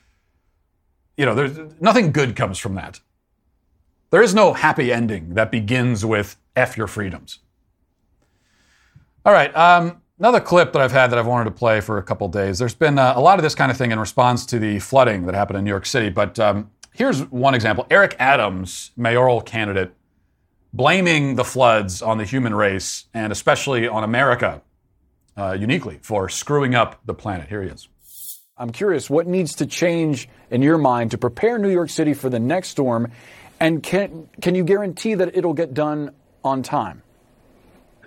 You 1.17 1.27
know, 1.27 1.35
there's 1.35 1.57
nothing 1.79 2.11
good 2.11 2.35
comes 2.35 2.57
from 2.57 2.75
that. 2.75 2.99
There 4.13 4.21
is 4.21 4.35
no 4.35 4.53
happy 4.53 4.93
ending 4.93 5.33
that 5.33 5.49
begins 5.49 6.05
with 6.05 6.37
F 6.55 6.77
your 6.77 6.85
freedoms. 6.85 7.39
All 9.25 9.33
right. 9.33 9.51
Um, 9.57 10.03
another 10.19 10.39
clip 10.39 10.71
that 10.73 10.83
I've 10.83 10.91
had 10.91 11.07
that 11.09 11.17
I've 11.17 11.25
wanted 11.25 11.45
to 11.45 11.55
play 11.55 11.81
for 11.81 11.97
a 11.97 12.03
couple 12.03 12.27
days. 12.27 12.59
There's 12.59 12.75
been 12.75 12.99
uh, 12.99 13.13
a 13.15 13.19
lot 13.19 13.39
of 13.39 13.43
this 13.43 13.55
kind 13.55 13.71
of 13.71 13.77
thing 13.77 13.91
in 13.91 13.99
response 13.99 14.45
to 14.45 14.59
the 14.59 14.77
flooding 14.77 15.25
that 15.25 15.33
happened 15.33 15.57
in 15.57 15.65
New 15.65 15.71
York 15.71 15.87
City. 15.87 16.11
But 16.11 16.37
um, 16.37 16.69
here's 16.93 17.21
one 17.31 17.55
example 17.55 17.87
Eric 17.89 18.15
Adams, 18.19 18.91
mayoral 18.95 19.41
candidate, 19.41 19.95
blaming 20.73 21.33
the 21.33 21.43
floods 21.43 22.03
on 22.03 22.19
the 22.19 22.23
human 22.23 22.53
race 22.53 23.05
and 23.15 23.31
especially 23.31 23.87
on 23.87 24.03
America 24.03 24.61
uh, 25.35 25.57
uniquely 25.59 25.97
for 26.03 26.29
screwing 26.29 26.75
up 26.75 27.01
the 27.07 27.15
planet. 27.15 27.49
Here 27.49 27.63
he 27.63 27.69
is. 27.69 27.89
I'm 28.55 28.71
curious, 28.71 29.09
what 29.09 29.25
needs 29.25 29.55
to 29.55 29.65
change 29.65 30.29
in 30.51 30.61
your 30.61 30.77
mind 30.77 31.09
to 31.11 31.17
prepare 31.17 31.57
New 31.57 31.71
York 31.71 31.89
City 31.89 32.13
for 32.13 32.29
the 32.29 32.39
next 32.39 32.69
storm? 32.69 33.11
And 33.63 33.81
can, 33.81 34.27
can 34.41 34.55
you 34.55 34.65
guarantee 34.65 35.13
that 35.13 35.37
it'll 35.37 35.53
get 35.53 35.73
done 35.73 36.11
on 36.43 36.63
time? 36.63 37.01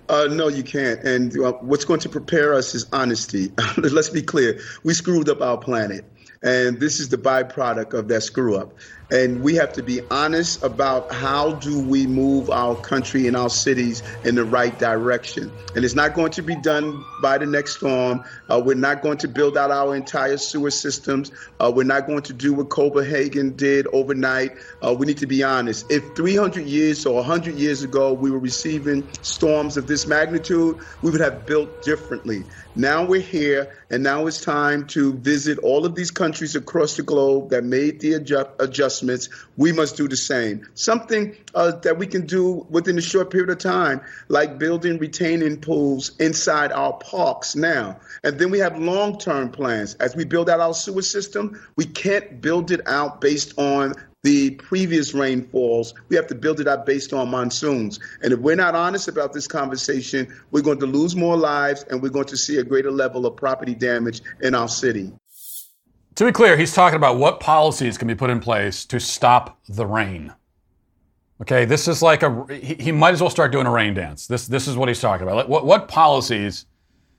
Uh, 0.07 0.29
no, 0.31 0.49
you 0.49 0.63
can't. 0.63 1.03
And 1.03 1.35
uh, 1.41 1.53
what's 1.53 1.87
going 1.87 2.01
to 2.01 2.11
prepare 2.11 2.53
us 2.53 2.75
is 2.75 2.85
honesty. 2.93 3.53
Let's 3.79 4.11
be 4.11 4.21
clear. 4.21 4.61
We 4.85 4.93
screwed 4.93 5.31
up 5.31 5.41
our 5.41 5.57
planet. 5.57 6.05
And 6.43 6.79
this 6.79 7.01
is 7.01 7.09
the 7.09 7.17
byproduct 7.17 7.95
of 7.95 8.07
that 8.09 8.23
screw 8.23 8.57
up 8.57 8.75
and 9.11 9.41
we 9.41 9.55
have 9.55 9.73
to 9.75 9.83
be 9.83 10.01
honest 10.11 10.65
about 10.65 11.13
how 11.13 11.53
do 11.55 11.79
we 11.79 12.07
move 12.07 12.51
our 12.51 12.75
country 12.75 13.29
and 13.29 13.37
our 13.37 13.49
cities 13.49 14.03
in 14.25 14.35
the 14.35 14.45
right 14.45 14.77
direction. 14.79 15.53
And 15.77 15.85
it's 15.85 15.95
not 15.95 16.15
going 16.15 16.33
to 16.33 16.43
be 16.43 16.57
done 16.57 17.05
by 17.23 17.39
the 17.39 17.47
next 17.47 17.77
storm. 17.77 18.25
Uh, 18.51 18.61
we're 18.65 18.75
not 18.75 19.03
going 19.03 19.19
to 19.19 19.29
build 19.29 19.57
out 19.57 19.71
our 19.71 19.95
entire 19.95 20.37
sewer 20.39 20.73
systems. 20.73 21.31
Uh, 21.61 21.71
we're 21.75 21.85
not 21.85 22.09
going 22.09 22.23
to 22.23 22.33
do 22.33 22.53
what 22.55 22.69
copenhagen 22.69 23.55
did 23.55 23.87
overnight. 23.93 24.53
Uh, 24.83 24.95
we 24.99 25.07
need 25.07 25.19
to 25.19 25.27
be 25.27 25.43
honest. 25.45 25.91
If 25.91 26.17
300 26.17 26.67
years 26.67 27.07
or 27.07 27.15
100 27.17 27.55
years 27.55 27.85
ago 27.85 28.13
we 28.13 28.31
were 28.31 28.41
receiving 28.41 29.09
storms 29.23 29.77
of 29.77 29.87
this 29.87 30.07
magnitude 30.07 30.79
we 31.03 31.13
would 31.13 31.21
have 31.21 31.47
built 31.47 31.83
differently. 31.83 32.45
Now 32.75 33.05
we're 33.05 33.21
here 33.21 33.73
and 33.89 34.03
now 34.03 34.27
it's 34.27 34.41
time 34.41 34.87
to 34.89 35.15
visit 35.15 35.59
all 35.61 35.87
of 35.87 35.95
these 35.95 36.11
countries 36.11 36.57
across 36.57 36.97
the 36.97 37.03
globe 37.05 37.51
that 37.51 37.63
made 37.63 38.01
the 38.01 38.15
adjust- 38.15 38.51
adjustments 38.59 38.96
adjustments, 38.97 39.29
we 39.57 39.73
must 39.73 39.97
do 39.97 40.09
the 40.09 40.17
same. 40.17 40.67
Something 40.75 41.37
uh, 41.55 41.73
that 41.83 41.99
we 41.99 42.07
can 42.07 42.27
do 42.27 42.67
within 42.71 42.99
a 42.99 43.03
short 43.03 43.31
period 43.31 43.51
of 43.51 43.59
time, 43.59 44.01
like 44.29 44.59
building 44.59 44.99
retaining 44.99 45.61
pools 45.61 46.17
inside 46.19 46.73
our 46.73 46.95
parks 46.95 47.55
now. 47.55 47.99
And 48.25 48.39
then 48.39 48.51
we 48.51 48.59
have 48.61 48.79
long 48.79 49.19
term 49.19 49.51
plans. 49.51 49.95
As 49.95 50.17
we 50.17 50.25
build 50.25 50.49
out 50.49 50.61
our 50.61 50.75
sewer 50.75 51.03
system, 51.03 51.61
we 51.77 51.85
can't 51.85 52.41
build 52.41 52.71
it 52.71 52.87
out 52.87 53.21
based 53.21 53.59
on 53.59 53.95
the 54.23 54.51
previous 54.51 55.15
rainfalls. 55.15 55.95
We 56.09 56.17
have 56.17 56.27
to 56.29 56.35
build 56.35 56.59
it 56.59 56.67
out 56.67 56.85
based 56.85 57.13
on 57.13 57.31
monsoons. 57.31 58.01
And 58.23 58.33
if 58.33 58.41
we're 58.41 58.57
not 58.57 58.75
honest 58.75 59.07
about 59.07 59.33
this 59.33 59.47
conversation, 59.47 60.35
we're 60.51 60.63
going 60.63 60.81
to 60.81 60.87
lose 60.87 61.15
more 61.15 61.37
lives 61.37 61.85
and 61.89 62.03
we're 62.03 62.09
going 62.09 62.27
to 62.27 62.37
see 62.37 62.57
a 62.57 62.65
greater 62.65 62.91
level 62.91 63.25
of 63.25 63.37
property 63.37 63.75
damage 63.75 64.23
in 64.41 64.55
our 64.57 64.69
city. 64.69 65.13
To 66.17 66.25
be 66.25 66.33
clear, 66.33 66.57
he's 66.57 66.73
talking 66.73 66.97
about 66.97 67.19
what 67.19 67.41
policies 67.41 67.99
can 67.99 68.09
be 68.09 68.15
put 68.15 68.31
in 68.31 68.41
place 68.41 68.87
to 68.87 68.99
stop 68.99 69.59
the 69.69 69.85
rain. 69.85 70.33
Okay, 71.43 71.67
this 71.67 71.87
is 71.89 72.01
like 72.01 72.23
a 72.23 72.47
he, 72.51 72.75
he 72.75 72.93
might 72.93 73.13
as 73.13 73.21
well 73.21 73.29
start 73.29 73.53
doing 73.53 73.67
a 73.67 73.71
rain 73.71 73.93
dance. 73.93 74.27
This 74.27 74.47
this 74.47 74.67
is 74.67 74.77
what 74.77 74.89
he's 74.89 75.01
talking 75.01 75.25
about. 75.25 75.37
Like 75.37 75.49
what 75.49 75.67
what 75.67 75.89
policies 75.89 76.65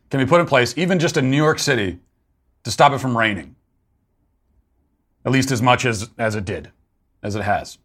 can 0.09 0.19
be 0.19 0.25
put 0.25 0.41
in 0.41 0.47
place, 0.47 0.75
even 0.77 0.97
just 0.97 1.15
in 1.15 1.29
New 1.29 1.37
York 1.37 1.59
City, 1.59 1.99
to 2.63 2.71
stop 2.71 2.91
it 2.91 2.97
from 2.97 3.15
raining? 3.15 3.55
At 5.25 5.31
least 5.31 5.51
as 5.51 5.61
much 5.61 5.85
as 5.85 6.09
as 6.17 6.33
it 6.33 6.45
did, 6.45 6.71
as 7.21 7.35
it 7.35 7.43
has. 7.43 7.77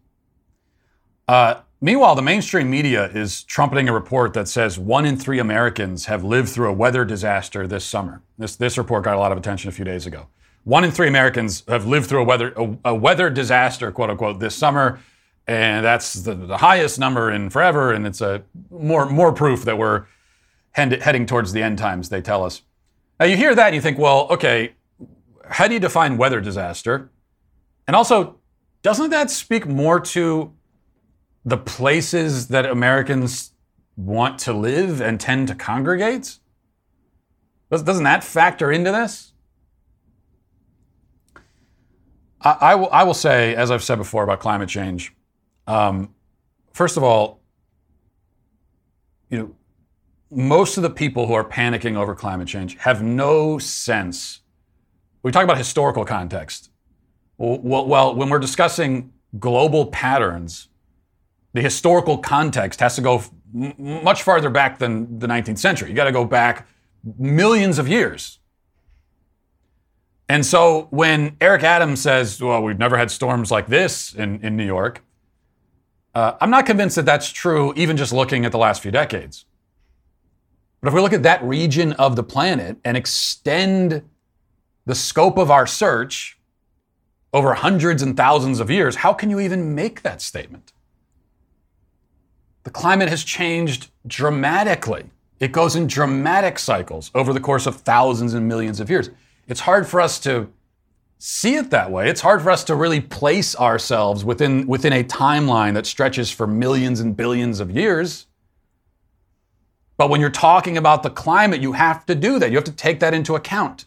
Uh, 1.29 1.57
meanwhile, 1.83 2.15
the 2.15 2.23
mainstream 2.23 2.71
media 2.71 3.11
is 3.13 3.43
trumpeting 3.45 3.87
a 3.87 3.93
report 3.93 4.33
that 4.33 4.49
says 4.49 4.79
one 4.79 5.05
in 5.05 5.19
three 5.19 5.39
Americans 5.39 6.07
have 6.07 6.25
lived 6.25 6.49
through 6.49 6.71
a 6.71 6.73
weather 6.73 7.05
disaster 7.05 7.67
this 7.67 7.85
summer. 7.85 8.23
This, 8.39 8.57
this 8.57 8.79
report 8.79 9.05
got 9.05 9.15
a 9.15 9.19
lot 9.19 9.31
of 9.31 9.37
attention 9.37 9.69
a 9.69 9.73
few 9.73 9.85
days 9.85 10.07
ago. 10.07 10.29
One 10.65 10.85
in 10.85 10.91
three 10.91 11.09
Americans 11.09 11.65
have 11.69 11.87
lived 11.87 12.09
through 12.09 12.23
a 12.23 12.25
weather, 12.25 12.53
a, 12.57 12.77
a 12.87 12.95
weather 12.95 13.31
disaster, 13.31 13.91
quote 13.91 14.11
unquote, 14.11 14.39
this 14.41 14.55
summer. 14.55 15.01
And 15.47 15.85
that's 15.85 16.15
the, 16.15 16.35
the 16.35 16.59
highest 16.59 16.99
number 16.99 17.31
in 17.31 17.51
forever. 17.51 17.93
And 17.93 18.07
it's 18.07 18.21
a 18.21 18.43
more, 18.71 19.07
more 19.07 19.33
proof 19.33 19.65
that 19.65 19.77
we're 19.77 20.07
head, 20.73 21.03
heading 21.03 21.27
towards 21.27 21.53
the 21.53 21.63
end 21.63 21.79
times, 21.79 22.09
they 22.09 22.21
tell 22.21 22.45
us. 22.45 22.63
Now, 23.19 23.27
you 23.27 23.37
hear 23.37 23.55
that 23.55 23.67
and 23.67 23.75
you 23.75 23.81
think, 23.81 23.99
well, 23.99 24.27
okay, 24.31 24.75
how 25.49 25.69
do 25.69 25.75
you 25.75 25.81
define 25.81 26.17
weather 26.17 26.41
disaster? 26.41 27.11
And 27.87 27.97
also, 27.97 28.39
doesn't 28.83 29.11
that 29.11 29.31
speak 29.31 29.67
more 29.67 30.01
to 30.01 30.53
the 31.45 31.57
places 31.59 32.49
that 32.49 32.67
Americans 32.67 33.53
want 33.97 34.39
to 34.41 34.53
live 34.53 35.01
and 35.01 35.21
tend 35.21 35.49
to 35.49 35.55
congregate? 35.55 36.39
Doesn't 37.71 38.05
that 38.05 38.23
factor 38.23 38.71
into 38.71 38.93
this? 38.93 39.32
I, 42.45 42.75
will, 42.75 42.89
I 42.91 43.03
will 43.05 43.15
say, 43.15 43.55
as 43.55 43.71
I've 43.71 43.83
said 43.83 43.99
before 43.99 44.25
about 44.25 44.41
climate 44.41 44.69
change, 44.69 45.15
um, 45.67 46.15
first 46.73 46.97
of 46.97 47.03
all, 47.03 47.41
you 49.31 49.39
know, 49.39 49.55
most 50.31 50.77
of 50.77 50.83
the 50.83 50.91
people 50.91 51.27
who 51.27 51.35
are 51.35 51.45
panicking 51.45 51.97
over 51.97 52.15
climate 52.15 52.49
change 52.49 52.77
have 52.79 53.03
no 53.03 53.59
sense. 53.59 54.41
We 55.23 55.31
talk 55.31 55.45
about 55.45 55.59
historical 55.59 56.05
context. 56.05 56.71
Well, 57.39 57.87
well, 57.87 58.15
when 58.15 58.29
we're 58.29 58.39
discussing 58.39 59.13
global 59.39 59.87
patterns, 59.87 60.69
the 61.53 61.61
historical 61.61 62.19
context 62.19 62.81
has 62.81 62.95
to 62.97 63.03
go 63.03 63.23
much 63.53 64.23
farther 64.23 64.49
back 64.51 64.79
than 64.79 65.19
the 65.19 65.27
19th 65.27 65.59
century. 65.59 65.91
You 65.91 65.95
got 65.95 66.05
to 66.05 66.13
go 66.13 66.25
back 66.25 66.67
millions 67.19 67.79
of 67.79 67.89
years. 67.89 68.39
And 70.33 70.47
so 70.47 70.87
when 70.89 71.37
Eric 71.43 71.63
Adams 71.63 72.01
says, 72.01 72.41
well, 72.41 72.63
we've 72.63 72.79
never 72.79 72.97
had 72.97 73.11
storms 73.11 73.51
like 73.51 73.67
this 73.67 74.15
in, 74.15 74.41
in 74.41 74.57
New 74.57 74.65
York, 74.65 75.05
uh, 76.15 76.37
I'm 76.41 76.49
not 76.49 76.65
convinced 76.65 76.97
that 76.97 77.05
that's 77.05 77.29
true, 77.29 77.75
even 77.77 77.99
just 77.99 78.15
looking 78.15 78.47
at 78.47 78.51
the 78.51 78.57
last 78.57 78.81
few 78.81 78.91
decades. 78.91 79.45
But 80.81 80.89
if 80.89 80.95
we 80.95 81.03
look 81.03 81.13
at 81.13 81.23
that 81.25 81.45
region 81.45 81.93
of 81.93 82.17
the 82.17 82.23
planet 82.23 82.79
and 82.83 82.97
extend 82.97 84.09
the 84.87 84.95
scope 84.95 85.37
of 85.37 85.51
our 85.51 85.67
search 85.67 86.39
over 87.35 87.53
hundreds 87.53 88.01
and 88.01 88.17
thousands 88.17 88.59
of 88.59 88.71
years, 88.71 88.97
how 88.97 89.13
can 89.13 89.29
you 89.29 89.39
even 89.39 89.75
make 89.75 90.01
that 90.01 90.23
statement? 90.23 90.73
The 92.63 92.71
climate 92.71 93.11
has 93.11 93.23
changed 93.23 93.91
dramatically. 94.07 95.11
It 95.41 95.53
goes 95.53 95.77
in 95.77 95.89
dramatic 95.89 96.59
cycles 96.59 97.11
over 97.15 97.35
the 97.35 97.41
course 97.41 97.67
of 97.67 97.77
thousands 97.77 98.33
and 98.33 98.49
millions 98.49 98.81
of 98.81 98.89
years. 98.89 99.11
It's 99.49 99.61
hard 99.61 99.87
for 99.87 100.01
us 100.01 100.19
to 100.21 100.51
see 101.19 101.55
it 101.55 101.71
that 101.71 101.91
way. 101.91 102.09
It's 102.09 102.21
hard 102.21 102.43
for 102.43 102.51
us 102.51 102.65
to 102.65 102.75
really 102.75 103.01
place 103.01 103.55
ourselves 103.57 104.25
within, 104.25 104.67
within 104.67 104.93
a 104.93 105.05
timeline 105.05 105.75
that 105.75 105.87
stretches 105.87 106.31
for 106.31 106.47
millions 106.47 107.01
and 107.01 107.17
billions 107.17 107.61
of 107.61 107.71
years. 107.71 108.27
But 109.97 110.11
when 110.11 110.21
you're 110.21 110.31
talking 110.31 110.77
about 110.77 111.03
the 111.03 111.11
climate, 111.11 111.61
you 111.61 111.73
have 111.73 112.07
to 112.07 112.15
do 112.15 112.39
that. 112.39 112.51
You 112.51 112.57
have 112.57 112.65
to 112.65 112.73
take 112.73 113.01
that 113.01 113.15
into 113.15 113.37
account. 113.37 113.87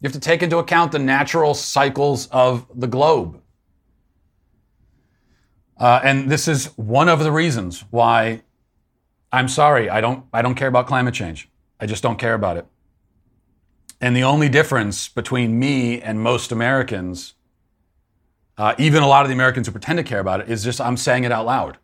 You 0.00 0.06
have 0.06 0.12
to 0.12 0.20
take 0.20 0.42
into 0.42 0.58
account 0.58 0.92
the 0.92 0.98
natural 0.98 1.54
cycles 1.54 2.28
of 2.28 2.66
the 2.74 2.86
globe. 2.86 3.40
Uh, 5.78 6.00
and 6.04 6.30
this 6.30 6.46
is 6.46 6.66
one 6.76 7.08
of 7.08 7.20
the 7.20 7.32
reasons 7.32 7.84
why 7.90 8.42
I'm 9.32 9.48
sorry, 9.48 9.90
I 9.90 10.00
don't, 10.00 10.24
I 10.32 10.42
don't 10.42 10.54
care 10.54 10.68
about 10.68 10.86
climate 10.86 11.14
change. 11.14 11.48
I 11.80 11.86
just 11.86 12.02
don't 12.02 12.18
care 12.18 12.34
about 12.34 12.56
it. 12.56 12.66
And 14.00 14.14
the 14.14 14.24
only 14.24 14.48
difference 14.48 15.08
between 15.08 15.58
me 15.58 16.00
and 16.00 16.20
most 16.20 16.52
Americans, 16.52 17.34
uh, 18.58 18.74
even 18.78 19.02
a 19.02 19.08
lot 19.08 19.22
of 19.22 19.28
the 19.28 19.34
Americans 19.34 19.66
who 19.66 19.72
pretend 19.72 19.98
to 19.98 20.04
care 20.04 20.20
about 20.20 20.40
it, 20.40 20.48
is 20.50 20.62
just 20.62 20.80
I'm 20.80 20.96
saying 20.96 21.24
it 21.24 21.32
out 21.32 21.46
loud. 21.46 21.78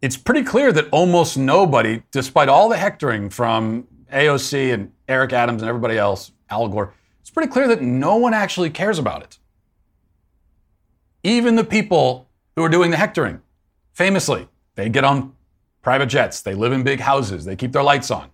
It's 0.00 0.16
pretty 0.16 0.44
clear 0.44 0.72
that 0.72 0.88
almost 0.92 1.36
nobody, 1.36 2.02
despite 2.10 2.48
all 2.48 2.68
the 2.68 2.76
hectoring 2.76 3.30
from 3.30 3.86
AOC 4.12 4.72
and 4.72 4.92
Eric 5.08 5.32
Adams 5.32 5.60
and 5.60 5.68
everybody 5.68 5.98
else, 5.98 6.32
Al 6.48 6.68
Gore, 6.68 6.94
it's 7.20 7.30
pretty 7.30 7.50
clear 7.50 7.68
that 7.68 7.82
no 7.82 8.16
one 8.16 8.32
actually 8.32 8.70
cares 8.70 8.98
about 8.98 9.22
it. 9.22 9.38
Even 11.24 11.56
the 11.56 11.64
people 11.64 12.28
who 12.56 12.62
are 12.62 12.68
doing 12.68 12.90
the 12.90 12.96
hectoring, 12.96 13.42
famously, 13.92 14.48
they 14.76 14.88
get 14.88 15.04
on 15.04 15.34
private 15.82 16.06
jets, 16.06 16.40
they 16.40 16.54
live 16.54 16.72
in 16.72 16.84
big 16.84 17.00
houses, 17.00 17.44
they 17.44 17.56
keep 17.56 17.72
their 17.72 17.82
lights 17.82 18.10
on. 18.10 18.30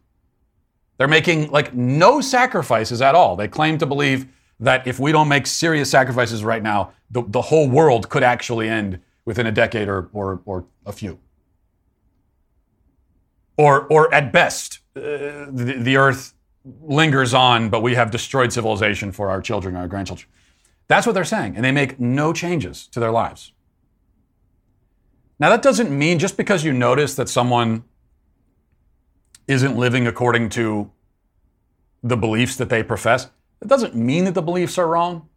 They're 0.96 1.08
making 1.08 1.50
like 1.50 1.74
no 1.74 2.20
sacrifices 2.20 3.02
at 3.02 3.14
all. 3.14 3.36
They 3.36 3.48
claim 3.48 3.78
to 3.78 3.86
believe 3.86 4.26
that 4.60 4.86
if 4.86 4.98
we 5.00 5.12
don't 5.12 5.28
make 5.28 5.46
serious 5.46 5.90
sacrifices 5.90 6.44
right 6.44 6.62
now, 6.62 6.92
the, 7.10 7.22
the 7.26 7.42
whole 7.42 7.68
world 7.68 8.08
could 8.08 8.22
actually 8.22 8.68
end 8.68 9.00
within 9.24 9.46
a 9.46 9.52
decade 9.52 9.88
or, 9.88 10.08
or, 10.12 10.40
or 10.44 10.66
a 10.86 10.92
few. 10.92 11.18
Or, 13.56 13.86
or 13.86 14.12
at 14.12 14.32
best, 14.32 14.80
uh, 14.96 15.00
the, 15.00 15.76
the 15.80 15.96
earth 15.96 16.34
lingers 16.80 17.34
on, 17.34 17.68
but 17.68 17.82
we 17.82 17.94
have 17.94 18.10
destroyed 18.10 18.52
civilization 18.52 19.12
for 19.12 19.30
our 19.30 19.40
children 19.40 19.76
our 19.76 19.88
grandchildren. 19.88 20.28
That's 20.86 21.06
what 21.06 21.12
they're 21.12 21.24
saying, 21.24 21.56
and 21.56 21.64
they 21.64 21.72
make 21.72 21.98
no 21.98 22.32
changes 22.32 22.86
to 22.88 23.00
their 23.00 23.10
lives. 23.10 23.52
Now, 25.38 25.50
that 25.50 25.62
doesn't 25.62 25.96
mean 25.96 26.18
just 26.18 26.36
because 26.36 26.64
you 26.64 26.72
notice 26.72 27.14
that 27.16 27.28
someone 27.28 27.84
isn't 29.46 29.76
living 29.76 30.06
according 30.06 30.48
to 30.50 30.90
the 32.02 32.16
beliefs 32.16 32.56
that 32.56 32.68
they 32.68 32.82
profess, 32.82 33.28
it 33.60 33.68
doesn't 33.68 33.94
mean 33.94 34.24
that 34.24 34.34
the 34.34 34.42
beliefs 34.42 34.78
are 34.78 34.86
wrong. 34.86 35.28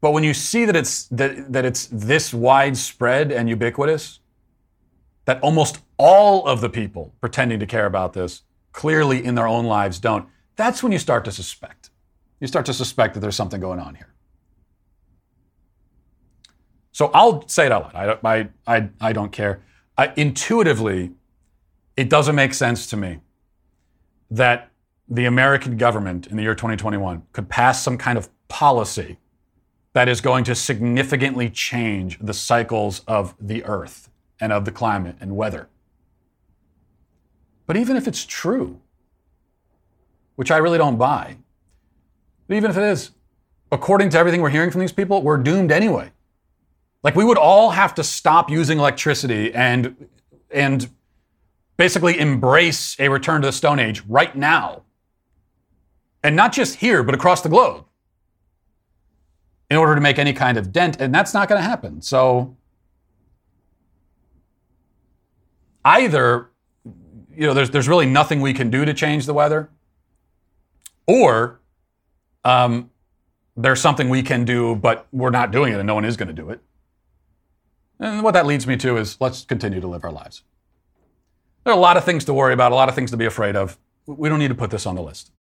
But 0.00 0.12
when 0.12 0.22
you 0.22 0.32
see 0.32 0.64
that 0.64 0.76
it's 0.76 1.06
that, 1.08 1.52
that 1.52 1.64
it's 1.64 1.88
this 1.90 2.32
widespread 2.32 3.32
and 3.32 3.48
ubiquitous, 3.48 4.20
that 5.24 5.40
almost 5.42 5.80
all 5.98 6.46
of 6.46 6.60
the 6.60 6.70
people 6.70 7.14
pretending 7.20 7.58
to 7.60 7.66
care 7.66 7.86
about 7.86 8.12
this 8.12 8.42
clearly 8.72 9.24
in 9.24 9.34
their 9.34 9.48
own 9.48 9.66
lives 9.66 9.98
don't, 9.98 10.26
that's 10.56 10.82
when 10.82 10.92
you 10.92 10.98
start 10.98 11.24
to 11.24 11.32
suspect. 11.32 11.90
You 12.40 12.46
start 12.46 12.64
to 12.66 12.74
suspect 12.74 13.14
that 13.14 13.20
there's 13.20 13.36
something 13.36 13.60
going 13.60 13.80
on 13.80 13.96
here. 13.96 14.14
So 16.92 17.10
I'll 17.12 17.46
say 17.48 17.66
it 17.66 17.72
out 17.72 17.94
loud. 17.94 18.18
I, 18.24 18.38
I, 18.38 18.48
I, 18.66 18.88
I 19.00 19.12
don't 19.12 19.32
care. 19.32 19.62
I, 19.96 20.12
intuitively, 20.16 21.12
it 21.98 22.08
doesn't 22.08 22.36
make 22.36 22.54
sense 22.54 22.86
to 22.86 22.96
me 22.96 23.18
that 24.30 24.70
the 25.08 25.24
American 25.24 25.76
government 25.76 26.28
in 26.28 26.36
the 26.36 26.44
year 26.44 26.54
2021 26.54 27.24
could 27.32 27.48
pass 27.48 27.82
some 27.82 27.98
kind 27.98 28.16
of 28.16 28.28
policy 28.46 29.18
that 29.94 30.08
is 30.08 30.20
going 30.20 30.44
to 30.44 30.54
significantly 30.54 31.50
change 31.50 32.16
the 32.20 32.32
cycles 32.32 33.00
of 33.08 33.34
the 33.40 33.64
earth 33.64 34.10
and 34.40 34.52
of 34.52 34.64
the 34.64 34.70
climate 34.70 35.16
and 35.20 35.34
weather. 35.34 35.68
But 37.66 37.76
even 37.76 37.96
if 37.96 38.06
it's 38.06 38.24
true, 38.24 38.80
which 40.36 40.52
I 40.52 40.58
really 40.58 40.78
don't 40.78 40.98
buy, 40.98 41.38
but 42.46 42.56
even 42.56 42.70
if 42.70 42.76
it 42.76 42.84
is, 42.84 43.10
according 43.72 44.10
to 44.10 44.18
everything 44.18 44.40
we're 44.40 44.50
hearing 44.50 44.70
from 44.70 44.82
these 44.82 44.92
people, 44.92 45.20
we're 45.20 45.36
doomed 45.36 45.72
anyway. 45.72 46.12
Like 47.02 47.16
we 47.16 47.24
would 47.24 47.38
all 47.38 47.70
have 47.70 47.92
to 47.96 48.04
stop 48.04 48.50
using 48.50 48.78
electricity 48.78 49.52
and 49.52 50.06
and 50.50 50.88
basically 51.78 52.18
embrace 52.18 52.98
a 53.00 53.08
return 53.08 53.40
to 53.40 53.48
the 53.48 53.52
Stone 53.52 53.78
Age 53.78 54.02
right 54.06 54.36
now. 54.36 54.82
And 56.22 56.36
not 56.36 56.52
just 56.52 56.76
here, 56.76 57.02
but 57.02 57.14
across 57.14 57.40
the 57.40 57.48
globe 57.48 57.86
in 59.70 59.76
order 59.76 59.94
to 59.94 60.00
make 60.00 60.18
any 60.18 60.32
kind 60.32 60.58
of 60.58 60.72
dent. 60.72 61.00
And 61.00 61.14
that's 61.14 61.32
not 61.32 61.48
going 61.48 61.60
to 61.60 61.66
happen. 61.66 62.02
So 62.02 62.56
either 65.84 66.50
you 67.34 67.46
know 67.46 67.54
there's 67.54 67.70
there's 67.70 67.88
really 67.88 68.06
nothing 68.06 68.40
we 68.40 68.52
can 68.52 68.68
do 68.68 68.84
to 68.84 68.92
change 68.92 69.26
the 69.26 69.32
weather, 69.32 69.70
or 71.06 71.60
um, 72.44 72.90
there's 73.56 73.80
something 73.80 74.08
we 74.08 74.22
can 74.22 74.44
do, 74.44 74.74
but 74.74 75.06
we're 75.12 75.30
not 75.30 75.52
doing 75.52 75.72
it, 75.72 75.78
and 75.78 75.86
no 75.86 75.94
one 75.94 76.04
is 76.04 76.16
going 76.16 76.28
to 76.28 76.34
do 76.34 76.50
it. 76.50 76.60
And 78.00 78.22
what 78.22 78.34
that 78.34 78.46
leads 78.46 78.66
me 78.66 78.76
to 78.78 78.96
is 78.96 79.16
let's 79.20 79.44
continue 79.44 79.80
to 79.80 79.86
live 79.86 80.04
our 80.04 80.12
lives. 80.12 80.42
There 81.64 81.72
are 81.72 81.76
a 81.76 81.80
lot 81.80 81.96
of 81.96 82.04
things 82.04 82.24
to 82.26 82.34
worry 82.34 82.54
about, 82.54 82.72
a 82.72 82.74
lot 82.74 82.88
of 82.88 82.94
things 82.94 83.10
to 83.10 83.16
be 83.16 83.26
afraid 83.26 83.56
of. 83.56 83.78
We 84.06 84.28
don't 84.28 84.38
need 84.38 84.48
to 84.48 84.54
put 84.54 84.70
this 84.70 84.86
on 84.86 84.94
the 84.94 85.02
list. 85.02 85.32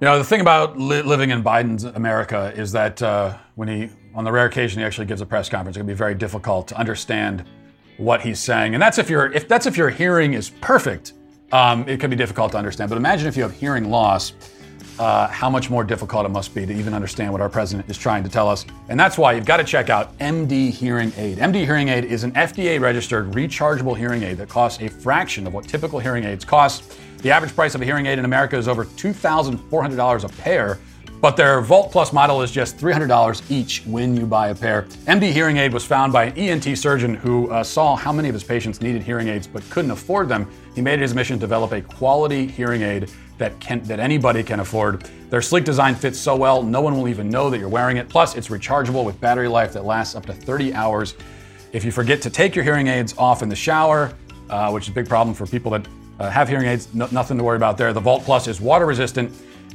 You 0.00 0.04
know, 0.04 0.18
the 0.18 0.24
thing 0.24 0.42
about 0.42 0.78
li- 0.78 1.00
living 1.00 1.30
in 1.30 1.42
Biden's 1.42 1.84
America 1.84 2.52
is 2.54 2.72
that 2.72 3.00
uh, 3.00 3.38
when 3.54 3.68
he, 3.68 3.88
on 4.14 4.24
the 4.24 4.32
rare 4.32 4.44
occasion 4.44 4.80
he 4.80 4.84
actually 4.84 5.06
gives 5.06 5.22
a 5.22 5.26
press 5.26 5.48
conference, 5.48 5.76
it 5.76 5.80
can 5.80 5.86
be 5.86 5.94
very 5.94 6.14
difficult 6.14 6.68
to 6.68 6.78
understand 6.78 7.44
what 7.96 8.20
he's 8.20 8.38
saying. 8.38 8.74
And 8.74 8.82
that's 8.82 8.98
if 8.98 9.08
your 9.08 9.32
if 9.32 9.48
that's 9.48 9.64
if 9.64 9.76
your 9.78 9.88
hearing 9.88 10.34
is 10.34 10.50
perfect, 10.60 11.14
um, 11.52 11.88
it 11.88 11.98
can 11.98 12.10
be 12.10 12.16
difficult 12.16 12.52
to 12.52 12.58
understand. 12.58 12.90
But 12.90 12.98
imagine 12.98 13.26
if 13.26 13.36
you 13.38 13.42
have 13.42 13.52
hearing 13.52 13.88
loss. 13.88 14.34
Uh, 14.98 15.28
how 15.28 15.50
much 15.50 15.70
more 15.70 15.84
difficult 15.84 16.24
it 16.26 16.30
must 16.30 16.54
be 16.54 16.66
to 16.66 16.72
even 16.72 16.94
understand 16.94 17.32
what 17.32 17.40
our 17.40 17.48
president 17.48 17.88
is 17.88 17.98
trying 17.98 18.22
to 18.24 18.30
tell 18.30 18.48
us. 18.48 18.64
And 18.88 18.98
that's 18.98 19.18
why 19.18 19.32
you've 19.32 19.44
got 19.44 19.58
to 19.58 19.64
check 19.64 19.90
out 19.90 20.16
MD 20.18 20.70
Hearing 20.70 21.12
Aid. 21.16 21.38
MD 21.38 21.64
Hearing 21.64 21.88
Aid 21.88 22.04
is 22.04 22.24
an 22.24 22.32
FDA 22.32 22.80
registered 22.80 23.32
rechargeable 23.32 23.96
hearing 23.96 24.22
aid 24.22 24.38
that 24.38 24.48
costs 24.48 24.82
a 24.82 24.88
fraction 24.88 25.46
of 25.46 25.54
what 25.54 25.68
typical 25.68 25.98
hearing 25.98 26.24
aids 26.24 26.44
cost. 26.44 26.98
The 27.18 27.30
average 27.30 27.54
price 27.54 27.74
of 27.74 27.82
a 27.82 27.84
hearing 27.84 28.06
aid 28.06 28.18
in 28.18 28.24
America 28.24 28.56
is 28.56 28.68
over 28.68 28.84
$2,400 28.84 30.24
a 30.24 30.28
pair. 30.42 30.78
But 31.20 31.36
their 31.36 31.60
Volt 31.62 31.90
Plus 31.90 32.12
model 32.12 32.42
is 32.42 32.52
just 32.52 32.76
$300 32.76 33.50
each 33.50 33.82
when 33.86 34.16
you 34.16 34.26
buy 34.26 34.48
a 34.48 34.54
pair. 34.54 34.82
MD 35.06 35.32
Hearing 35.32 35.56
Aid 35.56 35.72
was 35.72 35.84
found 35.84 36.12
by 36.12 36.26
an 36.26 36.36
ENT 36.36 36.76
surgeon 36.76 37.14
who 37.14 37.50
uh, 37.50 37.64
saw 37.64 37.96
how 37.96 38.12
many 38.12 38.28
of 38.28 38.34
his 38.34 38.44
patients 38.44 38.82
needed 38.82 39.02
hearing 39.02 39.28
aids 39.28 39.46
but 39.46 39.68
couldn't 39.70 39.90
afford 39.90 40.28
them. 40.28 40.46
He 40.74 40.82
made 40.82 40.94
it 40.94 41.02
his 41.02 41.14
mission 41.14 41.36
to 41.36 41.40
develop 41.40 41.72
a 41.72 41.80
quality 41.80 42.46
hearing 42.46 42.82
aid 42.82 43.10
that 43.38 43.58
can 43.60 43.82
that 43.82 44.00
anybody 44.00 44.42
can 44.42 44.60
afford. 44.60 45.08
Their 45.30 45.42
sleek 45.42 45.64
design 45.64 45.94
fits 45.94 46.18
so 46.18 46.36
well, 46.36 46.62
no 46.62 46.80
one 46.80 46.96
will 46.96 47.08
even 47.08 47.28
know 47.28 47.50
that 47.50 47.58
you're 47.58 47.68
wearing 47.68 47.96
it. 47.96 48.08
Plus, 48.08 48.36
it's 48.36 48.48
rechargeable 48.48 49.04
with 49.04 49.20
battery 49.20 49.48
life 49.48 49.72
that 49.72 49.84
lasts 49.84 50.14
up 50.14 50.26
to 50.26 50.32
30 50.32 50.74
hours. 50.74 51.14
If 51.72 51.84
you 51.84 51.92
forget 51.92 52.22
to 52.22 52.30
take 52.30 52.54
your 52.54 52.64
hearing 52.64 52.86
aids 52.86 53.14
off 53.18 53.42
in 53.42 53.48
the 53.48 53.56
shower, 53.56 54.14
uh, 54.48 54.70
which 54.70 54.84
is 54.84 54.88
a 54.90 54.92
big 54.92 55.08
problem 55.08 55.34
for 55.34 55.46
people 55.46 55.70
that 55.72 55.86
uh, 56.18 56.30
have 56.30 56.48
hearing 56.48 56.66
aids, 56.66 56.88
no, 56.94 57.08
nothing 57.10 57.36
to 57.36 57.44
worry 57.44 57.56
about 57.56 57.76
there. 57.76 57.92
The 57.92 58.00
Volt 58.00 58.24
Plus 58.24 58.46
is 58.46 58.60
water 58.60 58.86
resistant 58.86 59.32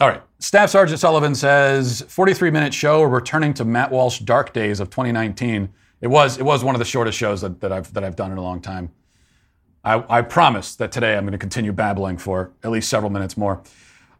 all 0.00 0.08
right. 0.08 0.22
Staff 0.38 0.70
Sergeant 0.70 1.00
Sullivan 1.00 1.34
says 1.34 2.04
43 2.08 2.50
minute 2.50 2.74
show 2.74 3.02
returning 3.02 3.54
to 3.54 3.64
Matt 3.64 3.90
Walsh 3.90 4.18
dark 4.20 4.52
days 4.52 4.80
of 4.80 4.90
2019. 4.90 5.70
It 6.00 6.08
was 6.08 6.38
it 6.38 6.44
was 6.44 6.62
one 6.62 6.74
of 6.74 6.78
the 6.78 6.84
shortest 6.84 7.18
shows 7.18 7.40
that, 7.40 7.60
that 7.60 7.72
I've 7.72 7.92
that 7.94 8.04
I've 8.04 8.16
done 8.16 8.30
in 8.32 8.38
a 8.38 8.42
long 8.42 8.60
time. 8.60 8.90
I, 9.82 10.18
I 10.18 10.22
promise 10.22 10.74
that 10.76 10.90
today 10.90 11.16
I'm 11.16 11.24
going 11.24 11.32
to 11.32 11.38
continue 11.38 11.72
babbling 11.72 12.18
for 12.18 12.52
at 12.64 12.70
least 12.70 12.88
several 12.88 13.10
minutes 13.10 13.36
more. 13.36 13.62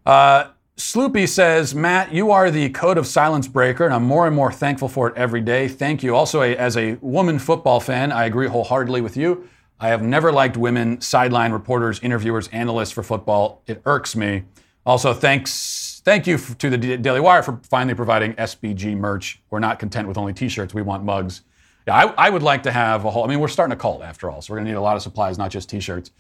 Uh, 0.07 0.51
Sloopy 0.77 1.27
says, 1.27 1.75
Matt, 1.75 2.13
you 2.13 2.31
are 2.31 2.51
the 2.51 2.69
code 2.69 2.99
of 2.99 3.07
silence 3.07 3.49
breaker, 3.49 3.85
and 3.85 3.93
I'm 3.93 4.05
more 4.05 4.27
and 4.27 4.37
more 4.37 4.53
thankful 4.53 4.89
for 4.89 5.09
it 5.09 5.17
every 5.17 5.41
day. 5.41 5.69
Thank 5.69 6.03
you. 6.03 6.15
Also, 6.15 6.43
a, 6.43 6.55
as 6.55 6.77
a 6.77 6.95
woman 7.01 7.39
football 7.39 7.81
fan, 7.81 8.13
I 8.13 8.27
agree 8.27 8.47
wholeheartedly 8.47 9.01
with 9.01 9.17
you. 9.17 9.49
I 9.81 9.89
have 9.89 10.03
never 10.03 10.31
liked 10.31 10.57
women 10.57 11.01
sideline 11.01 11.51
reporters, 11.51 11.99
interviewers, 12.01 12.49
analysts 12.49 12.93
for 12.93 13.03
football. 13.03 13.63
It 13.67 13.83
irks 13.87 14.15
me. 14.15 14.45
Also, 14.87 15.13
thanks, 15.13 16.01
thank 16.05 16.29
you 16.29 16.39
to 16.39 16.71
the 16.71 16.97
Daily 16.97 17.19
Wire 17.19 17.43
for 17.43 17.61
finally 17.69 17.95
providing 17.95 18.35
SBG 18.35 18.97
merch. 18.97 19.43
We're 19.51 19.59
not 19.59 19.81
content 19.81 20.07
with 20.07 20.17
only 20.17 20.33
T-shirts; 20.33 20.73
we 20.73 20.81
want 20.83 21.03
mugs. 21.03 21.43
Yeah, 21.89 21.97
I, 21.97 22.27
I 22.27 22.31
would 22.31 22.45
like 22.45 22.63
to 22.63 22.71
have 22.71 23.05
a 23.05 23.11
whole. 23.11 23.25
I 23.25 23.27
mean, 23.27 23.41
we're 23.41 23.49
starting 23.49 23.73
a 23.73 23.77
cult 23.77 24.03
after 24.03 24.31
all, 24.31 24.41
so 24.41 24.53
we're 24.53 24.59
going 24.59 24.67
to 24.67 24.71
need 24.71 24.79
a 24.79 24.81
lot 24.81 24.95
of 24.95 25.03
supplies, 25.03 25.39
not 25.39 25.51
just 25.51 25.69
T-shirts. 25.69 26.13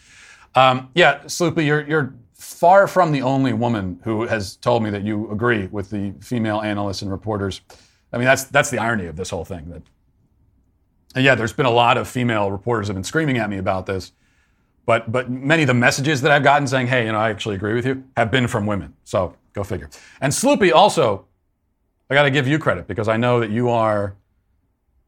Um, 0.56 0.90
yeah, 0.96 1.20
Sloopy, 1.20 1.64
you're 1.64 1.86
you're 1.86 2.14
far 2.34 2.88
from 2.88 3.12
the 3.12 3.22
only 3.22 3.52
woman 3.52 4.00
who 4.02 4.26
has 4.26 4.56
told 4.56 4.82
me 4.82 4.90
that 4.90 5.04
you 5.04 5.30
agree 5.30 5.68
with 5.68 5.90
the 5.90 6.12
female 6.20 6.60
analysts 6.60 7.02
and 7.02 7.10
reporters. 7.10 7.60
I 8.12 8.18
mean, 8.18 8.26
that's 8.26 8.44
that's 8.44 8.70
the 8.70 8.78
irony 8.78 9.06
of 9.06 9.14
this 9.14 9.30
whole 9.30 9.44
thing. 9.44 9.70
That, 9.70 9.82
and 11.14 11.24
yeah, 11.24 11.36
there's 11.36 11.52
been 11.52 11.66
a 11.66 11.70
lot 11.70 11.98
of 11.98 12.08
female 12.08 12.50
reporters 12.50 12.88
have 12.88 12.96
been 12.96 13.04
screaming 13.04 13.38
at 13.38 13.48
me 13.48 13.58
about 13.58 13.86
this. 13.86 14.10
But 14.86 15.10
but 15.10 15.28
many 15.28 15.64
of 15.64 15.66
the 15.66 15.74
messages 15.74 16.22
that 16.22 16.30
I've 16.30 16.44
gotten 16.44 16.66
saying, 16.66 16.86
hey, 16.86 17.06
you 17.06 17.12
know, 17.12 17.18
I 17.18 17.30
actually 17.30 17.56
agree 17.56 17.74
with 17.74 17.84
you, 17.84 18.04
have 18.16 18.30
been 18.30 18.46
from 18.46 18.66
women. 18.66 18.94
So 19.04 19.34
go 19.52 19.64
figure. 19.64 19.90
And 20.20 20.32
Sloopy 20.32 20.72
also, 20.72 21.26
I 22.08 22.14
got 22.14 22.22
to 22.22 22.30
give 22.30 22.46
you 22.46 22.58
credit 22.58 22.86
because 22.86 23.08
I 23.08 23.16
know 23.16 23.40
that 23.40 23.50
you 23.50 23.68
are, 23.68 24.14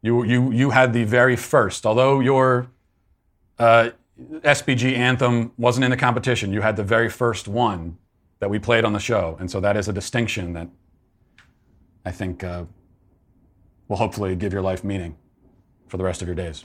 you 0.02 0.24
you 0.24 0.50
you 0.50 0.70
had 0.70 0.92
the 0.92 1.04
very 1.04 1.36
first, 1.36 1.86
although 1.86 2.18
your 2.18 2.68
uh, 3.58 3.90
SBG 4.18 4.96
anthem 4.96 5.52
wasn't 5.56 5.84
in 5.84 5.90
the 5.90 5.96
competition, 5.96 6.52
you 6.52 6.60
had 6.60 6.76
the 6.76 6.84
very 6.84 7.08
first 7.08 7.46
one 7.46 7.96
that 8.40 8.50
we 8.50 8.58
played 8.58 8.84
on 8.84 8.92
the 8.92 9.00
show, 9.00 9.36
and 9.38 9.50
so 9.50 9.60
that 9.60 9.76
is 9.76 9.88
a 9.88 9.92
distinction 9.92 10.52
that 10.54 10.68
I 12.04 12.10
think 12.10 12.42
uh, 12.42 12.64
will 13.86 13.96
hopefully 13.96 14.34
give 14.34 14.52
your 14.52 14.62
life 14.62 14.82
meaning 14.82 15.16
for 15.86 15.98
the 15.98 16.04
rest 16.04 16.20
of 16.20 16.28
your 16.28 16.34
days. 16.34 16.64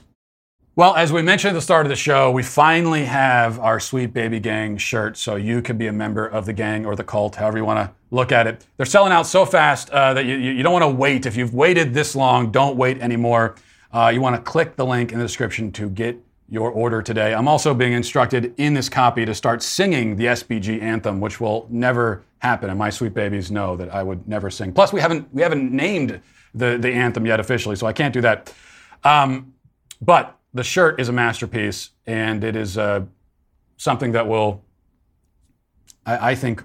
Well, 0.76 0.96
as 0.96 1.12
we 1.12 1.22
mentioned 1.22 1.50
at 1.50 1.54
the 1.54 1.60
start 1.60 1.86
of 1.86 1.90
the 1.90 1.94
show, 1.94 2.32
we 2.32 2.42
finally 2.42 3.04
have 3.04 3.60
our 3.60 3.78
Sweet 3.78 4.12
Baby 4.12 4.40
Gang 4.40 4.76
shirt, 4.76 5.16
so 5.16 5.36
you 5.36 5.62
can 5.62 5.78
be 5.78 5.86
a 5.86 5.92
member 5.92 6.26
of 6.26 6.46
the 6.46 6.52
gang 6.52 6.84
or 6.84 6.96
the 6.96 7.04
cult, 7.04 7.36
however 7.36 7.58
you 7.58 7.64
want 7.64 7.78
to 7.78 7.94
look 8.10 8.32
at 8.32 8.48
it. 8.48 8.66
They're 8.76 8.84
selling 8.84 9.12
out 9.12 9.28
so 9.28 9.46
fast 9.46 9.88
uh, 9.90 10.14
that 10.14 10.24
you, 10.24 10.34
you 10.34 10.64
don't 10.64 10.72
want 10.72 10.82
to 10.82 10.88
wait. 10.88 11.26
If 11.26 11.36
you've 11.36 11.54
waited 11.54 11.94
this 11.94 12.16
long, 12.16 12.50
don't 12.50 12.76
wait 12.76 13.00
anymore. 13.00 13.54
Uh, 13.92 14.10
you 14.12 14.20
want 14.20 14.34
to 14.34 14.42
click 14.42 14.74
the 14.74 14.84
link 14.84 15.12
in 15.12 15.18
the 15.20 15.24
description 15.24 15.70
to 15.70 15.88
get 15.88 16.18
your 16.48 16.72
order 16.72 17.02
today. 17.02 17.34
I'm 17.34 17.46
also 17.46 17.72
being 17.72 17.92
instructed 17.92 18.52
in 18.56 18.74
this 18.74 18.88
copy 18.88 19.24
to 19.26 19.34
start 19.34 19.62
singing 19.62 20.16
the 20.16 20.24
SBG 20.24 20.82
anthem, 20.82 21.20
which 21.20 21.40
will 21.40 21.68
never 21.70 22.24
happen, 22.38 22.68
and 22.68 22.76
my 22.76 22.90
sweet 22.90 23.14
babies 23.14 23.48
know 23.48 23.76
that 23.76 23.94
I 23.94 24.02
would 24.02 24.26
never 24.26 24.50
sing. 24.50 24.72
Plus, 24.72 24.92
we 24.92 25.00
haven't 25.00 25.32
we 25.32 25.40
haven't 25.40 25.70
named 25.70 26.20
the 26.52 26.78
the 26.78 26.90
anthem 26.90 27.26
yet 27.26 27.38
officially, 27.38 27.76
so 27.76 27.86
I 27.86 27.92
can't 27.92 28.12
do 28.12 28.22
that. 28.22 28.52
Um, 29.04 29.54
but 30.02 30.36
the 30.54 30.62
shirt 30.64 31.00
is 31.00 31.08
a 31.08 31.12
masterpiece, 31.12 31.90
and 32.06 32.44
it 32.44 32.54
is 32.54 32.78
uh, 32.78 33.04
something 33.76 34.12
that 34.12 34.26
will, 34.26 34.62
I, 36.06 36.30
I, 36.30 36.34
think, 36.36 36.62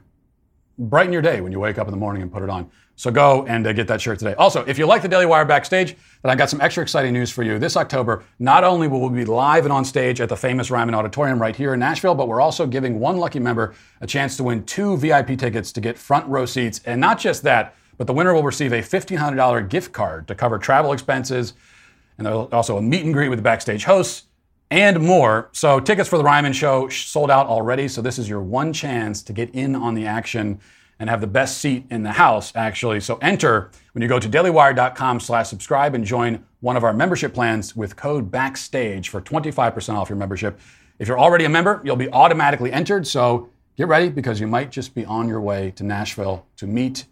brighten 0.77 1.11
your 1.11 1.23
day 1.23 1.41
when 1.41 1.51
you 1.51 1.59
wake 1.59 1.79
up 1.79 1.87
in 1.87 1.91
the 1.91 1.97
morning 1.97 2.21
and 2.21 2.31
put 2.31 2.43
it 2.43 2.49
on. 2.51 2.69
So 2.95 3.09
go 3.09 3.45
and 3.47 3.65
uh, 3.65 3.73
get 3.73 3.87
that 3.87 3.99
shirt 3.99 4.19
today. 4.19 4.35
Also, 4.35 4.63
if 4.65 4.77
you 4.77 4.85
like 4.85 5.01
the 5.01 5.07
Daily 5.07 5.25
Wire 5.25 5.45
backstage, 5.45 5.95
then 6.21 6.29
I 6.29 6.35
got 6.35 6.49
some 6.49 6.61
extra 6.61 6.83
exciting 6.83 7.13
news 7.13 7.31
for 7.31 7.43
you. 7.43 7.57
This 7.57 7.77
October, 7.77 8.25
not 8.37 8.63
only 8.63 8.87
will 8.87 9.09
we 9.09 9.19
be 9.19 9.25
live 9.25 9.65
and 9.65 9.73
on 9.73 9.85
stage 9.85 10.21
at 10.21 10.29
the 10.29 10.35
famous 10.35 10.69
Ryman 10.69 10.93
Auditorium 10.93 11.41
right 11.41 11.55
here 11.55 11.73
in 11.73 11.79
Nashville, 11.79 12.13
but 12.13 12.27
we're 12.27 12.41
also 12.41 12.67
giving 12.67 12.99
one 12.99 13.17
lucky 13.17 13.39
member 13.39 13.73
a 14.01 14.07
chance 14.07 14.37
to 14.37 14.43
win 14.43 14.65
two 14.65 14.97
VIP 14.97 15.39
tickets 15.39 15.71
to 15.71 15.81
get 15.81 15.97
front 15.97 16.27
row 16.27 16.45
seats. 16.45 16.81
And 16.85 17.01
not 17.01 17.19
just 17.19 17.41
that, 17.43 17.73
but 17.97 18.05
the 18.05 18.13
winner 18.13 18.33
will 18.33 18.43
receive 18.43 18.71
a 18.71 18.81
$1,500 18.81 19.69
gift 19.69 19.93
card 19.93 20.27
to 20.27 20.35
cover 20.35 20.59
travel 20.59 20.91
expenses 20.93 21.53
and 22.19 22.27
there's 22.27 22.47
also 22.51 22.77
a 22.77 22.81
meet 22.81 23.05
and 23.05 23.13
greet 23.13 23.29
with 23.29 23.39
the 23.39 23.43
backstage 23.43 23.85
hosts. 23.85 24.27
and 24.71 25.01
more. 25.01 25.49
So 25.51 25.79
tickets 25.79 26.07
for 26.07 26.19
the 26.19 26.23
Ryman 26.23 26.53
Show 26.53 26.89
sold 26.89 27.31
out 27.31 27.47
already. 27.47 27.87
So 27.87 28.03
this 28.03 28.19
is 28.19 28.29
your 28.29 28.41
one 28.41 28.71
chance 28.71 29.23
to 29.23 29.33
get 29.33 29.49
in 29.55 29.75
on 29.75 29.95
the 29.95 30.05
action 30.05 30.59
and 30.99 31.09
have 31.09 31.21
the 31.21 31.27
best 31.27 31.57
seat 31.57 31.85
in 31.89 32.03
the 32.03 32.11
house, 32.11 32.51
actually. 32.55 32.99
So 32.99 33.17
enter 33.17 33.71
when 33.93 34.03
you 34.03 34.07
go 34.07 34.19
to 34.19 34.29
dailywire.com 34.29 35.21
slash 35.21 35.47
subscribe 35.47 35.95
and 35.95 36.05
join 36.05 36.45
one 36.59 36.77
of 36.77 36.83
our 36.83 36.93
membership 36.93 37.33
plans 37.33 37.75
with 37.75 37.95
code 37.95 38.29
BACKSTAGE 38.29 39.07
for 39.07 39.21
25% 39.21 39.95
off 39.95 40.07
your 40.07 40.17
membership. 40.17 40.59
If 40.99 41.07
you're 41.07 41.19
already 41.19 41.45
a 41.45 41.49
member, 41.49 41.81
you'll 41.83 41.95
be 41.95 42.11
automatically 42.11 42.71
entered. 42.71 43.07
So 43.07 43.49
get 43.75 43.87
ready 43.87 44.09
because 44.09 44.39
you 44.39 44.45
might 44.45 44.69
just 44.69 44.93
be 44.93 45.03
on 45.05 45.27
your 45.27 45.41
way 45.41 45.71
to 45.77 45.83
Nashville 45.83 46.45
to 46.57 46.67
meet 46.67 47.05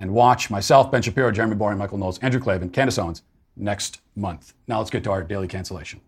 and 0.00 0.12
watch 0.12 0.50
myself, 0.50 0.90
Ben 0.90 1.02
Shapiro, 1.02 1.30
Jeremy 1.30 1.54
Boring, 1.54 1.78
Michael 1.78 1.98
Knowles, 1.98 2.18
Andrew 2.18 2.40
Klavan, 2.40 2.70
Candace 2.70 2.98
Owens 2.98 3.22
next 3.56 4.00
month. 4.14 4.54
Now 4.68 4.78
let's 4.78 4.90
get 4.90 5.04
to 5.04 5.10
our 5.10 5.22
daily 5.22 5.48
cancellation. 5.48 6.00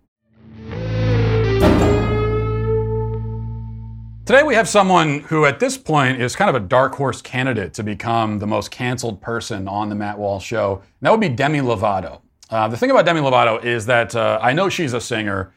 Today 4.28 4.42
we 4.42 4.55
have 4.55 4.68
someone 4.68 5.20
who 5.20 5.46
at 5.46 5.59
this 5.59 5.78
point 5.78 6.20
is 6.20 6.36
kind 6.36 6.55
of 6.55 6.62
a 6.62 6.66
dark 6.66 6.94
horse 6.94 7.22
candidate 7.22 7.72
to 7.72 7.82
become 7.82 8.38
the 8.38 8.46
most 8.46 8.70
canceled 8.70 9.22
person 9.22 9.66
on 9.66 9.88
the 9.88 9.94
Matt 9.94 10.18
Walsh 10.18 10.44
show. 10.44 10.82
And 10.82 11.07
that 11.07 11.11
would 11.11 11.20
be 11.20 11.30
Demi 11.30 11.61
Lovato. 11.61 12.20
Uh, 12.51 12.68
the 12.68 12.76
thing 12.76 12.90
about 12.90 13.07
Demi 13.07 13.22
Lovato 13.22 13.64
is 13.64 13.86
that 13.86 14.14
uh, 14.14 14.38
I 14.42 14.53
know 14.53 14.68
she's 14.68 14.92
a 14.92 15.01
singer, 15.01 15.55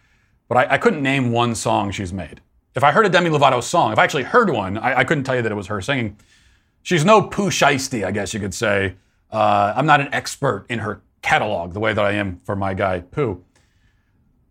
but 0.47 0.57
I, 0.57 0.75
I, 0.75 0.77
couldn't 0.77 1.03
name 1.03 1.31
one 1.31 1.53
song 1.53 1.91
she's 1.91 2.13
made. 2.13 2.39
If 2.73 2.83
I 2.83 2.91
heard 2.91 3.05
a 3.05 3.09
Demi 3.09 3.29
Lovato 3.29 3.61
song, 3.61 3.91
if 3.91 3.99
I 3.99 4.05
actually 4.05 4.23
heard 4.23 4.49
one, 4.49 4.77
I, 4.77 4.99
I 4.99 5.03
couldn't 5.03 5.25
tell 5.25 5.35
you 5.35 5.41
that 5.41 5.51
it 5.51 5.55
was 5.55 5.67
her 5.67 5.81
singing. 5.81 6.17
She's 6.81 7.03
no 7.03 7.23
Pooh 7.23 7.49
Shiesty, 7.49 8.05
I 8.05 8.11
guess 8.11 8.33
you 8.33 8.39
could 8.39 8.53
say. 8.53 8.95
Uh, 9.29 9.73
I'm 9.75 9.85
not 9.85 9.99
an 9.99 10.13
expert 10.13 10.65
in 10.69 10.79
her 10.79 11.01
catalog 11.21 11.73
the 11.73 11.79
way 11.79 11.93
that 11.93 12.03
I 12.03 12.13
am 12.13 12.39
for 12.43 12.55
my 12.55 12.73
guy 12.73 13.01
Pooh. 13.01 13.43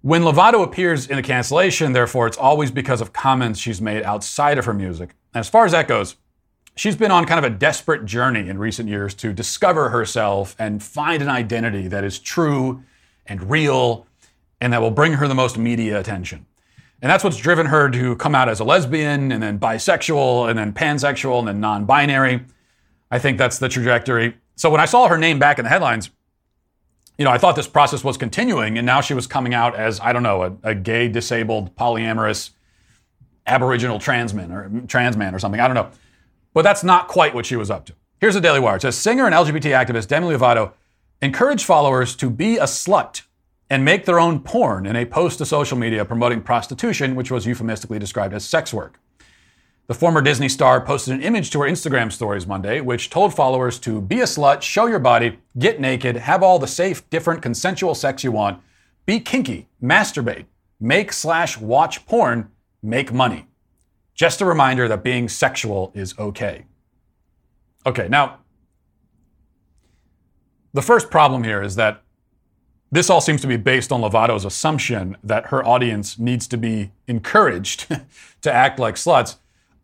When 0.03 0.23
Lovato 0.23 0.63
appears 0.63 1.09
in 1.09 1.19
a 1.19 1.23
cancellation, 1.23 1.93
therefore, 1.93 2.27
it's 2.27 2.39
always 2.39 2.71
because 2.71 3.03
of 3.03 3.13
comments 3.13 3.61
she's 3.61 3.83
made 3.83 4.03
outside 4.03 4.57
of 4.57 4.65
her 4.65 4.73
music. 4.73 5.11
And 5.35 5.41
as 5.41 5.49
far 5.49 5.67
as 5.67 5.73
that 5.73 5.89
goes, 5.89 6.17
she's 6.75 6.97
been 6.97 7.11
on 7.11 7.27
kind 7.27 7.45
of 7.45 7.53
a 7.53 7.55
desperate 7.55 8.07
journey 8.07 8.49
in 8.49 8.59
recent 8.59 8.89
years 8.89 9.13
to 9.17 9.35
discover 9.35 9.91
herself 9.91 10.57
and 10.59 10.83
find 10.83 11.23
an 11.23 11.29
identity 11.29 11.87
that 11.89 12.03
is 12.03 12.19
true 12.19 12.83
and 13.27 13.51
real 13.51 14.07
and 14.61 14.73
that 14.73 14.81
will 14.81 14.91
bring 14.91 15.15
her 15.15 15.29
the 15.29 15.35
most 15.35 15.59
media 15.59 16.01
attention. 16.01 16.47
And 17.03 17.11
that's 17.11 17.25
what's 17.25 17.37
driven 17.37 17.67
her 17.67 17.91
to 17.91 18.17
come 18.17 18.35
out 18.35 18.49
as 18.49 18.61
a 18.61 18.65
lesbian 18.65 19.33
and 19.33 19.43
then 19.43 19.59
bisexual 19.59 20.49
and 20.49 20.59
then 20.59 20.73
pansexual 20.73 21.39
and 21.39 21.49
then 21.49 21.61
non 21.61 21.85
binary. 21.85 22.45
I 23.11 23.19
think 23.19 23.39
that's 23.39 23.59
the 23.59 23.69
trajectory. 23.69 24.37
So 24.57 24.71
when 24.71 24.81
I 24.81 24.85
saw 24.85 25.09
her 25.09 25.19
name 25.19 25.39
back 25.39 25.59
in 25.59 25.65
the 25.65 25.71
headlines, 25.71 26.11
you 27.21 27.25
know, 27.25 27.31
I 27.31 27.37
thought 27.37 27.55
this 27.55 27.69
process 27.69 28.03
was 28.03 28.17
continuing, 28.17 28.79
and 28.79 28.87
now 28.87 29.03
she 29.03 29.13
was 29.13 29.27
coming 29.27 29.53
out 29.53 29.77
as 29.77 30.01
I 30.01 30.15
don't 30.15 30.23
know 30.23 30.43
a, 30.43 30.71
a 30.71 30.75
gay, 30.75 31.07
disabled, 31.07 31.77
polyamorous, 31.77 32.53
Aboriginal 33.47 33.99
transman 33.99 34.51
or 34.51 34.71
transman 34.87 35.35
or 35.35 35.39
something. 35.39 35.61
I 35.61 35.69
don't 35.69 35.75
know, 35.75 35.91
but 36.55 36.63
that's 36.63 36.83
not 36.83 37.09
quite 37.09 37.35
what 37.35 37.45
she 37.45 37.57
was 37.57 37.71
up 37.71 37.85
to. 37.87 37.95
Here's 38.23 38.33
the 38.33 38.41
Daily 38.41 38.59
Wire. 38.59 38.77
It 38.77 38.83
says 38.83 38.97
singer 38.97 39.27
and 39.27 39.35
LGBT 39.35 39.87
activist 39.87 40.09
Demi 40.09 40.29
Lovato 40.29 40.73
encouraged 41.21 41.67
followers 41.67 42.17
to 42.17 42.31
be 42.31 42.57
a 42.57 42.65
slut 42.65 43.21
and 43.69 43.85
make 43.85 44.07
their 44.07 44.19
own 44.19 44.41
porn 44.41 44.87
in 44.87 44.97
a 44.97 45.05
post 45.05 45.37
to 45.39 45.45
social 45.45 45.77
media 45.77 46.07
promoting 46.07 46.41
prostitution, 46.41 47.15
which 47.17 47.31
was 47.31 47.45
euphemistically 47.45 47.99
described 47.99 48.33
as 48.33 48.47
sex 48.47 48.73
work. 48.73 48.99
The 49.91 49.95
former 49.95 50.23
Disney 50.23 50.49
star 50.49 50.81
posted 50.81 51.15
an 51.15 51.21
image 51.21 51.51
to 51.51 51.63
her 51.63 51.69
Instagram 51.69 52.13
stories 52.13 52.47
Monday, 52.47 52.81
which 52.81 53.11
told 53.11 53.35
followers 53.35 53.77
to 53.81 54.01
be 54.01 54.21
a 54.21 54.25
slut, 54.25 54.63
show 54.63 54.87
your 54.87 55.01
body, 55.01 55.41
get 55.59 55.81
naked, 55.81 56.15
have 56.15 56.45
all 56.45 56.61
the 56.61 56.69
safe, 56.69 57.11
different, 57.11 57.43
consensual 57.43 57.97
sex 57.97 58.23
you 58.23 58.31
want, 58.31 58.63
be 59.05 59.19
kinky, 59.19 59.67
masturbate, 59.83 60.45
make 60.79 61.13
slash 61.13 61.59
watch 61.59 62.07
porn, 62.07 62.53
make 62.81 63.13
money. 63.13 63.49
Just 64.15 64.41
a 64.41 64.45
reminder 64.45 64.87
that 64.87 65.03
being 65.03 65.29
sexual 65.29 65.91
is 65.93 66.17
okay. 66.21 66.67
Okay, 67.85 68.07
now, 68.07 68.39
the 70.73 70.83
first 70.83 71.11
problem 71.11 71.43
here 71.43 71.65
is 71.65 71.75
that 71.75 72.05
this 72.93 73.11
all 73.11 73.21
seems 73.21 73.41
to 73.41 73.49
be 73.49 73.57
based 73.57 73.91
on 73.91 74.03
Lovato's 74.03 74.45
assumption 74.45 75.17
that 75.25 75.47
her 75.47 75.67
audience 75.67 76.17
needs 76.17 76.47
to 76.47 76.57
be 76.57 76.93
encouraged 77.09 77.89
to 78.43 78.53
act 78.53 78.79
like 78.79 78.95
sluts. 78.95 79.35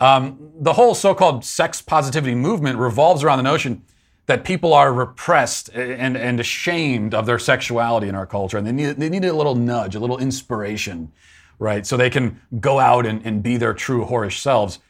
Um, 0.00 0.50
the 0.58 0.74
whole 0.74 0.94
so 0.94 1.14
called 1.14 1.44
sex 1.44 1.80
positivity 1.80 2.34
movement 2.34 2.78
revolves 2.78 3.24
around 3.24 3.38
the 3.38 3.44
notion 3.44 3.82
that 4.26 4.44
people 4.44 4.74
are 4.74 4.92
repressed 4.92 5.68
and, 5.70 6.16
and 6.16 6.40
ashamed 6.40 7.14
of 7.14 7.26
their 7.26 7.38
sexuality 7.38 8.08
in 8.08 8.14
our 8.14 8.26
culture, 8.26 8.58
and 8.58 8.66
they 8.66 8.72
need, 8.72 8.96
they 8.96 9.08
need 9.08 9.24
a 9.24 9.32
little 9.32 9.54
nudge, 9.54 9.94
a 9.94 10.00
little 10.00 10.18
inspiration, 10.18 11.12
right? 11.58 11.86
So 11.86 11.96
they 11.96 12.10
can 12.10 12.40
go 12.60 12.80
out 12.80 13.06
and, 13.06 13.24
and 13.24 13.42
be 13.42 13.56
their 13.56 13.72
true 13.72 14.04
whorish 14.04 14.38
selves. 14.40 14.80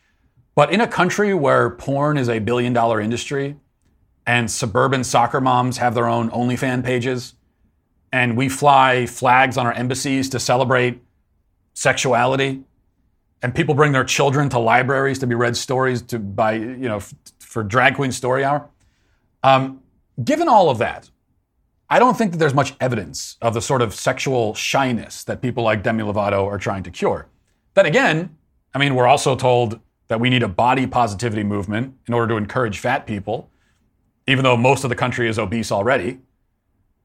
But 0.55 0.73
in 0.73 0.81
a 0.81 0.89
country 0.89 1.35
where 1.35 1.71
porn 1.71 2.17
is 2.17 2.31
a 2.31 2.39
billion 2.39 2.73
dollar 2.73 3.01
industry 3.01 3.57
and 4.27 4.51
suburban 4.51 5.05
soccer 5.05 5.41
moms 5.41 5.77
have 5.77 5.95
their 5.95 6.09
own 6.09 6.31
OnlyFans 6.31 6.83
pages, 6.83 7.35
and 8.11 8.37
we 8.37 8.49
fly 8.49 9.07
flags 9.07 9.59
on 9.59 9.67
our 9.67 9.73
embassies 9.75 10.31
to 10.31 10.41
celebrate 10.41 11.03
sexuality, 11.75 12.65
and 13.43 13.55
people 13.55 13.75
bring 13.75 13.93
their 13.93 14.05
children 14.05 14.49
to 14.51 14.59
libraries 14.59 15.19
to 15.21 15.27
be 15.27 15.35
read 15.35 15.57
stories 15.57 16.03
to 16.03 16.19
by 16.19 16.53
you 16.53 16.89
know 16.89 16.97
f- 16.97 17.15
for 17.39 17.63
drag 17.63 17.95
queen 17.97 18.13
story 18.13 18.45
hour. 18.45 18.69
Um, 19.43 19.83
given 20.23 20.49
all 20.49 20.71
of 20.71 20.79
that, 20.79 21.11
I 21.89 21.99
don't 21.99 22.17
think 22.17 22.33
that 22.33 22.39
there's 22.39 22.55
much 22.55 22.75
evidence 22.81 23.37
of 23.41 23.55
the 23.55 23.61
sort 23.61 23.83
of 23.83 23.95
sexual 23.95 24.55
shyness 24.55 25.23
that 25.25 25.41
people 25.41 25.63
like 25.63 25.83
Demi 25.83 26.03
Lovato 26.03 26.45
are 26.47 26.59
trying 26.59 26.83
to 26.85 26.91
cure. 26.91 27.29
Then 27.75 27.87
again, 27.87 28.37
I 28.75 28.79
mean, 28.79 28.95
we're 28.95 29.07
also 29.07 29.37
told 29.37 29.81
that 30.09 30.21
we 30.21 30.31
need 30.31 30.43
a 30.43 30.49
body 30.49 30.87
positivity 30.87 31.45
movement 31.45 31.95
in 32.09 32.15
order 32.15 32.29
to 32.29 32.37
encourage 32.37 32.79
fat 32.79 33.07
people, 33.07 33.51
even 34.27 34.45
though 34.45 34.57
most 34.57 34.85
of 34.85 34.91
the 34.91 34.97
country 34.97 35.29
is 35.29 35.39
obese 35.39 35.71
already. 35.71 36.19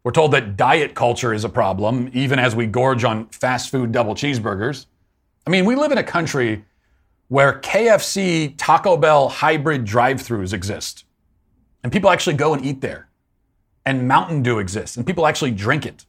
We're 0.03 0.11
told 0.11 0.31
that 0.31 0.57
diet 0.57 0.95
culture 0.95 1.33
is 1.33 1.43
a 1.43 1.49
problem, 1.49 2.09
even 2.13 2.39
as 2.39 2.55
we 2.55 2.65
gorge 2.65 3.03
on 3.03 3.27
fast 3.27 3.69
food 3.69 3.91
double 3.91 4.15
cheeseburgers. 4.15 4.87
I 5.45 5.49
mean, 5.49 5.65
we 5.65 5.75
live 5.75 5.91
in 5.91 5.97
a 5.97 6.03
country 6.03 6.65
where 7.27 7.59
KFC, 7.59 8.53
Taco 8.57 8.97
Bell 8.97 9.29
hybrid 9.29 9.85
drive 9.85 10.17
throughs 10.17 10.53
exist. 10.53 11.05
And 11.83 11.91
people 11.91 12.09
actually 12.09 12.35
go 12.35 12.53
and 12.53 12.63
eat 12.63 12.81
there. 12.81 13.09
And 13.85 14.07
Mountain 14.07 14.43
Dew 14.43 14.59
exists. 14.59 14.97
And 14.97 15.05
people 15.05 15.25
actually 15.25 15.51
drink 15.51 15.85
it. 15.85 16.05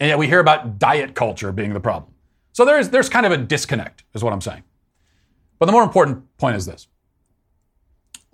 And 0.00 0.08
yet 0.08 0.18
we 0.18 0.26
hear 0.26 0.40
about 0.40 0.78
diet 0.78 1.14
culture 1.14 1.52
being 1.52 1.72
the 1.72 1.80
problem. 1.80 2.12
So 2.52 2.64
there's, 2.64 2.88
there's 2.88 3.08
kind 3.08 3.26
of 3.26 3.32
a 3.32 3.36
disconnect, 3.36 4.04
is 4.14 4.24
what 4.24 4.32
I'm 4.32 4.40
saying. 4.40 4.64
But 5.58 5.66
the 5.66 5.72
more 5.72 5.82
important 5.82 6.36
point 6.36 6.56
is 6.56 6.66
this 6.66 6.88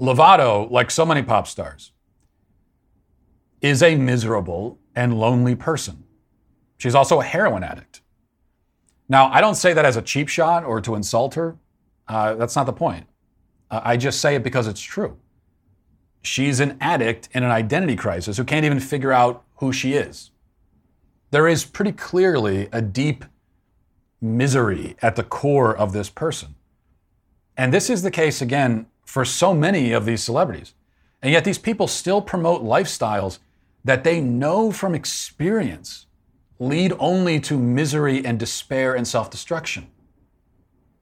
Lovato, 0.01 0.71
like 0.71 0.91
so 0.91 1.05
many 1.05 1.23
pop 1.23 1.47
stars, 1.47 1.93
is 3.61 3.83
a 3.83 3.95
miserable 3.97 4.79
and 4.95 5.19
lonely 5.19 5.55
person. 5.55 6.05
She's 6.79 6.95
also 6.95 7.21
a 7.21 7.25
heroin 7.25 7.63
addict. 7.63 8.01
Now, 9.11 9.27
I 9.33 9.41
don't 9.41 9.57
say 9.57 9.73
that 9.73 9.85
as 9.85 9.97
a 9.97 10.03
cheap 10.03 10.29
shot 10.29 10.63
or 10.65 10.81
to 10.83 10.95
insult 10.95 11.35
her. 11.35 11.57
Uh, 12.07 12.37
that's 12.37 12.55
not 12.55 12.65
the 12.65 12.73
point. 12.73 13.07
Uh, 13.69 13.81
I 13.83 13.97
just 13.97 14.21
say 14.21 14.37
it 14.37 14.45
because 14.45 14.69
it's 14.69 14.81
true. 14.81 15.19
She's 16.23 16.61
an 16.61 16.79
addict 16.81 17.29
in 17.33 17.43
an 17.43 17.51
identity 17.51 17.97
crisis 17.97 18.37
who 18.37 18.45
can't 18.45 18.65
even 18.65 18.79
figure 18.79 19.11
out 19.11 19.43
who 19.57 19.73
she 19.73 19.95
is. 19.95 20.31
There 21.33 21.49
is 21.49 21.65
pretty 21.65 21.91
clearly 21.91 22.69
a 22.71 22.81
deep 22.81 23.25
misery 24.21 24.95
at 25.03 25.17
the 25.17 25.25
core 25.25 25.77
of 25.77 25.93
this 25.93 26.09
person. 26.09 26.55
And 27.57 27.73
this 27.75 27.91
is 27.91 28.03
the 28.03 28.13
case, 28.13 28.41
again, 28.41 28.87
for 29.05 29.25
so 29.25 29.53
many 29.53 29.91
of 29.91 30.05
these 30.05 30.23
celebrities. 30.23 30.75
And 31.21 31.33
yet, 31.33 31.45
these 31.45 31.59
people 31.59 31.89
still 31.89 32.23
promote 32.23 32.63
lifestyles 32.63 33.41
that 33.85 34.05
they 34.05 34.21
know 34.21 34.71
from 34.71 34.95
experience 34.95 36.07
lead 36.61 36.93
only 36.99 37.41
to 37.41 37.59
misery 37.59 38.25
and 38.25 38.39
despair 38.39 38.95
and 38.95 39.09
self 39.09 39.31
destruction. 39.31 39.89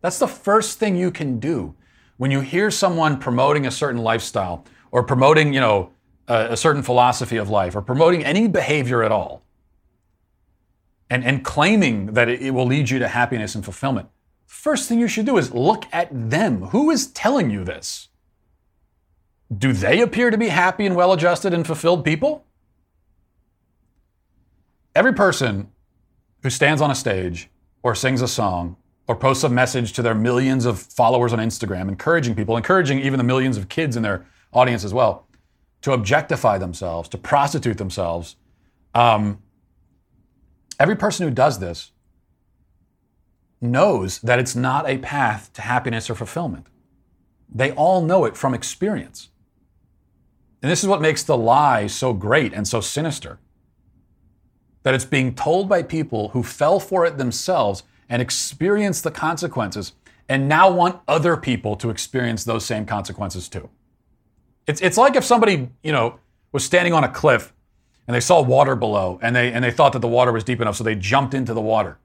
That's 0.01 0.19
the 0.19 0.29
first 0.29 0.79
thing 0.79 0.97
you 0.97 1.11
can 1.11 1.39
do 1.39 1.75
when 2.17 2.31
you 2.31 2.41
hear 2.41 2.71
someone 2.71 3.19
promoting 3.19 3.67
a 3.67 3.71
certain 3.71 4.01
lifestyle 4.01 4.65
or 4.91 5.03
promoting, 5.03 5.53
you 5.53 5.61
know, 5.61 5.91
a, 6.29 6.53
a 6.53 6.57
certain 6.57 6.83
philosophy 6.83 7.37
of 7.37 7.51
life 7.51 7.77
or 7.77 7.83
promoting 7.83 8.25
any 8.25 8.49
behavior 8.49 9.03
at 9.03 9.13
all 9.13 9.43
and, 11.11 11.25
and 11.25 11.45
claiming 11.45 12.13
that 12.13 12.29
it, 12.29 12.41
it 12.41 12.51
will 12.53 12.67
lead 12.67 12.89
you 12.89 12.99
to 13.01 13.09
happiness 13.09 13.55
and 13.55 13.65
fulfillment. 13.65 14.09
First 14.47 14.89
thing 14.89 14.99
you 14.99 15.09
should 15.09 15.27
do 15.27 15.37
is 15.39 15.53
look 15.53 15.85
at 15.93 16.09
them. 16.13 16.63
Who 16.69 16.91
is 16.91 17.09
telling 17.09 17.51
you 17.51 17.65
this? 17.65 18.09
Do 19.57 19.73
they 19.73 20.01
appear 20.01 20.31
to 20.31 20.39
be 20.39 20.49
happy 20.49 20.87
and 20.87 20.95
well 20.95 21.13
adjusted 21.13 21.53
and 21.53 21.67
fulfilled 21.67 22.05
people? 22.05 22.45
Every 24.99 25.15
person 25.15 25.71
who 26.43 26.51
stands 26.51 26.83
on 26.83 26.91
a 26.91 26.95
stage 26.97 27.49
or 27.85 27.95
sings 27.95 28.21
a 28.21 28.27
song 28.27 28.77
or 29.07 29.15
posts 29.15 29.45
a 29.45 29.49
message 29.49 29.93
to 29.93 30.03
their 30.03 30.13
millions 30.13 30.65
of 30.65 30.81
followers 30.81 31.33
on 31.33 31.39
Instagram, 31.39 31.87
encouraging 31.87 32.35
people, 32.35 32.57
encouraging 32.57 32.99
even 32.99 33.17
the 33.17 33.23
millions 33.23 33.57
of 33.57 33.69
kids 33.69 33.95
in 33.97 34.03
their 34.03 34.27
audience 34.53 34.83
as 34.83 34.93
well, 34.93 35.29
to 35.83 35.93
objectify 35.93 36.59
themselves, 36.59 37.09
to 37.11 37.17
prostitute 37.17 37.79
themselves. 37.79 38.35
Um, 38.93 39.41
every 40.81 40.97
person 40.97 41.29
who 41.29 41.33
does 41.33 41.61
this 41.61 41.93
knows 43.61 44.19
that 44.23 44.41
it's 44.41 44.57
not 44.57 44.89
a 44.89 44.99
path 44.99 45.53
to 45.53 45.63
happiness 45.63 46.11
or 46.11 46.17
fulfillment. 46.17 46.67
They 47.49 47.71
all 47.71 48.03
know 48.03 48.25
it 48.25 48.37
from 48.37 48.53
experience. 48.53 49.29
And 50.61 50.69
this 50.69 50.83
is 50.83 50.89
what 50.89 51.01
makes 51.01 51.23
the 51.23 51.39
lie 51.39 51.87
so 51.87 52.13
great 52.13 52.53
and 52.53 52.67
so 52.67 52.81
sinister. 52.81 53.39
That 54.83 54.95
it's 54.95 55.05
being 55.05 55.35
told 55.35 55.69
by 55.69 55.83
people 55.83 56.29
who 56.31 56.43
fell 56.43 56.81
for 56.81 57.05
it 57.05 57.19
themselves 57.19 57.83
and 58.09 58.23
experienced 58.23 59.05
the 59.05 59.11
consequences 59.11 59.93
and 60.29 60.49
now 60.49 60.71
want 60.71 61.01
other 61.09 61.37
people 61.37 61.77
to 61.77 61.91
experience 61.91 62.45
those 62.45 62.65
same 62.65 62.85
consequences 62.87 63.49
too. 63.49 63.69
It's, 64.67 64.81
it's 64.81 64.99
like 64.99 65.17
if 65.17 65.25
somebody, 65.25 65.71
you 65.83 65.93
know, 65.93 66.19
was 66.53 66.65
standing 66.65 66.93
on 66.93 67.05
a 67.05 67.09
cliff 67.09 67.53
and 68.07 68.15
they 68.15 68.21
saw 68.21 68.43
water 68.43 68.77
below 68.77 69.19
and 69.23 69.35
they, 69.35 69.53
and 69.53 69.65
they 69.65 69.71
thought 69.71 69.93
that 69.95 70.01
the 70.01 70.09
water 70.09 70.33
was 70.33 70.45
deep 70.45 70.61
enough, 70.61 70.77
so 70.77 70.85
they 70.85 70.95
jumped 70.95 71.35
into 71.35 71.55
the 71.55 71.61
water. 71.61 71.99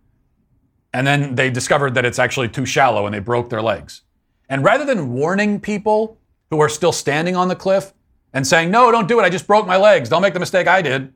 And 0.93 1.05
then 1.05 1.35
they 1.35 1.49
discovered 1.49 1.95
that 1.95 2.05
it's 2.05 2.19
actually 2.19 2.49
too 2.49 2.65
shallow 2.65 3.05
and 3.05 3.13
they 3.13 3.19
broke 3.19 3.49
their 3.49 3.61
legs. 3.61 4.01
And 4.47 4.63
rather 4.63 4.85
than 4.85 5.13
warning 5.13 5.59
people 5.59 6.17
who 6.49 6.61
are 6.61 6.69
still 6.69 6.91
standing 6.91 7.35
on 7.35 7.47
the 7.47 7.55
cliff 7.55 7.93
and 8.31 8.45
saying, 8.45 8.71
no, 8.71 8.91
don't 8.91 9.07
do 9.07 9.19
it, 9.19 9.23
I 9.23 9.29
just 9.29 9.47
broke 9.47 9.65
my 9.65 9.77
legs, 9.77 10.07
don't 10.09 10.21
make 10.21 10.33
the 10.33 10.39
mistake 10.39 10.67
I 10.67 10.81
did, 10.81 11.13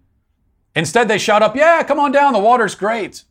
instead 0.78 1.08
they 1.08 1.18
shout 1.18 1.42
up, 1.42 1.56
yeah, 1.56 1.84
come 1.84 2.00
on 2.00 2.12
down, 2.12 2.34
the 2.34 2.40
water's 2.40 2.76
great. 2.76 3.24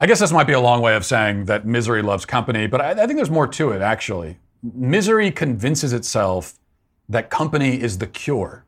I 0.00 0.06
guess 0.06 0.18
this 0.18 0.32
might 0.32 0.48
be 0.48 0.52
a 0.52 0.60
long 0.60 0.82
way 0.82 0.96
of 0.96 1.04
saying 1.04 1.44
that 1.44 1.64
misery 1.64 2.02
loves 2.02 2.24
company, 2.24 2.66
but 2.66 2.80
I, 2.80 2.90
I 2.90 3.06
think 3.06 3.14
there's 3.16 3.30
more 3.30 3.46
to 3.46 3.70
it, 3.70 3.82
actually. 3.82 4.38
Misery 4.62 5.30
convinces 5.30 5.92
itself 5.92 6.58
that 7.08 7.30
company 7.30 7.80
is 7.80 7.98
the 7.98 8.06
cure. 8.06 8.64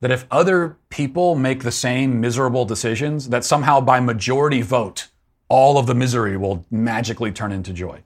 That 0.00 0.10
if 0.10 0.26
other 0.30 0.78
people 0.88 1.34
make 1.34 1.62
the 1.62 1.70
same 1.70 2.20
miserable 2.20 2.64
decisions, 2.64 3.28
that 3.28 3.44
somehow 3.44 3.80
by 3.80 4.00
majority 4.00 4.62
vote, 4.62 5.08
all 5.48 5.76
of 5.76 5.86
the 5.86 5.94
misery 5.94 6.36
will 6.36 6.64
magically 6.70 7.30
turn 7.30 7.52
into 7.52 7.72
joy. 7.72 8.02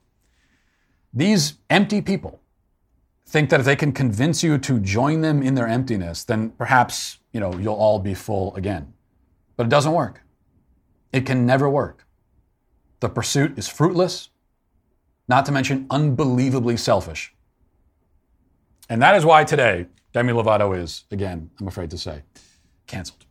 These 1.14 1.54
empty 1.70 2.02
people 2.02 2.40
think 3.26 3.50
that 3.50 3.60
if 3.60 3.66
they 3.66 3.76
can 3.76 3.92
convince 3.92 4.42
you 4.42 4.56
to 4.58 4.78
join 4.78 5.20
them 5.20 5.42
in 5.42 5.54
their 5.54 5.66
emptiness, 5.66 6.24
then 6.24 6.50
perhaps, 6.50 7.18
you 7.32 7.40
know, 7.40 7.52
you'll 7.58 7.74
all 7.74 7.98
be 7.98 8.14
full 8.14 8.54
again. 8.54 8.94
But 9.56 9.66
it 9.66 9.70
doesn't 9.70 9.92
work. 9.92 10.22
It 11.12 11.26
can 11.26 11.44
never 11.44 11.68
work. 11.68 12.06
The 13.00 13.08
pursuit 13.08 13.58
is 13.58 13.68
fruitless, 13.68 14.30
not 15.28 15.44
to 15.46 15.52
mention 15.52 15.86
unbelievably 15.90 16.76
selfish. 16.76 17.34
And 18.88 19.02
that 19.02 19.16
is 19.16 19.24
why 19.24 19.44
today, 19.44 19.86
Demi 20.12 20.32
Lovato 20.32 20.76
is, 20.76 21.04
again, 21.10 21.50
I'm 21.60 21.68
afraid 21.68 21.90
to 21.90 21.98
say, 21.98 22.22
canceled. 22.86 23.26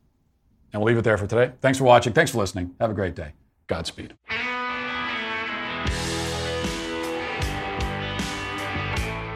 And 0.74 0.82
we'll 0.82 0.92
leave 0.92 0.98
it 0.98 1.04
there 1.04 1.18
for 1.18 1.28
today. 1.28 1.54
Thanks 1.62 1.78
for 1.78 1.86
watching. 1.86 2.12
Thanks 2.12 2.32
for 2.32 2.40
listening. 2.40 2.76
Have 2.82 2.92
a 2.92 2.94
great 2.94 3.16
day. 3.16 3.32
Godspeed. 3.68 4.14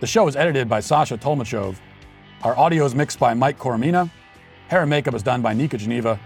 The 0.00 0.06
show 0.06 0.26
is 0.26 0.34
edited 0.34 0.66
by 0.66 0.80
Sasha 0.80 1.18
Tolmachov. 1.18 1.76
Our 2.42 2.56
audio 2.58 2.86
is 2.86 2.94
mixed 2.94 3.18
by 3.18 3.34
Mike 3.34 3.58
Coromina. 3.58 4.10
Hair 4.68 4.80
and 4.80 4.88
makeup 4.88 5.12
is 5.12 5.22
done 5.22 5.42
by 5.42 5.52
Nika 5.52 5.76
Geneva 5.76 6.18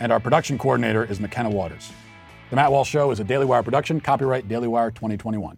and 0.00 0.10
our 0.10 0.18
production 0.18 0.58
coordinator 0.58 1.04
is 1.04 1.20
McKenna 1.20 1.48
Waters. 1.48 1.92
The 2.48 2.56
Matt 2.56 2.72
Walsh 2.72 2.90
Show 2.90 3.12
is 3.12 3.20
a 3.20 3.24
Daily 3.24 3.46
Wire 3.46 3.62
production, 3.62 4.00
copyright 4.00 4.48
Daily 4.48 4.66
Wire 4.66 4.90
2021. 4.90 5.56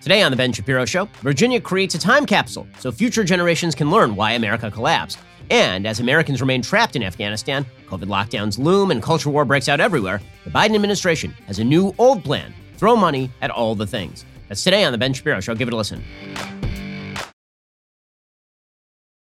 Today 0.00 0.22
on 0.22 0.30
The 0.30 0.36
Ben 0.36 0.50
Shapiro 0.50 0.86
Show, 0.86 1.10
Virginia 1.20 1.60
creates 1.60 1.94
a 1.94 1.98
time 1.98 2.24
capsule 2.24 2.66
so 2.78 2.90
future 2.90 3.22
generations 3.22 3.74
can 3.74 3.90
learn 3.90 4.16
why 4.16 4.32
America 4.32 4.70
collapsed. 4.70 5.18
And 5.50 5.86
as 5.86 6.00
Americans 6.00 6.40
remain 6.40 6.62
trapped 6.62 6.96
in 6.96 7.02
Afghanistan, 7.02 7.66
COVID 7.86 8.04
lockdowns 8.04 8.58
loom, 8.58 8.90
and 8.90 9.02
culture 9.02 9.28
war 9.28 9.44
breaks 9.44 9.68
out 9.68 9.78
everywhere, 9.78 10.22
the 10.44 10.50
Biden 10.50 10.74
administration 10.74 11.32
has 11.46 11.58
a 11.58 11.64
new 11.64 11.94
old 11.98 12.24
plan 12.24 12.54
throw 12.78 12.96
money 12.96 13.30
at 13.42 13.50
all 13.50 13.74
the 13.74 13.86
things. 13.86 14.24
That's 14.48 14.64
today 14.64 14.84
on 14.84 14.92
The 14.92 14.98
Ben 14.98 15.12
Shapiro 15.12 15.40
Show. 15.40 15.54
Give 15.54 15.68
it 15.68 15.74
a 15.74 15.76
listen. 15.76 16.02